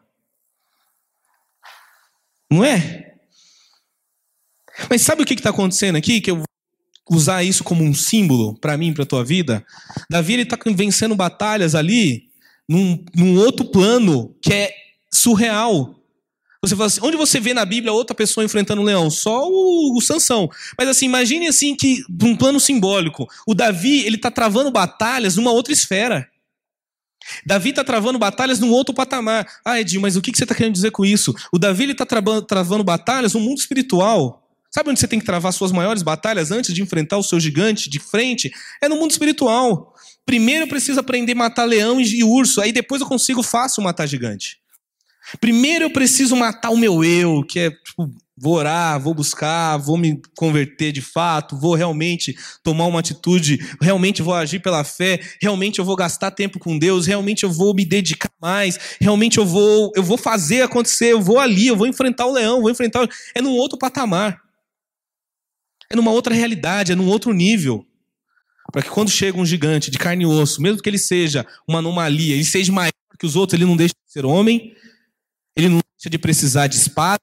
Não 2.52 2.64
é? 2.64 3.16
Mas 4.90 5.02
sabe 5.02 5.24
o 5.24 5.26
que 5.26 5.34
está 5.34 5.50
acontecendo 5.50 5.96
aqui? 5.96 6.22
Que 6.22 6.32
eu 6.32 6.38
vou 6.38 6.46
usar 7.10 7.44
isso 7.44 7.64
como 7.64 7.84
um 7.84 7.94
símbolo 7.94 8.58
para 8.60 8.78
mim, 8.78 8.94
para 8.94 9.04
a 9.04 9.08
tua 9.08 9.24
vida. 9.24 9.66
Davi 10.10 10.40
está 10.40 10.58
vencendo 10.74 11.16
batalhas 11.16 11.76
ali 11.76 12.28
num, 12.68 13.04
num, 13.16 13.38
outro 13.38 13.66
plano 13.66 14.36
que 14.42 14.54
é 14.54 14.74
surreal. 15.12 15.96
Você 16.62 16.76
fala 16.76 16.88
assim, 16.88 17.00
onde 17.04 17.16
você 17.16 17.40
vê 17.40 17.54
na 17.54 17.64
Bíblia 17.66 17.94
outra 17.94 18.16
pessoa 18.16 18.44
enfrentando 18.44 18.82
um 18.82 18.86
leão? 18.86 19.10
Só 19.10 19.48
o, 19.48 19.98
o 19.98 20.02
Sansão. 20.02 20.50
Mas 20.78 20.90
assim, 20.90 21.06
imagine 21.06 21.48
assim 21.48 21.76
que, 21.76 22.04
num 22.10 22.36
plano 22.36 22.60
simbólico, 22.60 23.28
o 23.48 23.54
Davi 23.54 24.06
ele 24.06 24.16
está 24.16 24.32
travando 24.32 24.72
batalhas 24.72 25.36
numa 25.36 25.52
outra 25.52 25.72
esfera. 25.72 26.28
Davi 27.46 27.70
está 27.70 27.84
travando 27.84 28.20
batalhas 28.20 28.60
num 28.60 28.72
outro 28.72 28.94
patamar. 28.94 29.48
Ah, 29.64 29.80
Edinho, 29.80 30.02
mas 30.02 30.16
o 30.16 30.22
que 30.22 30.36
você 30.36 30.44
está 30.44 30.56
querendo 30.56 30.74
dizer 30.74 30.92
com 30.92 31.06
isso? 31.06 31.34
O 31.52 31.60
Davi 31.60 31.92
está 31.92 32.06
travando, 32.06 32.84
batalhas 32.84 33.34
no 33.34 33.40
mundo 33.40 33.60
espiritual. 33.60 34.44
Sabe 34.72 34.90
onde 34.90 35.00
você 35.00 35.08
tem 35.08 35.20
que 35.20 35.26
travar 35.26 35.52
suas 35.54 35.72
maiores 35.72 36.04
batalhas 36.04 36.52
antes 36.52 36.74
de 36.74 36.82
enfrentar 36.82 37.18
o 37.18 37.24
seu 37.24 37.40
gigante 37.40 37.90
de 37.90 38.00
frente? 38.00 38.52
É 38.82 38.90
no 38.90 38.98
mundo 38.98 39.12
espiritual. 39.12 39.94
Primeiro 40.26 40.66
eu 40.66 40.68
preciso 40.68 41.00
aprender 41.00 41.32
a 41.32 41.36
matar 41.36 41.64
leão 41.64 42.02
e 42.02 42.24
urso, 42.24 42.60
aí 42.60 42.72
depois 42.72 43.02
eu 43.02 43.08
consigo 43.08 43.42
fácil 43.42 43.82
matar 43.82 44.06
gigante. 44.06 44.58
Primeiro 45.40 45.86
eu 45.86 45.90
preciso 45.90 46.36
matar 46.36 46.70
o 46.70 46.78
meu 46.78 47.04
eu, 47.04 47.44
que 47.44 47.60
é 47.60 47.72
tipo, 47.72 48.10
vou 48.38 48.56
orar, 48.56 49.00
vou 49.00 49.14
buscar, 49.14 49.78
vou 49.78 49.98
me 49.98 50.22
converter 50.36 50.92
de 50.92 51.02
fato, 51.02 51.58
vou 51.58 51.74
realmente 51.74 52.36
tomar 52.64 52.86
uma 52.86 53.00
atitude, 53.00 53.58
realmente 53.82 54.22
vou 54.22 54.34
agir 54.34 54.60
pela 54.60 54.84
fé, 54.84 55.20
realmente 55.42 55.80
eu 55.80 55.86
vou 55.86 55.96
gastar 55.96 56.32
tempo 56.32 56.60
com 56.60 56.78
Deus, 56.78 57.08
realmente 57.08 57.44
eu 57.44 57.52
vou 57.52 57.74
me 57.74 57.84
dedicar 57.84 58.32
mais, 58.40 58.78
realmente 59.02 59.40
eu 59.40 59.46
vou, 59.46 59.92
eu 59.96 60.04
vou 60.04 60.18
fazer 60.18 60.62
acontecer, 60.62 61.14
eu 61.14 61.22
vou 61.22 61.40
ali, 61.40 61.68
eu 61.68 61.76
vou 61.76 61.88
enfrentar 61.88 62.28
o 62.28 62.34
leão, 62.34 62.62
vou 62.62 62.70
enfrentar, 62.70 63.08
é 63.34 63.42
num 63.42 63.54
outro 63.54 63.78
patamar. 63.78 64.40
É 65.90 65.96
numa 65.96 66.12
outra 66.12 66.36
realidade, 66.36 66.92
é 66.92 66.96
num 66.96 67.08
outro 67.08 67.32
nível. 67.34 67.86
Para 68.72 68.82
que 68.82 68.90
quando 68.90 69.10
chega 69.10 69.38
um 69.38 69.46
gigante 69.46 69.90
de 69.90 69.98
carne 69.98 70.24
e 70.24 70.28
osso, 70.28 70.62
mesmo 70.62 70.82
que 70.82 70.90
ele 70.90 70.98
seja 70.98 71.46
uma 71.66 71.80
anomalia, 71.80 72.36
ele 72.36 72.44
seja 72.44 72.72
maior 72.72 72.92
que 73.18 73.26
os 73.26 73.36
outros, 73.36 73.58
ele 73.58 73.68
não 73.68 73.78
deixa 73.78 73.94
de 74.06 74.12
ser 74.12 74.26
homem, 74.26 74.76
ele 75.56 75.70
não 75.70 75.80
deixa 75.98 76.10
de 76.10 76.18
precisar 76.18 76.68
de 76.68 76.76
espada, 76.76 77.22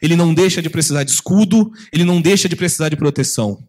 ele 0.00 0.16
não 0.16 0.34
deixa 0.34 0.60
de 0.62 0.70
precisar 0.70 1.04
de 1.04 1.10
escudo, 1.10 1.70
ele 1.92 2.04
não 2.04 2.20
deixa 2.20 2.48
de 2.48 2.56
precisar 2.56 2.88
de 2.88 2.96
proteção. 2.96 3.66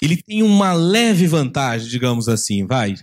Ele 0.00 0.16
tem 0.22 0.42
uma 0.42 0.72
leve 0.72 1.26
vantagem, 1.26 1.88
digamos 1.88 2.28
assim, 2.28 2.66
vai, 2.66 2.94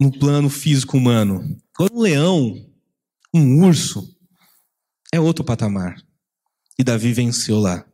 no 0.00 0.12
plano 0.12 0.50
físico 0.50 0.96
humano. 0.96 1.58
Agora, 1.74 1.94
um 1.94 2.00
leão, 2.00 2.66
um 3.32 3.64
urso, 3.64 4.14
é 5.12 5.18
outro 5.18 5.44
patamar. 5.44 5.96
E 6.78 6.84
Davi 6.84 7.12
venceu 7.12 7.58
lá. 7.58 7.84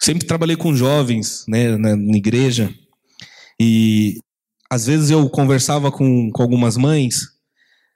Sempre 0.00 0.26
trabalhei 0.26 0.56
com 0.56 0.74
jovens 0.74 1.44
né, 1.48 1.76
na, 1.76 1.96
na 1.96 2.16
igreja, 2.16 2.72
e 3.60 4.18
às 4.70 4.86
vezes 4.86 5.10
eu 5.10 5.28
conversava 5.28 5.90
com, 5.90 6.30
com 6.30 6.42
algumas 6.42 6.76
mães 6.76 7.37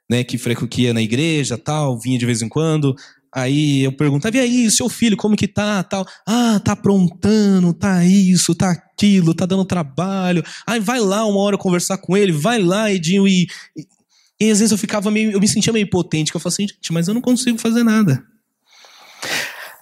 né, 0.09 0.23
que 0.23 0.37
frequentia 0.37 0.93
na 0.93 1.01
igreja, 1.01 1.57
tal, 1.57 1.99
vinha 1.99 2.17
de 2.17 2.25
vez 2.25 2.41
em 2.41 2.49
quando. 2.49 2.95
Aí 3.33 3.83
eu 3.83 3.91
perguntava, 3.91 4.37
e 4.37 4.39
aí, 4.39 4.69
seu 4.69 4.87
filho, 4.87 5.17
como 5.17 5.35
que 5.35 5.47
tá, 5.47 5.81
tal? 5.83 6.05
Ah, 6.25 6.59
tá 6.63 6.73
aprontando, 6.73 7.73
tá 7.73 8.05
isso, 8.05 8.53
tá 8.53 8.69
aquilo, 8.69 9.33
tá 9.33 9.45
dando 9.45 9.65
trabalho. 9.65 10.43
Aí 10.67 10.79
vai 10.79 10.99
lá 10.99 11.25
uma 11.25 11.39
hora 11.39 11.57
conversar 11.57 11.97
com 11.97 12.15
ele, 12.15 12.31
vai 12.31 12.59
lá, 12.59 12.91
Edinho, 12.91 13.27
e... 13.27 13.47
e... 13.75 14.51
Às 14.51 14.59
vezes 14.59 14.71
eu 14.71 14.77
ficava 14.77 15.09
meio, 15.09 15.31
eu 15.31 15.39
me 15.39 15.47
sentia 15.47 15.71
meio 15.71 15.85
impotente, 15.85 16.29
que 16.29 16.35
eu 16.35 16.41
falava 16.41 16.53
assim, 16.53 16.67
gente, 16.67 16.91
mas 16.91 17.07
eu 17.07 17.13
não 17.13 17.21
consigo 17.21 17.57
fazer 17.57 17.81
nada. 17.81 18.23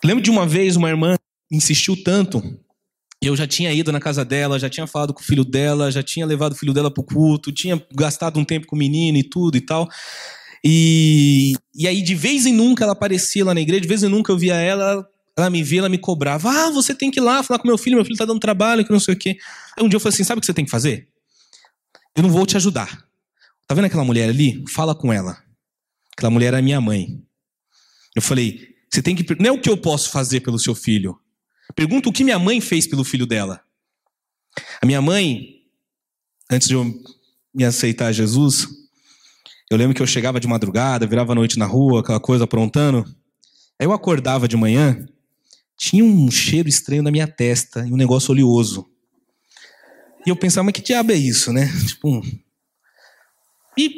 Lembro 0.04 0.24
de 0.24 0.30
uma 0.30 0.46
vez 0.46 0.76
uma 0.76 0.90
irmã 0.90 1.16
insistiu 1.52 2.02
tanto 2.02 2.42
eu 3.22 3.36
já 3.36 3.46
tinha 3.46 3.72
ido 3.72 3.92
na 3.92 4.00
casa 4.00 4.26
dela, 4.26 4.58
já 4.58 4.70
tinha 4.70 4.88
falado 4.88 5.14
com 5.14 5.22
o 5.22 5.24
filho 5.24 5.46
dela, 5.46 5.92
já 5.92 6.02
tinha 6.02 6.26
levado 6.26 6.54
o 6.54 6.56
filho 6.56 6.74
dela 6.74 6.90
pro 6.90 7.04
culto, 7.04 7.52
tinha 7.52 7.82
gastado 7.94 8.40
um 8.40 8.44
tempo 8.44 8.66
com 8.66 8.76
o 8.76 8.80
menino 8.80 9.18
e 9.18 9.24
tudo 9.24 9.56
e 9.58 9.62
tal. 9.62 9.88
E, 10.64 11.54
e 11.76 11.88
aí, 11.88 12.02
de 12.02 12.16
vez 12.16 12.46
em 12.46 12.54
nunca, 12.54 12.84
ela 12.84 12.94
aparecia 12.94 13.46
lá 13.46 13.54
na 13.54 13.62
igreja, 13.62 13.82
de 13.82 13.88
vez 13.88 14.04
em 14.04 14.08
nunca 14.08 14.32
eu 14.32 14.38
via 14.38 14.56
ela, 14.56 15.08
ela 15.38 15.50
me 15.50 15.62
via, 15.62 15.80
ela 15.80 15.90
me 15.90 15.98
cobrava. 16.00 16.50
Ah, 16.50 16.72
você 16.72 16.96
tem 16.96 17.12
que 17.12 17.20
ir 17.20 17.24
lá 17.24 17.44
falar 17.44 17.60
com 17.60 17.68
meu 17.68 17.78
filho, 17.78 17.96
meu 17.96 18.06
filho 18.06 18.18
tá 18.18 18.26
dando 18.26 18.40
trabalho, 18.40 18.84
que 18.84 18.92
não 18.92 19.00
sei 19.00 19.14
o 19.14 19.18
quê. 19.18 19.38
Aí 19.78 19.84
um 19.84 19.90
dia 19.90 19.98
eu 19.98 20.00
falei 20.00 20.14
assim: 20.14 20.24
sabe 20.24 20.40
o 20.40 20.42
que 20.42 20.46
você 20.46 20.54
tem 20.54 20.66
que 20.66 20.72
fazer? 20.72 21.08
Eu 22.16 22.24
não 22.24 22.30
vou 22.30 22.46
te 22.46 22.58
ajudar. 22.58 23.06
Tá 23.68 23.76
vendo 23.76 23.86
aquela 23.86 24.04
mulher 24.04 24.30
ali? 24.30 24.64
Fala 24.68 24.94
com 24.94 25.14
ela. 25.14 25.38
Aquela 26.14 26.30
mulher 26.30 26.54
é 26.54 26.62
minha 26.62 26.82
mãe. 26.82 27.22
Eu 28.16 28.22
falei: 28.22 28.68
você 28.92 29.02
tem 29.02 29.16
que. 29.16 29.26
Não 29.40 29.50
é 29.50 29.52
o 29.52 29.62
que 29.62 29.70
eu 29.70 29.78
posso 29.78 30.10
fazer 30.10 30.42
pelo 30.42 30.60
seu 30.60 30.76
filho. 30.76 31.18
Pergunta 31.76 32.10
o 32.10 32.14
que 32.14 32.24
minha 32.24 32.40
mãe 32.40 32.60
fez 32.60 32.88
pelo 32.88 33.04
filho 33.04 33.26
dela. 33.26 33.62
A 34.82 34.86
minha 34.86 35.02
mãe, 35.02 35.62
antes 36.50 36.68
de 36.68 36.74
eu 36.74 36.86
me 37.54 37.64
aceitar 37.64 38.08
a 38.08 38.12
Jesus, 38.12 38.68
eu 39.70 39.78
lembro 39.78 39.96
que 39.96 40.02
eu 40.02 40.08
chegava 40.08 40.40
de 40.40 40.48
madrugada, 40.48 41.08
virava 41.08 41.32
a 41.32 41.36
noite 41.36 41.58
na 41.58 41.66
rua, 41.66 42.02
aquela 42.02 42.20
coisa 42.20 42.44
aprontando. 42.44 43.06
Aí 43.80 43.86
eu 43.88 43.94
acordava 43.94 44.48
de 44.48 44.58
manhã, 44.58 45.08
tinha 45.78 46.04
um 46.04 46.30
cheiro 46.30 46.68
estranho 46.68 47.02
na 47.02 47.10
minha 47.12 47.28
testa 47.28 47.88
e 47.88 47.94
um 47.94 47.98
negócio 47.98 48.32
oleoso. 48.32 48.88
E 50.26 50.30
eu 50.30 50.36
pensava, 50.36 50.66
mas 50.66 50.74
que 50.74 50.82
diabo 50.82 51.12
é 51.12 51.16
isso, 51.16 51.52
né? 51.52 51.72
Tipo. 51.88 52.22
E. 53.78 53.98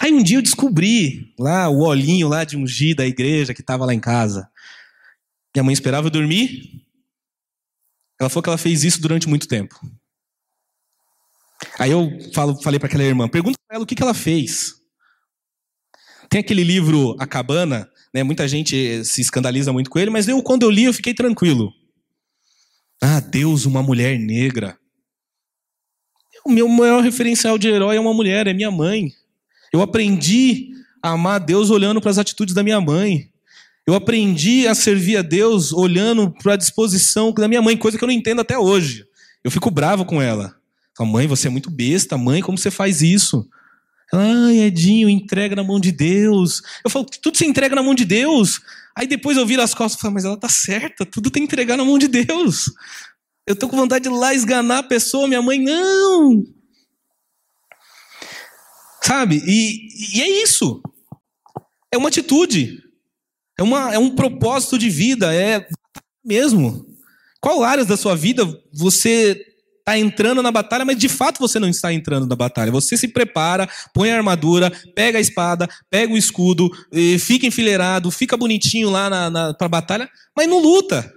Aí 0.00 0.12
um 0.12 0.22
dia 0.22 0.38
eu 0.38 0.42
descobri 0.42 1.32
lá 1.38 1.68
o 1.68 1.80
olhinho 1.82 2.28
lá 2.28 2.44
de 2.44 2.56
ungir 2.56 2.96
da 2.96 3.06
igreja 3.06 3.54
que 3.54 3.60
estava 3.60 3.84
lá 3.84 3.94
em 3.94 4.00
casa. 4.00 4.50
Minha 5.54 5.64
mãe 5.64 5.72
esperava 5.72 6.06
eu 6.06 6.10
dormir. 6.10 6.82
Ela 8.20 8.30
falou 8.30 8.42
que 8.42 8.48
ela 8.48 8.58
fez 8.58 8.84
isso 8.84 9.00
durante 9.00 9.28
muito 9.28 9.48
tempo. 9.48 9.78
Aí 11.78 11.90
eu 11.90 12.08
falo, 12.32 12.60
falei 12.62 12.78
para 12.78 12.86
aquela 12.86 13.02
irmã, 13.02 13.28
pergunta 13.28 13.58
para 13.66 13.76
ela 13.76 13.84
o 13.84 13.86
que, 13.86 13.94
que 13.94 14.02
ela 14.02 14.14
fez. 14.14 14.74
Tem 16.28 16.40
aquele 16.40 16.64
livro 16.64 17.16
A 17.18 17.26
Cabana, 17.26 17.88
né? 18.14 18.22
Muita 18.22 18.48
gente 18.48 19.04
se 19.04 19.20
escandaliza 19.20 19.72
muito 19.72 19.90
com 19.90 19.98
ele, 19.98 20.10
mas 20.10 20.28
eu 20.28 20.42
quando 20.42 20.62
eu 20.62 20.70
li 20.70 20.84
eu 20.84 20.92
fiquei 20.92 21.14
tranquilo. 21.14 21.72
Ah, 23.02 23.20
Deus, 23.20 23.64
uma 23.64 23.82
mulher 23.82 24.18
negra. 24.18 24.78
O 26.44 26.50
meu 26.50 26.68
maior 26.68 27.02
referencial 27.02 27.58
de 27.58 27.68
herói 27.68 27.96
é 27.96 28.00
uma 28.00 28.14
mulher, 28.14 28.46
é 28.46 28.52
minha 28.52 28.70
mãe. 28.70 29.12
Eu 29.72 29.82
aprendi 29.82 30.70
a 31.02 31.10
amar 31.10 31.40
Deus 31.40 31.70
olhando 31.70 32.00
para 32.00 32.10
as 32.10 32.18
atitudes 32.18 32.54
da 32.54 32.62
minha 32.62 32.80
mãe. 32.80 33.31
Eu 33.86 33.94
aprendi 33.94 34.66
a 34.68 34.74
servir 34.74 35.16
a 35.16 35.22
Deus 35.22 35.72
olhando 35.72 36.30
para 36.30 36.54
a 36.54 36.56
disposição 36.56 37.32
da 37.32 37.48
minha 37.48 37.62
mãe, 37.62 37.76
coisa 37.76 37.98
que 37.98 38.04
eu 38.04 38.06
não 38.06 38.14
entendo 38.14 38.40
até 38.40 38.56
hoje. 38.56 39.04
Eu 39.42 39.50
fico 39.50 39.70
bravo 39.70 40.04
com 40.04 40.22
ela. 40.22 40.54
Falo, 40.96 41.10
mãe, 41.10 41.26
você 41.26 41.48
é 41.48 41.50
muito 41.50 41.70
besta, 41.70 42.16
mãe, 42.16 42.42
como 42.42 42.56
você 42.56 42.70
faz 42.70 43.02
isso? 43.02 43.48
Ela, 44.12 44.52
Edinho, 44.52 45.08
entrega 45.08 45.56
na 45.56 45.64
mão 45.64 45.80
de 45.80 45.90
Deus. 45.90 46.62
Eu 46.84 46.90
falo, 46.90 47.06
tudo 47.06 47.36
se 47.36 47.46
entrega 47.46 47.74
na 47.74 47.82
mão 47.82 47.94
de 47.94 48.04
Deus. 48.04 48.60
Aí 48.94 49.06
depois 49.06 49.36
eu 49.36 49.46
viro 49.46 49.62
as 49.62 49.74
costas 49.74 49.98
e 49.98 50.02
falo, 50.02 50.14
mas 50.14 50.24
ela 50.24 50.36
tá 50.36 50.48
certa, 50.48 51.06
tudo 51.06 51.30
tem 51.30 51.42
que 51.42 51.46
entregar 51.46 51.76
na 51.76 51.84
mão 51.84 51.98
de 51.98 52.08
Deus. 52.08 52.70
Eu 53.46 53.56
tô 53.56 53.68
com 53.68 53.76
vontade 53.76 54.04
de 54.04 54.10
ir 54.10 54.16
lá 54.16 54.34
esganar 54.34 54.78
a 54.78 54.82
pessoa, 54.82 55.26
minha 55.26 55.42
mãe, 55.42 55.58
não. 55.58 56.44
Sabe? 59.02 59.42
E, 59.46 60.18
e 60.18 60.22
é 60.22 60.42
isso. 60.42 60.80
É 61.90 61.96
uma 61.96 62.08
atitude. 62.08 62.80
É, 63.58 63.62
uma, 63.62 63.94
é 63.94 63.98
um 63.98 64.14
propósito 64.14 64.78
de 64.78 64.88
vida, 64.88 65.34
é 65.34 65.66
mesmo. 66.24 66.86
Qual 67.40 67.62
áreas 67.62 67.86
da 67.86 67.96
sua 67.96 68.14
vida 68.14 68.46
você 68.72 69.40
está 69.82 69.98
entrando 69.98 70.42
na 70.42 70.50
batalha, 70.50 70.84
mas 70.84 70.96
de 70.96 71.08
fato 71.08 71.40
você 71.40 71.58
não 71.58 71.68
está 71.68 71.92
entrando 71.92 72.26
na 72.26 72.36
batalha. 72.36 72.70
Você 72.70 72.96
se 72.96 73.08
prepara, 73.08 73.68
põe 73.92 74.10
a 74.10 74.16
armadura, 74.16 74.70
pega 74.94 75.18
a 75.18 75.20
espada, 75.20 75.68
pega 75.90 76.12
o 76.12 76.16
escudo, 76.16 76.70
fica 77.18 77.46
enfileirado, 77.46 78.10
fica 78.10 78.36
bonitinho 78.36 78.90
lá 78.90 79.10
na, 79.10 79.30
na, 79.30 79.54
para 79.54 79.66
a 79.66 79.70
batalha, 79.70 80.10
mas 80.36 80.48
não 80.48 80.60
luta. 80.60 81.12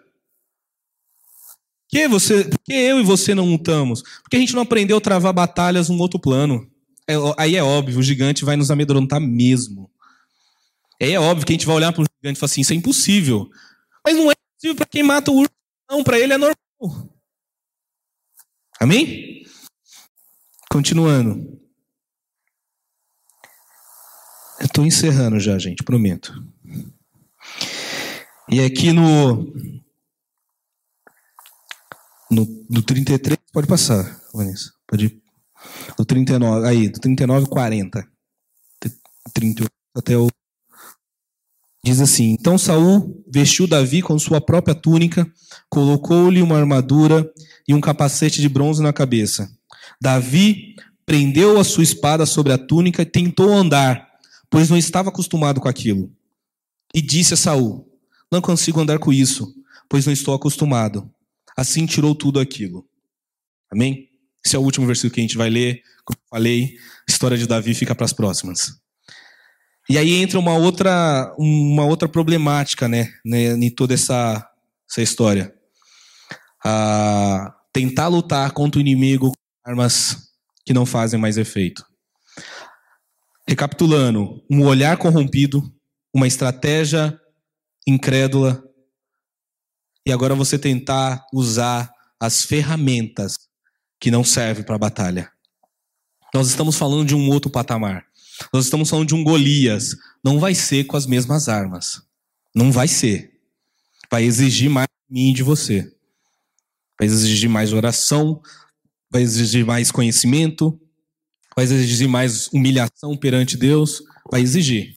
Que 1.88 2.08
você, 2.08 2.44
por 2.44 2.60
que 2.64 2.74
eu 2.74 3.00
e 3.00 3.04
você 3.04 3.36
não 3.36 3.46
lutamos? 3.46 4.02
Porque 4.24 4.36
a 4.36 4.40
gente 4.40 4.56
não 4.56 4.64
aprendeu 4.64 4.98
a 4.98 5.02
travar 5.02 5.32
batalhas 5.32 5.88
num 5.88 6.00
outro 6.00 6.20
plano. 6.20 6.68
É, 7.08 7.14
aí 7.38 7.56
é 7.56 7.64
óbvio, 7.64 8.00
o 8.00 8.04
gigante 8.04 8.44
vai 8.44 8.56
nos 8.56 8.72
amedrontar 8.72 9.22
mesmo. 9.22 9.90
É, 11.00 11.12
é 11.12 11.20
óbvio 11.20 11.46
que 11.46 11.54
a 11.54 11.56
gente 11.56 11.68
vai 11.68 11.76
olhar 11.76 11.94
para 11.94 12.04
gigante 12.26 12.38
e 12.38 12.40
falar 12.40 12.52
assim: 12.52 12.62
isso 12.62 12.74
é 12.74 12.76
impossível. 12.76 13.50
Mas 14.04 14.16
não 14.16 14.32
é 14.32 14.36
possível 14.36 14.76
para 14.76 14.86
quem 14.86 15.04
mata 15.04 15.32
o 15.32 15.36
urso, 15.36 15.54
não. 15.90 16.04
Para 16.04 16.20
ele 16.20 16.34
é 16.34 16.38
normal. 16.38 16.58
Amém? 18.80 19.46
Continuando. 20.70 21.62
Eu 24.60 24.66
estou 24.66 24.86
encerrando 24.86 25.40
já, 25.40 25.58
gente, 25.60 25.84
prometo. 25.84 26.34
E 28.50 28.62
aqui 28.62 28.92
no, 28.92 29.54
no, 32.32 32.66
no 32.70 32.82
33, 32.82 33.38
pode 33.52 33.68
passar, 33.68 34.22
Vanessa. 34.34 34.74
Pode 34.88 35.06
ir. 35.06 35.22
Do 35.98 36.06
39, 36.06 36.68
aí, 36.68 36.90
do 36.90 37.00
39 37.00 37.48
40. 37.48 38.08
38 39.34 39.72
até 39.98 40.18
o 40.18 40.30
Diz 41.86 42.02
assim: 42.02 42.32
Então 42.32 42.58
Saul 42.58 43.24
vestiu 43.32 43.68
Davi 43.68 44.02
com 44.02 44.18
sua 44.18 44.42
própria 44.42 44.74
túnica, 44.74 45.32
colocou-lhe 45.70 46.42
uma 46.42 46.58
armadura 46.58 47.32
e 47.68 47.76
um 47.76 47.80
capacete 47.80 48.42
de 48.42 48.50
bronze 48.50 48.82
na 48.82 48.92
cabeça. 48.92 49.48
Davi 50.02 50.74
prendeu 51.06 51.60
a 51.60 51.64
sua 51.64 51.84
espada 51.84 52.26
sobre 52.26 52.52
a 52.52 52.58
túnica 52.58 53.04
e 53.04 53.06
tentou 53.06 53.54
andar, 53.54 54.04
pois 54.50 54.68
não 54.68 54.78
estava 54.78 55.10
acostumado 55.10 55.62
com 55.62 55.68
aquilo. 55.68 56.12
E 56.92 57.04
disse 57.04 57.36
a 57.36 57.38
Saul: 57.38 57.88
Não 58.32 58.42
consigo 58.42 58.82
andar 58.82 58.98
com 58.98 59.14
isso, 59.14 59.54
pois 59.88 60.08
não 60.08 60.14
estou 60.14 60.34
acostumado. 60.34 61.08
Assim 61.56 61.86
tirou 61.86 62.16
tudo 62.16 62.40
aquilo. 62.40 62.84
Amém? 63.72 64.10
Esse 64.44 64.56
é 64.56 64.60
o 64.60 64.64
último 64.64 64.88
versículo 64.88 65.14
que 65.14 65.20
a 65.20 65.24
gente 65.24 65.38
vai 65.38 65.52
ler. 65.52 65.84
Como 66.04 66.18
eu 66.18 66.30
falei, 66.32 66.78
a 67.08 67.12
história 67.12 67.38
de 67.38 67.46
Davi 67.46 67.76
fica 67.76 67.94
para 67.94 68.06
as 68.06 68.14
próximas. 68.14 68.84
E 69.90 69.98
aí 69.98 70.16
entra 70.16 70.40
uma 70.40 70.56
outra, 70.56 71.34
uma 71.38 71.86
outra 71.86 72.08
problemática, 72.08 72.88
né, 72.88 73.14
né 73.24 73.54
em 73.54 73.70
toda 73.70 73.94
essa, 73.94 74.48
essa 74.90 75.02
história. 75.02 75.54
Ah, 76.64 77.54
tentar 77.72 78.08
lutar 78.08 78.52
contra 78.52 78.80
o 78.80 78.82
inimigo 78.82 79.32
com 79.32 79.70
armas 79.70 80.32
que 80.66 80.74
não 80.74 80.86
fazem 80.86 81.20
mais 81.20 81.38
efeito. 81.38 81.86
Recapitulando, 83.48 84.44
um 84.50 84.64
olhar 84.66 84.98
corrompido, 84.98 85.62
uma 86.14 86.26
estratégia 86.26 87.20
incrédula, 87.88 88.64
e 90.08 90.12
agora 90.12 90.34
você 90.34 90.58
tentar 90.58 91.26
usar 91.34 91.92
as 92.20 92.44
ferramentas 92.44 93.36
que 94.00 94.10
não 94.10 94.24
servem 94.24 94.64
para 94.64 94.76
a 94.76 94.80
batalha. 94.80 95.32
Nós 96.34 96.48
estamos 96.48 96.78
falando 96.78 97.06
de 97.06 97.16
um 97.16 97.30
outro 97.30 97.50
patamar. 97.52 98.06
Nós 98.54 98.66
estamos 98.66 98.90
falando 98.90 99.08
de 99.08 99.16
um 99.16 99.24
Golias. 99.24 99.96
Não 100.24 100.40
vai 100.40 100.54
ser 100.56 100.86
com 100.86 100.98
as 100.98 101.06
mesmas 101.06 101.48
armas. 101.48 102.02
Não 102.54 102.72
vai 102.72 102.88
ser. 102.88 103.32
Vai 104.10 104.24
exigir 104.24 104.70
mais 104.70 104.88
de 104.88 105.14
mim 105.14 105.32
e 105.32 105.34
de 105.34 105.44
você. 105.44 105.92
Vai 107.00 107.08
exigir 107.08 107.50
mais 107.50 107.74
oração, 107.74 108.42
vai 109.12 109.22
exigir 109.22 109.66
mais 109.66 109.92
conhecimento, 109.92 110.80
vai 111.56 111.66
exigir 111.66 112.08
mais 112.08 112.48
humilhação 112.48 113.18
perante 113.18 113.58
Deus, 113.58 114.02
vai 114.32 114.42
exigir. 114.42 114.96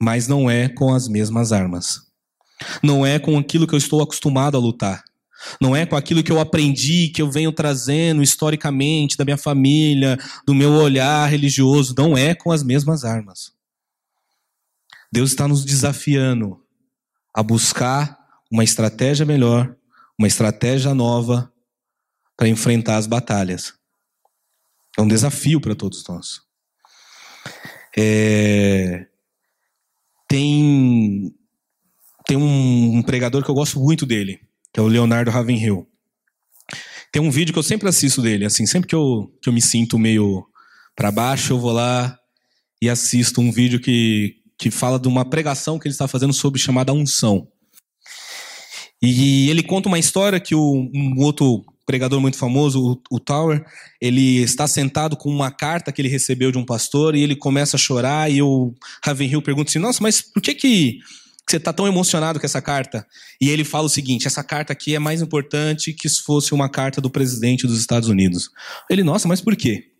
Mas 0.00 0.26
não 0.26 0.50
é 0.50 0.68
com 0.68 0.92
as 0.92 1.06
mesmas 1.08 1.52
armas. 1.52 2.00
Não 2.82 3.06
é 3.06 3.18
com 3.18 3.38
aquilo 3.38 3.66
que 3.66 3.74
eu 3.74 3.78
estou 3.78 4.02
acostumado 4.02 4.56
a 4.56 4.60
lutar. 4.60 5.04
Não 5.60 5.74
é 5.74 5.86
com 5.86 5.96
aquilo 5.96 6.22
que 6.22 6.30
eu 6.30 6.40
aprendi, 6.40 7.08
que 7.08 7.22
eu 7.22 7.30
venho 7.30 7.52
trazendo 7.52 8.22
historicamente 8.22 9.16
da 9.16 9.24
minha 9.24 9.38
família, 9.38 10.18
do 10.46 10.54
meu 10.54 10.72
olhar 10.72 11.26
religioso. 11.28 11.94
Não 11.96 12.16
é 12.16 12.34
com 12.34 12.52
as 12.52 12.62
mesmas 12.62 13.04
armas. 13.04 13.52
Deus 15.12 15.30
está 15.30 15.48
nos 15.48 15.64
desafiando 15.64 16.62
a 17.34 17.42
buscar 17.42 18.18
uma 18.50 18.64
estratégia 18.64 19.24
melhor, 19.24 19.74
uma 20.18 20.28
estratégia 20.28 20.94
nova 20.94 21.52
para 22.36 22.48
enfrentar 22.48 22.96
as 22.96 23.06
batalhas. 23.06 23.74
É 24.98 25.02
um 25.02 25.08
desafio 25.08 25.60
para 25.60 25.74
todos 25.74 26.04
nós. 26.06 26.40
É... 27.96 29.06
Tem, 30.28 31.34
tem 32.26 32.36
um, 32.36 33.02
pregador 33.02 33.42
que 33.42 33.50
eu 33.50 33.54
gosto 33.54 33.80
muito 33.80 34.06
dele 34.06 34.40
que 34.72 34.80
é 34.80 34.82
o 34.82 34.86
Leonardo 34.86 35.30
Ravenhill. 35.30 35.86
Tem 37.12 37.20
um 37.20 37.30
vídeo 37.30 37.52
que 37.52 37.58
eu 37.58 37.62
sempre 37.62 37.88
assisto 37.88 38.22
dele, 38.22 38.44
assim, 38.44 38.66
sempre 38.66 38.88
que 38.88 38.94
eu, 38.94 39.32
que 39.42 39.48
eu 39.48 39.52
me 39.52 39.60
sinto 39.60 39.98
meio 39.98 40.46
para 40.94 41.10
baixo, 41.10 41.52
eu 41.52 41.58
vou 41.58 41.72
lá 41.72 42.16
e 42.80 42.88
assisto 42.88 43.40
um 43.40 43.50
vídeo 43.50 43.80
que, 43.80 44.36
que 44.58 44.70
fala 44.70 44.98
de 44.98 45.08
uma 45.08 45.24
pregação 45.24 45.78
que 45.78 45.88
ele 45.88 45.94
está 45.94 46.06
fazendo 46.06 46.32
sobre 46.32 46.60
chamada 46.60 46.92
unção. 46.92 47.48
E 49.02 49.48
ele 49.48 49.62
conta 49.62 49.88
uma 49.88 49.98
história 49.98 50.38
que 50.38 50.54
o, 50.54 50.90
um 50.94 51.14
outro 51.18 51.64
pregador 51.86 52.20
muito 52.20 52.36
famoso, 52.36 52.80
o, 53.10 53.16
o, 53.16 53.18
Tower, 53.18 53.64
ele 54.00 54.42
está 54.42 54.68
sentado 54.68 55.16
com 55.16 55.28
uma 55.28 55.50
carta 55.50 55.90
que 55.90 56.00
ele 56.00 56.08
recebeu 56.08 56.52
de 56.52 56.58
um 56.58 56.64
pastor 56.64 57.16
e 57.16 57.22
ele 57.22 57.34
começa 57.34 57.76
a 57.76 57.80
chorar 57.80 58.30
e 58.30 58.40
o 58.40 58.72
Ravenhill 59.02 59.42
pergunta 59.42 59.70
assim, 59.70 59.78
nossa, 59.78 60.00
mas 60.02 60.20
por 60.20 60.40
que 60.40 60.54
que 60.54 60.98
você 61.50 61.56
está 61.56 61.72
tão 61.72 61.86
emocionado 61.86 62.38
com 62.38 62.46
essa 62.46 62.62
carta? 62.62 63.06
E 63.40 63.48
ele 63.48 63.64
fala 63.64 63.86
o 63.86 63.90
seguinte: 63.90 64.26
essa 64.26 64.42
carta 64.42 64.72
aqui 64.72 64.94
é 64.94 64.98
mais 64.98 65.20
importante 65.20 65.92
que 65.92 66.08
se 66.08 66.22
fosse 66.22 66.54
uma 66.54 66.68
carta 66.68 67.00
do 67.00 67.10
presidente 67.10 67.66
dos 67.66 67.78
Estados 67.78 68.08
Unidos. 68.08 68.50
Ele, 68.88 69.02
nossa, 69.02 69.26
mas 69.26 69.40
por 69.40 69.56
quê? 69.56 69.90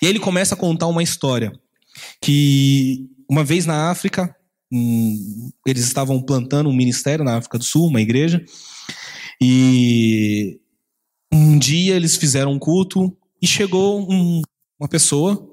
E 0.00 0.06
aí 0.06 0.12
ele 0.12 0.20
começa 0.20 0.54
a 0.54 0.58
contar 0.58 0.86
uma 0.86 1.02
história 1.02 1.52
que 2.20 3.08
uma 3.28 3.44
vez 3.44 3.66
na 3.66 3.90
África, 3.90 4.34
um, 4.72 5.50
eles 5.66 5.84
estavam 5.84 6.20
plantando 6.22 6.68
um 6.68 6.76
ministério 6.76 7.24
na 7.24 7.36
África 7.36 7.58
do 7.58 7.64
Sul, 7.64 7.88
uma 7.88 8.00
igreja, 8.00 8.44
e 9.40 10.60
um 11.32 11.58
dia 11.58 11.96
eles 11.96 12.16
fizeram 12.16 12.52
um 12.52 12.58
culto 12.58 13.16
e 13.40 13.46
chegou 13.46 14.00
um, 14.10 14.42
uma 14.78 14.88
pessoa 14.88 15.48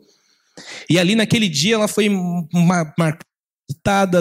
e 0.89 0.97
ali 0.97 1.16
naquele 1.16 1.47
dia 1.47 1.76
ela 1.76 1.88
foi 1.88 2.10
marcada 2.10 3.27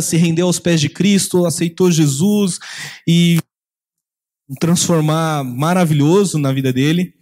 se 0.03 0.16
rendeu 0.16 0.47
aos 0.47 0.59
pés 0.59 0.80
de 0.80 0.88
Cristo, 0.88 1.47
aceitou 1.47 1.90
Jesus 1.90 2.59
e 3.07 3.38
transformar 4.61 5.44
maravilhoso 5.44 6.38
na 6.38 6.53
vida 6.53 6.72
dele. 6.72 7.14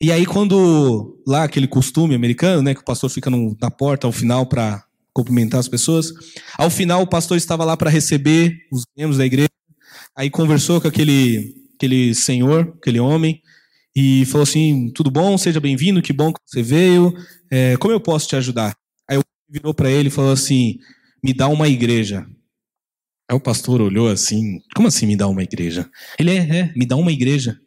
E 0.00 0.10
aí 0.10 0.26
quando 0.26 1.22
lá 1.26 1.44
aquele 1.44 1.68
costume 1.68 2.14
americano, 2.14 2.62
né, 2.62 2.74
que 2.74 2.80
o 2.80 2.84
pastor 2.84 3.08
fica 3.08 3.30
no, 3.30 3.56
na 3.60 3.70
porta 3.70 4.06
ao 4.06 4.12
final 4.12 4.46
para 4.46 4.84
cumprimentar 5.12 5.60
as 5.60 5.68
pessoas, 5.68 6.12
ao 6.58 6.70
final 6.70 7.02
o 7.02 7.06
pastor 7.06 7.36
estava 7.36 7.64
lá 7.64 7.76
para 7.76 7.90
receber 7.90 8.56
os 8.72 8.84
membros 8.96 9.18
da 9.18 9.26
igreja. 9.26 9.48
Aí 10.16 10.28
conversou 10.28 10.80
com 10.80 10.88
aquele 10.88 11.54
aquele 11.82 12.14
senhor, 12.14 12.74
aquele 12.80 13.00
homem, 13.00 13.42
e 13.94 14.24
falou 14.26 14.42
assim: 14.42 14.90
tudo 14.94 15.10
bom, 15.10 15.36
seja 15.36 15.60
bem-vindo, 15.60 16.02
que 16.02 16.12
bom 16.12 16.32
que 16.32 16.40
você 16.46 16.62
veio, 16.62 17.12
é, 17.50 17.76
como 17.76 17.92
eu 17.92 18.00
posso 18.00 18.28
te 18.28 18.36
ajudar? 18.36 18.74
Virou 19.52 19.74
para 19.74 19.90
ele 19.90 20.08
e 20.08 20.10
falou 20.10 20.32
assim: 20.32 20.78
me 21.22 21.34
dá 21.34 21.46
uma 21.46 21.68
igreja. 21.68 22.26
Aí 23.30 23.36
o 23.36 23.40
pastor 23.40 23.82
olhou 23.82 24.08
assim: 24.08 24.60
como 24.74 24.88
assim 24.88 25.06
me 25.06 25.16
dá 25.16 25.28
uma 25.28 25.42
igreja? 25.42 25.90
Ele 26.18 26.30
é, 26.30 26.58
é, 26.58 26.72
me 26.74 26.86
dá 26.86 26.96
uma 26.96 27.12
igreja. 27.12 27.58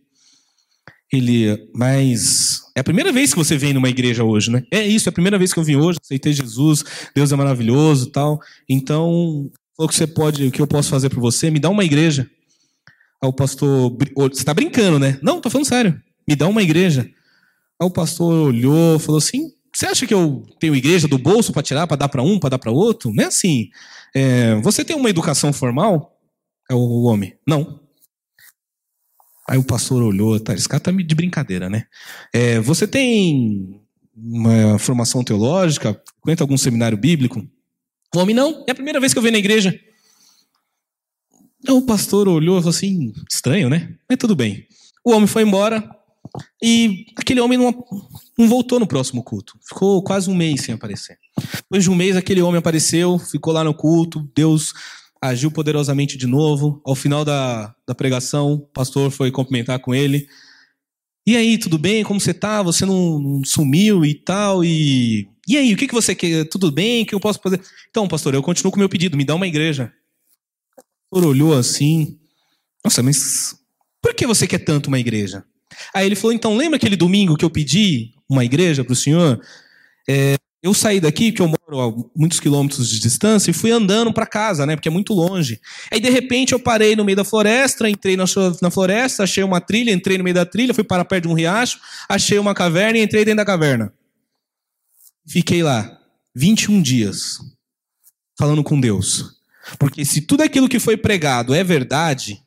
Ele, 1.14 1.70
mas 1.74 2.62
é 2.76 2.80
a 2.80 2.84
primeira 2.84 3.12
vez 3.12 3.32
que 3.32 3.38
você 3.38 3.56
vem 3.56 3.72
numa 3.72 3.88
igreja 3.88 4.24
hoje, 4.24 4.50
né? 4.50 4.64
É 4.72 4.86
isso, 4.86 5.08
é 5.08 5.12
a 5.12 5.14
primeira 5.14 5.38
vez 5.38 5.54
que 5.54 5.60
eu 5.60 5.64
vim 5.64 5.76
hoje, 5.76 6.00
aceitei 6.04 6.34
Jesus, 6.34 6.84
Deus 7.16 7.32
é 7.32 7.36
maravilhoso, 7.36 8.08
tal. 8.08 8.40
Então, 8.68 9.50
o 9.78 9.88
que 9.88 9.94
você 9.94 10.08
pode, 10.08 10.48
o 10.48 10.52
que 10.52 10.62
eu 10.62 10.68
posso 10.68 10.90
fazer 10.90 11.10
para 11.10 11.20
você? 11.20 11.52
Me 11.52 11.60
dá 11.60 11.70
uma 11.70 11.86
igreja. 11.86 12.30
Aí 13.24 13.30
o 13.30 13.34
pastor, 13.34 13.96
você 14.16 14.40
está 14.40 14.54
brincando, 14.54 14.98
né? 14.98 15.20
Não, 15.22 15.40
tô 15.40 15.50
falando 15.50 15.68
sério. 15.68 16.02
Me 16.28 16.36
dá 16.36 16.48
uma 16.48 16.64
igreja. 16.64 17.08
Aí 17.80 17.88
o 17.88 17.92
pastor 17.92 18.48
olhou, 18.48 18.98
falou 18.98 19.20
assim: 19.20 19.52
você 19.76 19.88
acha 19.88 20.08
que 20.08 20.14
eu 20.14 20.46
tenho 20.58 20.76
igreja 20.76 21.06
do 21.06 21.18
bolso 21.18 21.52
para 21.52 21.62
tirar, 21.62 21.86
para 21.86 21.98
dar 21.98 22.08
para 22.08 22.24
um, 22.24 22.40
para 22.40 22.52
dar 22.52 22.60
para 22.60 22.72
outro? 22.72 23.12
Não 23.14 23.26
é 23.26 23.28
assim. 23.28 23.70
É, 24.16 24.56
você 24.62 24.86
tem 24.86 24.96
uma 24.96 25.10
educação 25.10 25.52
formal? 25.52 26.18
É 26.72 26.74
o 26.74 27.04
homem. 27.04 27.38
Não. 27.46 27.82
Aí 29.48 29.58
o 29.58 29.64
pastor 29.64 30.02
olhou, 30.02 30.40
tá, 30.40 30.54
esse 30.54 30.68
cara 30.68 30.80
tá 30.80 30.92
de 30.92 31.16
brincadeira, 31.16 31.70
né? 31.70 31.88
É, 32.34 32.60
você 32.62 32.88
tem 32.88 33.82
uma 34.16 34.80
formação 34.80 35.26
teológica? 35.26 36.02
Frequenta 36.22 36.44
algum 36.44 36.58
seminário 36.58 36.98
bíblico? 36.98 37.46
O 38.16 38.20
homem, 38.20 38.34
não. 38.34 38.64
É 38.68 38.72
a 38.72 38.76
primeira 38.76 39.00
vez 39.02 39.12
que 39.12 39.20
eu 39.20 39.24
venho 39.24 39.34
na 39.34 39.40
igreja. 39.40 39.78
Então 41.60 41.78
o 41.78 41.86
pastor 41.86 42.30
olhou 42.30 42.58
e 42.58 42.62
falou 42.62 42.70
assim, 42.76 43.12
estranho, 43.30 43.70
né? 43.70 43.94
Mas 44.08 44.18
tudo 44.18 44.38
bem. 44.38 44.66
O 45.04 45.12
homem 45.12 45.28
foi 45.28 45.44
embora 45.44 45.84
e 46.64 47.08
aquele 47.18 47.42
homem 47.42 47.58
não, 47.58 47.86
não 48.38 48.48
voltou 48.48 48.80
no 48.80 48.88
próximo 48.88 49.24
culto. 49.24 49.58
Ficou 49.68 50.04
quase 50.04 50.30
um 50.30 50.36
mês 50.36 50.62
sem 50.62 50.76
aparecer. 50.76 51.18
Depois 51.56 51.84
de 51.84 51.90
um 51.90 51.96
mês, 51.96 52.16
aquele 52.16 52.42
homem 52.42 52.60
apareceu, 52.60 53.18
ficou 53.18 53.54
lá 53.54 53.64
no 53.64 53.74
culto, 53.74 54.30
Deus 54.36 54.74
agiu 55.22 55.50
poderosamente 55.50 56.18
de 56.18 56.28
novo. 56.28 56.82
Ao 56.86 56.96
final 56.96 57.24
da, 57.24 57.74
da 57.88 57.96
pregação, 57.96 58.54
o 58.54 58.60
pastor 58.60 59.10
foi 59.10 59.32
cumprimentar 59.32 59.80
com 59.80 59.96
ele. 59.96 60.28
E 61.26 61.36
aí, 61.36 61.58
tudo 61.58 61.78
bem? 61.78 62.04
Como 62.04 62.20
você 62.20 62.34
tá? 62.34 62.62
Você 62.62 62.86
não, 62.86 63.20
não 63.20 63.44
sumiu 63.44 64.06
e 64.06 64.14
tal? 64.14 64.64
E, 64.64 65.28
e 65.48 65.58
aí, 65.58 65.74
o 65.74 65.78
que, 65.78 65.88
que 65.88 65.94
você 65.94 66.14
quer? 66.14 66.46
Tudo 66.46 66.72
bem? 66.72 67.04
O 67.04 67.06
que 67.06 67.16
eu 67.16 67.20
posso 67.20 67.40
fazer? 67.42 67.60
Então, 67.90 68.08
pastor, 68.08 68.34
eu 68.34 68.44
continuo 68.44 68.72
com 68.72 68.78
o 68.78 68.80
meu 68.80 68.90
pedido, 68.90 69.18
me 69.18 69.26
dá 69.26 69.34
uma 69.34 69.48
igreja. 69.48 69.92
O 70.78 71.16
pastor 71.16 71.30
olhou 71.30 71.58
assim. 71.58 72.20
Nossa, 72.84 73.02
mas 73.02 73.56
por 74.02 74.14
que 74.14 74.28
você 74.28 74.46
quer 74.46 74.60
tanto 74.60 74.88
uma 74.88 75.00
igreja? 75.00 75.44
Aí 75.94 76.06
ele 76.06 76.16
falou: 76.16 76.34
então, 76.34 76.56
lembra 76.56 76.78
aquele 76.78 76.96
domingo 76.96 77.36
que 77.36 77.44
eu 77.44 77.50
pedi 77.50 78.15
uma 78.30 78.46
igreja 78.46 78.84
para 78.84 78.94
o 78.94 78.96
senhor? 78.96 79.42
É, 80.08 80.36
eu 80.66 80.74
saí 80.74 81.00
daqui, 81.00 81.32
que 81.32 81.42
eu 81.42 81.48
moro 81.48 81.80
a 81.80 81.94
muitos 82.16 82.40
quilômetros 82.40 82.90
de 82.90 83.00
distância, 83.00 83.52
e 83.52 83.54
fui 83.54 83.70
andando 83.70 84.12
para 84.12 84.26
casa, 84.26 84.66
né? 84.66 84.76
Porque 84.76 84.88
é 84.88 84.92
muito 84.92 85.14
longe. 85.14 85.62
Aí, 85.92 86.00
de 86.00 86.10
repente, 86.10 86.54
eu 86.54 86.60
parei 86.60 86.96
no 86.96 87.06
meio 87.06 87.16
da 87.16 87.24
floresta, 87.24 87.88
entrei 87.88 88.18
na, 88.18 88.26
na 88.62 88.72
floresta, 88.72 89.24
achei 89.24 89.44
uma 89.44 89.62
trilha, 89.62 89.92
entrei 89.92 90.18
no 90.18 90.24
meio 90.24 90.34
da 90.34 90.46
trilha, 90.46 90.74
fui 90.74 90.84
para 90.84 91.06
perto 91.06 91.26
de 91.26 91.30
um 91.30 91.36
riacho, 91.36 91.80
achei 92.10 92.40
uma 92.40 92.56
caverna 92.56 92.98
e 92.98 93.04
entrei 93.04 93.24
dentro 93.24 93.38
da 93.38 93.46
caverna. 93.46 93.94
Fiquei 95.28 95.62
lá 95.62 96.00
21 96.36 96.82
dias 96.82 97.38
falando 98.38 98.64
com 98.64 98.80
Deus. 98.80 99.36
Porque 99.78 100.04
se 100.04 100.22
tudo 100.22 100.42
aquilo 100.42 100.70
que 100.70 100.80
foi 100.80 100.98
pregado 100.98 101.54
é 101.54 101.64
verdade, 101.64 102.42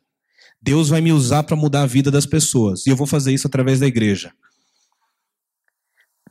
Deus 0.61 0.89
vai 0.89 1.01
me 1.01 1.13
usar 1.13 1.45
para 1.45 1.57
mudar 1.57 1.83
a 1.83 1.87
vida 1.87 2.11
das 2.11 2.27
pessoas. 2.27 2.87
E 2.87 2.91
eu 2.91 2.97
vou 2.97 3.07
fazer 3.07 3.33
isso 3.33 3.47
através 3.47 3.81
da 3.81 3.87
igreja. 3.87 4.33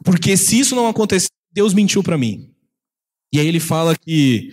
Porque 0.03 0.37
se 0.37 0.59
isso 0.59 0.75
não 0.75 0.87
acontecer, 0.87 1.29
Deus 1.51 1.73
mentiu 1.73 2.03
para 2.03 2.17
mim. 2.17 2.51
E 3.33 3.39
aí 3.39 3.47
ele 3.47 3.59
fala 3.59 3.95
que 3.95 4.51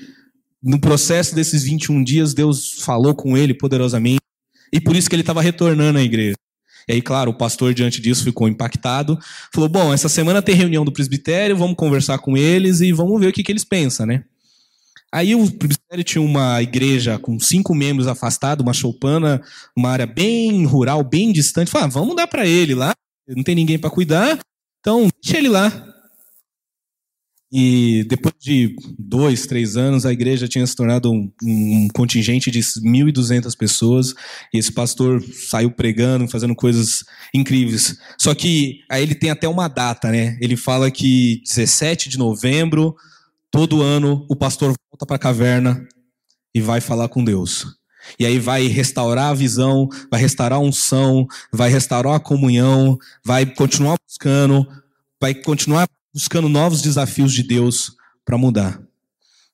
no 0.63 0.81
processo 0.81 1.35
desses 1.35 1.63
21 1.63 2.03
dias, 2.03 2.33
Deus 2.33 2.77
falou 2.81 3.15
com 3.15 3.37
ele 3.37 3.53
poderosamente. 3.53 4.21
E 4.73 4.81
por 4.81 4.97
isso 4.97 5.09
que 5.09 5.15
ele 5.15 5.23
estava 5.23 5.43
retornando 5.43 5.99
à 5.99 6.03
igreja. 6.03 6.37
E 6.89 6.95
aí, 6.95 7.03
claro, 7.03 7.31
o 7.31 7.35
pastor, 7.35 7.73
diante 7.75 8.01
disso, 8.01 8.25
ficou 8.25 8.49
impactado. 8.49 9.19
Falou: 9.53 9.69
bom, 9.69 9.93
essa 9.93 10.09
semana 10.09 10.43
tem 10.43 10.55
reunião 10.55 10.85
do 10.85 10.93
presbitério, 10.93 11.57
vamos 11.57 11.77
conversar 11.77 12.19
com 12.19 12.37
eles 12.37 12.81
e 12.81 12.93
vamos 12.93 13.21
ver 13.21 13.29
o 13.29 13.33
que, 13.33 13.43
que 13.43 13.53
eles 13.53 13.65
pensam, 13.65 14.07
né? 14.07 14.25
Aí 15.13 15.35
o 15.35 15.51
presbitério 15.53 16.03
tinha 16.03 16.23
uma 16.23 16.61
igreja 16.61 17.19
com 17.19 17.39
cinco 17.39 17.75
membros 17.75 18.09
afastados, 18.09 18.65
uma 18.65 18.73
choupana, 18.73 19.41
uma 19.77 19.91
área 19.91 20.07
bem 20.07 20.65
rural, 20.67 21.05
bem 21.05 21.33
distante. 21.33 21.71
Falou: 21.71 21.87
ah, 21.87 21.91
vamos 21.91 22.17
dar 22.17 22.27
para 22.27 22.47
ele 22.47 22.75
lá, 22.75 22.95
não 23.29 23.43
tem 23.43 23.55
ninguém 23.55 23.79
para 23.79 23.91
cuidar, 23.91 24.39
então 24.85 25.09
deixa 25.23 25.39
ele 25.39 25.49
lá. 25.49 25.73
E 27.51 28.05
depois 28.07 28.35
de 28.39 28.77
dois, 28.99 29.47
três 29.47 29.79
anos, 29.79 30.05
a 30.05 30.13
igreja 30.13 30.47
tinha 30.47 30.67
se 30.67 30.77
tornado 30.77 31.11
um, 31.11 31.33
um 31.43 31.89
contingente 31.95 32.51
de 32.51 32.59
1.200 32.61 33.57
pessoas. 33.57 34.13
E 34.53 34.59
esse 34.59 34.71
pastor 34.71 35.23
saiu 35.23 35.71
pregando, 35.71 36.29
fazendo 36.29 36.55
coisas 36.55 37.03
incríveis. 37.33 37.97
Só 38.19 38.35
que 38.35 38.81
aí 38.91 39.03
ele 39.03 39.15
tem 39.15 39.31
até 39.31 39.49
uma 39.49 39.69
data, 39.69 40.11
né? 40.11 40.37
Ele 40.39 40.57
fala 40.57 40.91
que 40.91 41.41
17 41.49 42.11
de 42.11 42.19
novembro, 42.19 42.95
todo 43.51 43.81
ano, 43.81 44.27
o 44.29 44.37
pastor 44.37 44.75
volta 44.91 45.07
para 45.07 45.17
a 45.17 45.19
caverna 45.19 45.89
e 46.55 46.61
vai 46.61 46.83
falar 46.83 47.09
com 47.09 47.25
Deus. 47.25 47.65
E 48.19 48.27
aí 48.27 48.39
vai 48.39 48.67
restaurar 48.67 49.31
a 49.31 49.35
visão, 49.35 49.89
vai 50.11 50.21
restaurar 50.21 50.59
a 50.59 50.63
unção, 50.63 51.27
vai 51.53 51.71
restaurar 51.71 52.15
a 52.15 52.21
comunhão, 52.21 52.99
vai 53.25 53.47
continuar 53.47 53.97
buscando, 54.07 54.67
vai 55.21 55.35
continuar 55.35 55.89
buscando 56.13 56.49
novos 56.49 56.81
desafios 56.81 57.33
de 57.33 57.43
Deus 57.43 57.93
para 58.25 58.39
mudar. 58.39 58.81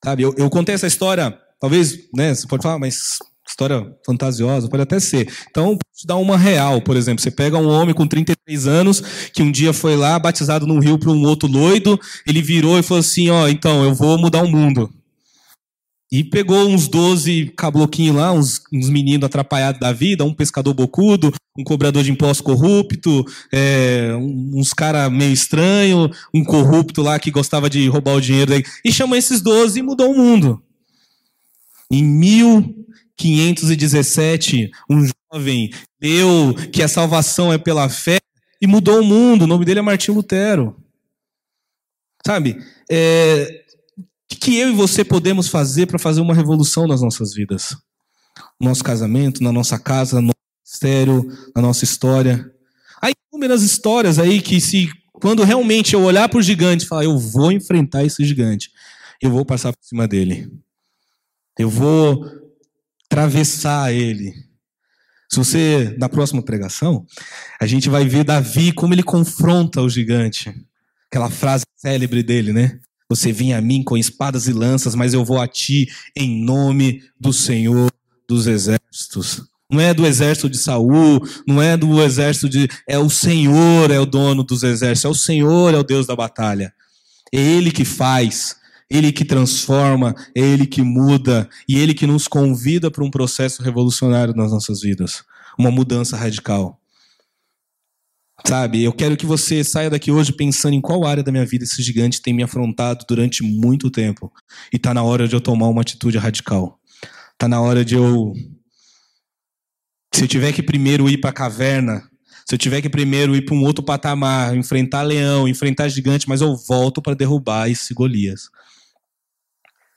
Sabe, 0.03 0.23
eu, 0.23 0.33
eu, 0.37 0.49
contei 0.49 0.73
essa 0.73 0.87
história, 0.87 1.37
talvez, 1.59 2.09
né, 2.13 2.33
você 2.33 2.47
pode 2.47 2.63
falar, 2.63 2.79
mas 2.79 3.19
história 3.47 3.95
fantasiosa, 4.05 4.67
pode 4.67 4.83
até 4.83 4.99
ser. 4.99 5.31
Então, 5.49 5.77
te 5.95 6.07
dar 6.07 6.15
uma 6.15 6.37
real, 6.37 6.81
por 6.81 6.95
exemplo. 6.95 7.21
Você 7.21 7.29
pega 7.29 7.57
um 7.57 7.67
homem 7.67 7.93
com 7.93 8.07
33 8.07 8.67
anos, 8.67 9.01
que 9.33 9.43
um 9.43 9.51
dia 9.51 9.73
foi 9.73 9.95
lá, 9.95 10.17
batizado 10.17 10.65
num 10.65 10.79
rio 10.79 10.97
para 10.97 11.11
um 11.11 11.23
outro 11.23 11.47
loido, 11.47 11.99
ele 12.25 12.41
virou 12.41 12.79
e 12.79 12.83
falou 12.83 13.01
assim, 13.01 13.29
ó, 13.29 13.47
então, 13.47 13.83
eu 13.83 13.93
vou 13.93 14.17
mudar 14.17 14.41
o 14.41 14.47
mundo. 14.47 14.91
E 16.11 16.25
pegou 16.25 16.67
uns 16.67 16.89
12 16.89 17.53
cabloquinhos 17.55 18.17
lá, 18.17 18.33
uns, 18.33 18.61
uns 18.73 18.89
meninos 18.89 19.25
atrapalhados 19.25 19.79
da 19.79 19.93
vida, 19.93 20.25
um 20.25 20.33
pescador 20.33 20.73
bocudo, 20.73 21.31
um 21.57 21.63
cobrador 21.63 22.03
de 22.03 22.11
impostos 22.11 22.41
corrupto, 22.41 23.25
é, 23.49 24.13
uns 24.19 24.73
cara 24.73 25.09
meio 25.09 25.31
estranho, 25.31 26.11
um 26.33 26.43
corrupto 26.43 27.01
lá 27.01 27.17
que 27.17 27.31
gostava 27.31 27.69
de 27.69 27.87
roubar 27.87 28.15
o 28.15 28.21
dinheiro. 28.21 28.51
E 28.83 28.91
chamou 28.91 29.17
esses 29.17 29.39
12 29.41 29.79
e 29.79 29.83
mudou 29.83 30.11
o 30.11 30.17
mundo. 30.17 30.61
Em 31.89 32.03
1517, 32.03 34.69
um 34.89 35.07
jovem 35.31 35.71
leu 36.01 36.53
que 36.73 36.83
a 36.83 36.89
salvação 36.89 37.53
é 37.53 37.57
pela 37.57 37.87
fé 37.87 38.17
e 38.61 38.67
mudou 38.67 38.99
o 38.99 39.05
mundo. 39.05 39.43
O 39.43 39.47
nome 39.47 39.63
dele 39.63 39.79
é 39.79 39.81
Martim 39.81 40.11
Lutero. 40.11 40.75
Sabe? 42.25 42.57
É, 42.89 43.60
o 44.35 44.39
que 44.39 44.57
eu 44.57 44.69
e 44.69 44.75
você 44.75 45.03
podemos 45.03 45.47
fazer 45.47 45.87
para 45.87 45.99
fazer 45.99 46.21
uma 46.21 46.33
revolução 46.33 46.87
nas 46.87 47.01
nossas 47.01 47.33
vidas? 47.33 47.75
No 48.59 48.69
nosso 48.69 48.83
casamento, 48.83 49.43
na 49.43 49.51
nossa 49.51 49.77
casa, 49.77 50.21
no 50.21 50.27
nosso 50.27 50.39
ministério, 50.63 51.27
na 51.55 51.61
nossa 51.61 51.83
história. 51.83 52.49
Há 53.01 53.09
inúmeras 53.09 53.61
histórias 53.61 54.19
aí 54.19 54.41
que 54.41 54.61
se 54.61 54.89
quando 55.13 55.43
realmente 55.43 55.93
eu 55.93 56.01
olhar 56.01 56.27
para 56.29 56.39
o 56.39 56.41
gigante 56.41 56.85
e 56.85 56.87
falar, 56.87 57.03
eu 57.03 57.17
vou 57.17 57.51
enfrentar 57.51 58.03
esse 58.03 58.25
gigante, 58.25 58.71
eu 59.21 59.29
vou 59.29 59.45
passar 59.45 59.71
por 59.71 59.83
cima 59.83 60.07
dele. 60.07 60.51
Eu 61.59 61.69
vou 61.69 62.25
atravessar 63.05 63.93
ele. 63.93 64.33
Se 65.29 65.37
você, 65.37 65.95
na 65.99 66.09
próxima 66.09 66.41
pregação, 66.41 67.05
a 67.59 67.65
gente 67.65 67.89
vai 67.89 68.05
ver 68.05 68.23
Davi 68.23 68.73
como 68.73 68.93
ele 68.93 69.03
confronta 69.03 69.81
o 69.81 69.89
gigante. 69.89 70.53
Aquela 71.07 71.29
frase 71.29 71.65
célebre 71.77 72.23
dele, 72.23 72.51
né? 72.51 72.79
Você 73.11 73.33
vinha 73.33 73.57
a 73.57 73.61
mim 73.61 73.83
com 73.83 73.97
espadas 73.97 74.47
e 74.47 74.53
lanças, 74.53 74.95
mas 74.95 75.13
eu 75.13 75.25
vou 75.25 75.37
a 75.37 75.45
ti 75.45 75.89
em 76.15 76.41
nome 76.45 77.03
do 77.19 77.33
Senhor 77.33 77.91
dos 78.25 78.47
exércitos. 78.47 79.43
Não 79.69 79.81
é 79.81 79.93
do 79.93 80.07
exército 80.07 80.49
de 80.49 80.57
Saul, 80.57 81.21
não 81.45 81.61
é 81.61 81.75
do 81.75 82.01
exército 82.01 82.47
de. 82.47 82.69
É 82.87 82.97
o 82.97 83.09
Senhor, 83.09 83.91
é 83.91 83.99
o 83.99 84.05
dono 84.05 84.45
dos 84.45 84.63
exércitos, 84.63 85.03
é 85.03 85.09
o 85.09 85.13
Senhor, 85.13 85.73
é 85.73 85.77
o 85.77 85.83
Deus 85.83 86.07
da 86.07 86.15
batalha. 86.15 86.73
É 87.33 87.37
Ele 87.37 87.69
que 87.69 87.83
faz, 87.83 88.55
Ele 88.89 89.11
que 89.11 89.25
transforma, 89.25 90.15
é 90.33 90.39
Ele 90.39 90.65
que 90.65 90.81
muda, 90.81 91.49
e 91.67 91.77
Ele 91.77 91.93
que 91.93 92.07
nos 92.07 92.29
convida 92.29 92.89
para 92.89 93.03
um 93.03 93.11
processo 93.11 93.61
revolucionário 93.61 94.33
nas 94.33 94.53
nossas 94.53 94.79
vidas 94.79 95.21
uma 95.57 95.69
mudança 95.69 96.15
radical. 96.15 96.80
Sabe, 98.45 98.83
eu 98.83 98.91
quero 98.91 99.15
que 99.15 99.25
você 99.25 99.63
saia 99.63 99.89
daqui 99.89 100.11
hoje 100.11 100.33
pensando 100.33 100.73
em 100.73 100.81
qual 100.81 101.05
área 101.05 101.23
da 101.23 101.31
minha 101.31 101.45
vida 101.45 101.63
esse 101.63 101.81
gigante 101.81 102.21
tem 102.21 102.33
me 102.33 102.43
afrontado 102.43 103.05
durante 103.07 103.43
muito 103.43 103.89
tempo. 103.89 104.31
E 104.73 104.77
está 104.77 104.93
na 104.93 105.03
hora 105.03 105.27
de 105.27 105.35
eu 105.35 105.41
tomar 105.41 105.67
uma 105.67 105.81
atitude 105.81 106.17
radical. 106.17 106.79
Está 107.33 107.47
na 107.47 107.61
hora 107.61 107.85
de 107.85 107.95
eu. 107.95 108.33
Se 110.13 110.23
eu 110.23 110.27
tiver 110.27 110.51
que 110.51 110.61
primeiro 110.61 111.09
ir 111.09 111.17
para 111.19 111.29
a 111.29 111.33
caverna, 111.33 112.03
se 112.47 112.55
eu 112.55 112.59
tiver 112.59 112.81
que 112.81 112.89
primeiro 112.89 113.35
ir 113.35 113.45
para 113.45 113.55
um 113.55 113.63
outro 113.63 113.83
patamar, 113.83 114.55
enfrentar 114.55 115.03
leão, 115.03 115.47
enfrentar 115.47 115.87
gigante, 115.87 116.27
mas 116.27 116.41
eu 116.41 116.55
volto 116.55 117.01
para 117.01 117.15
derrubar 117.15 117.69
esse 117.69 117.93
Golias. 117.93 118.49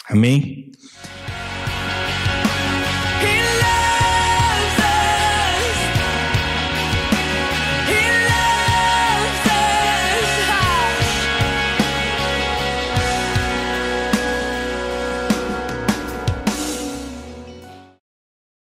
Amém? 0.08 0.70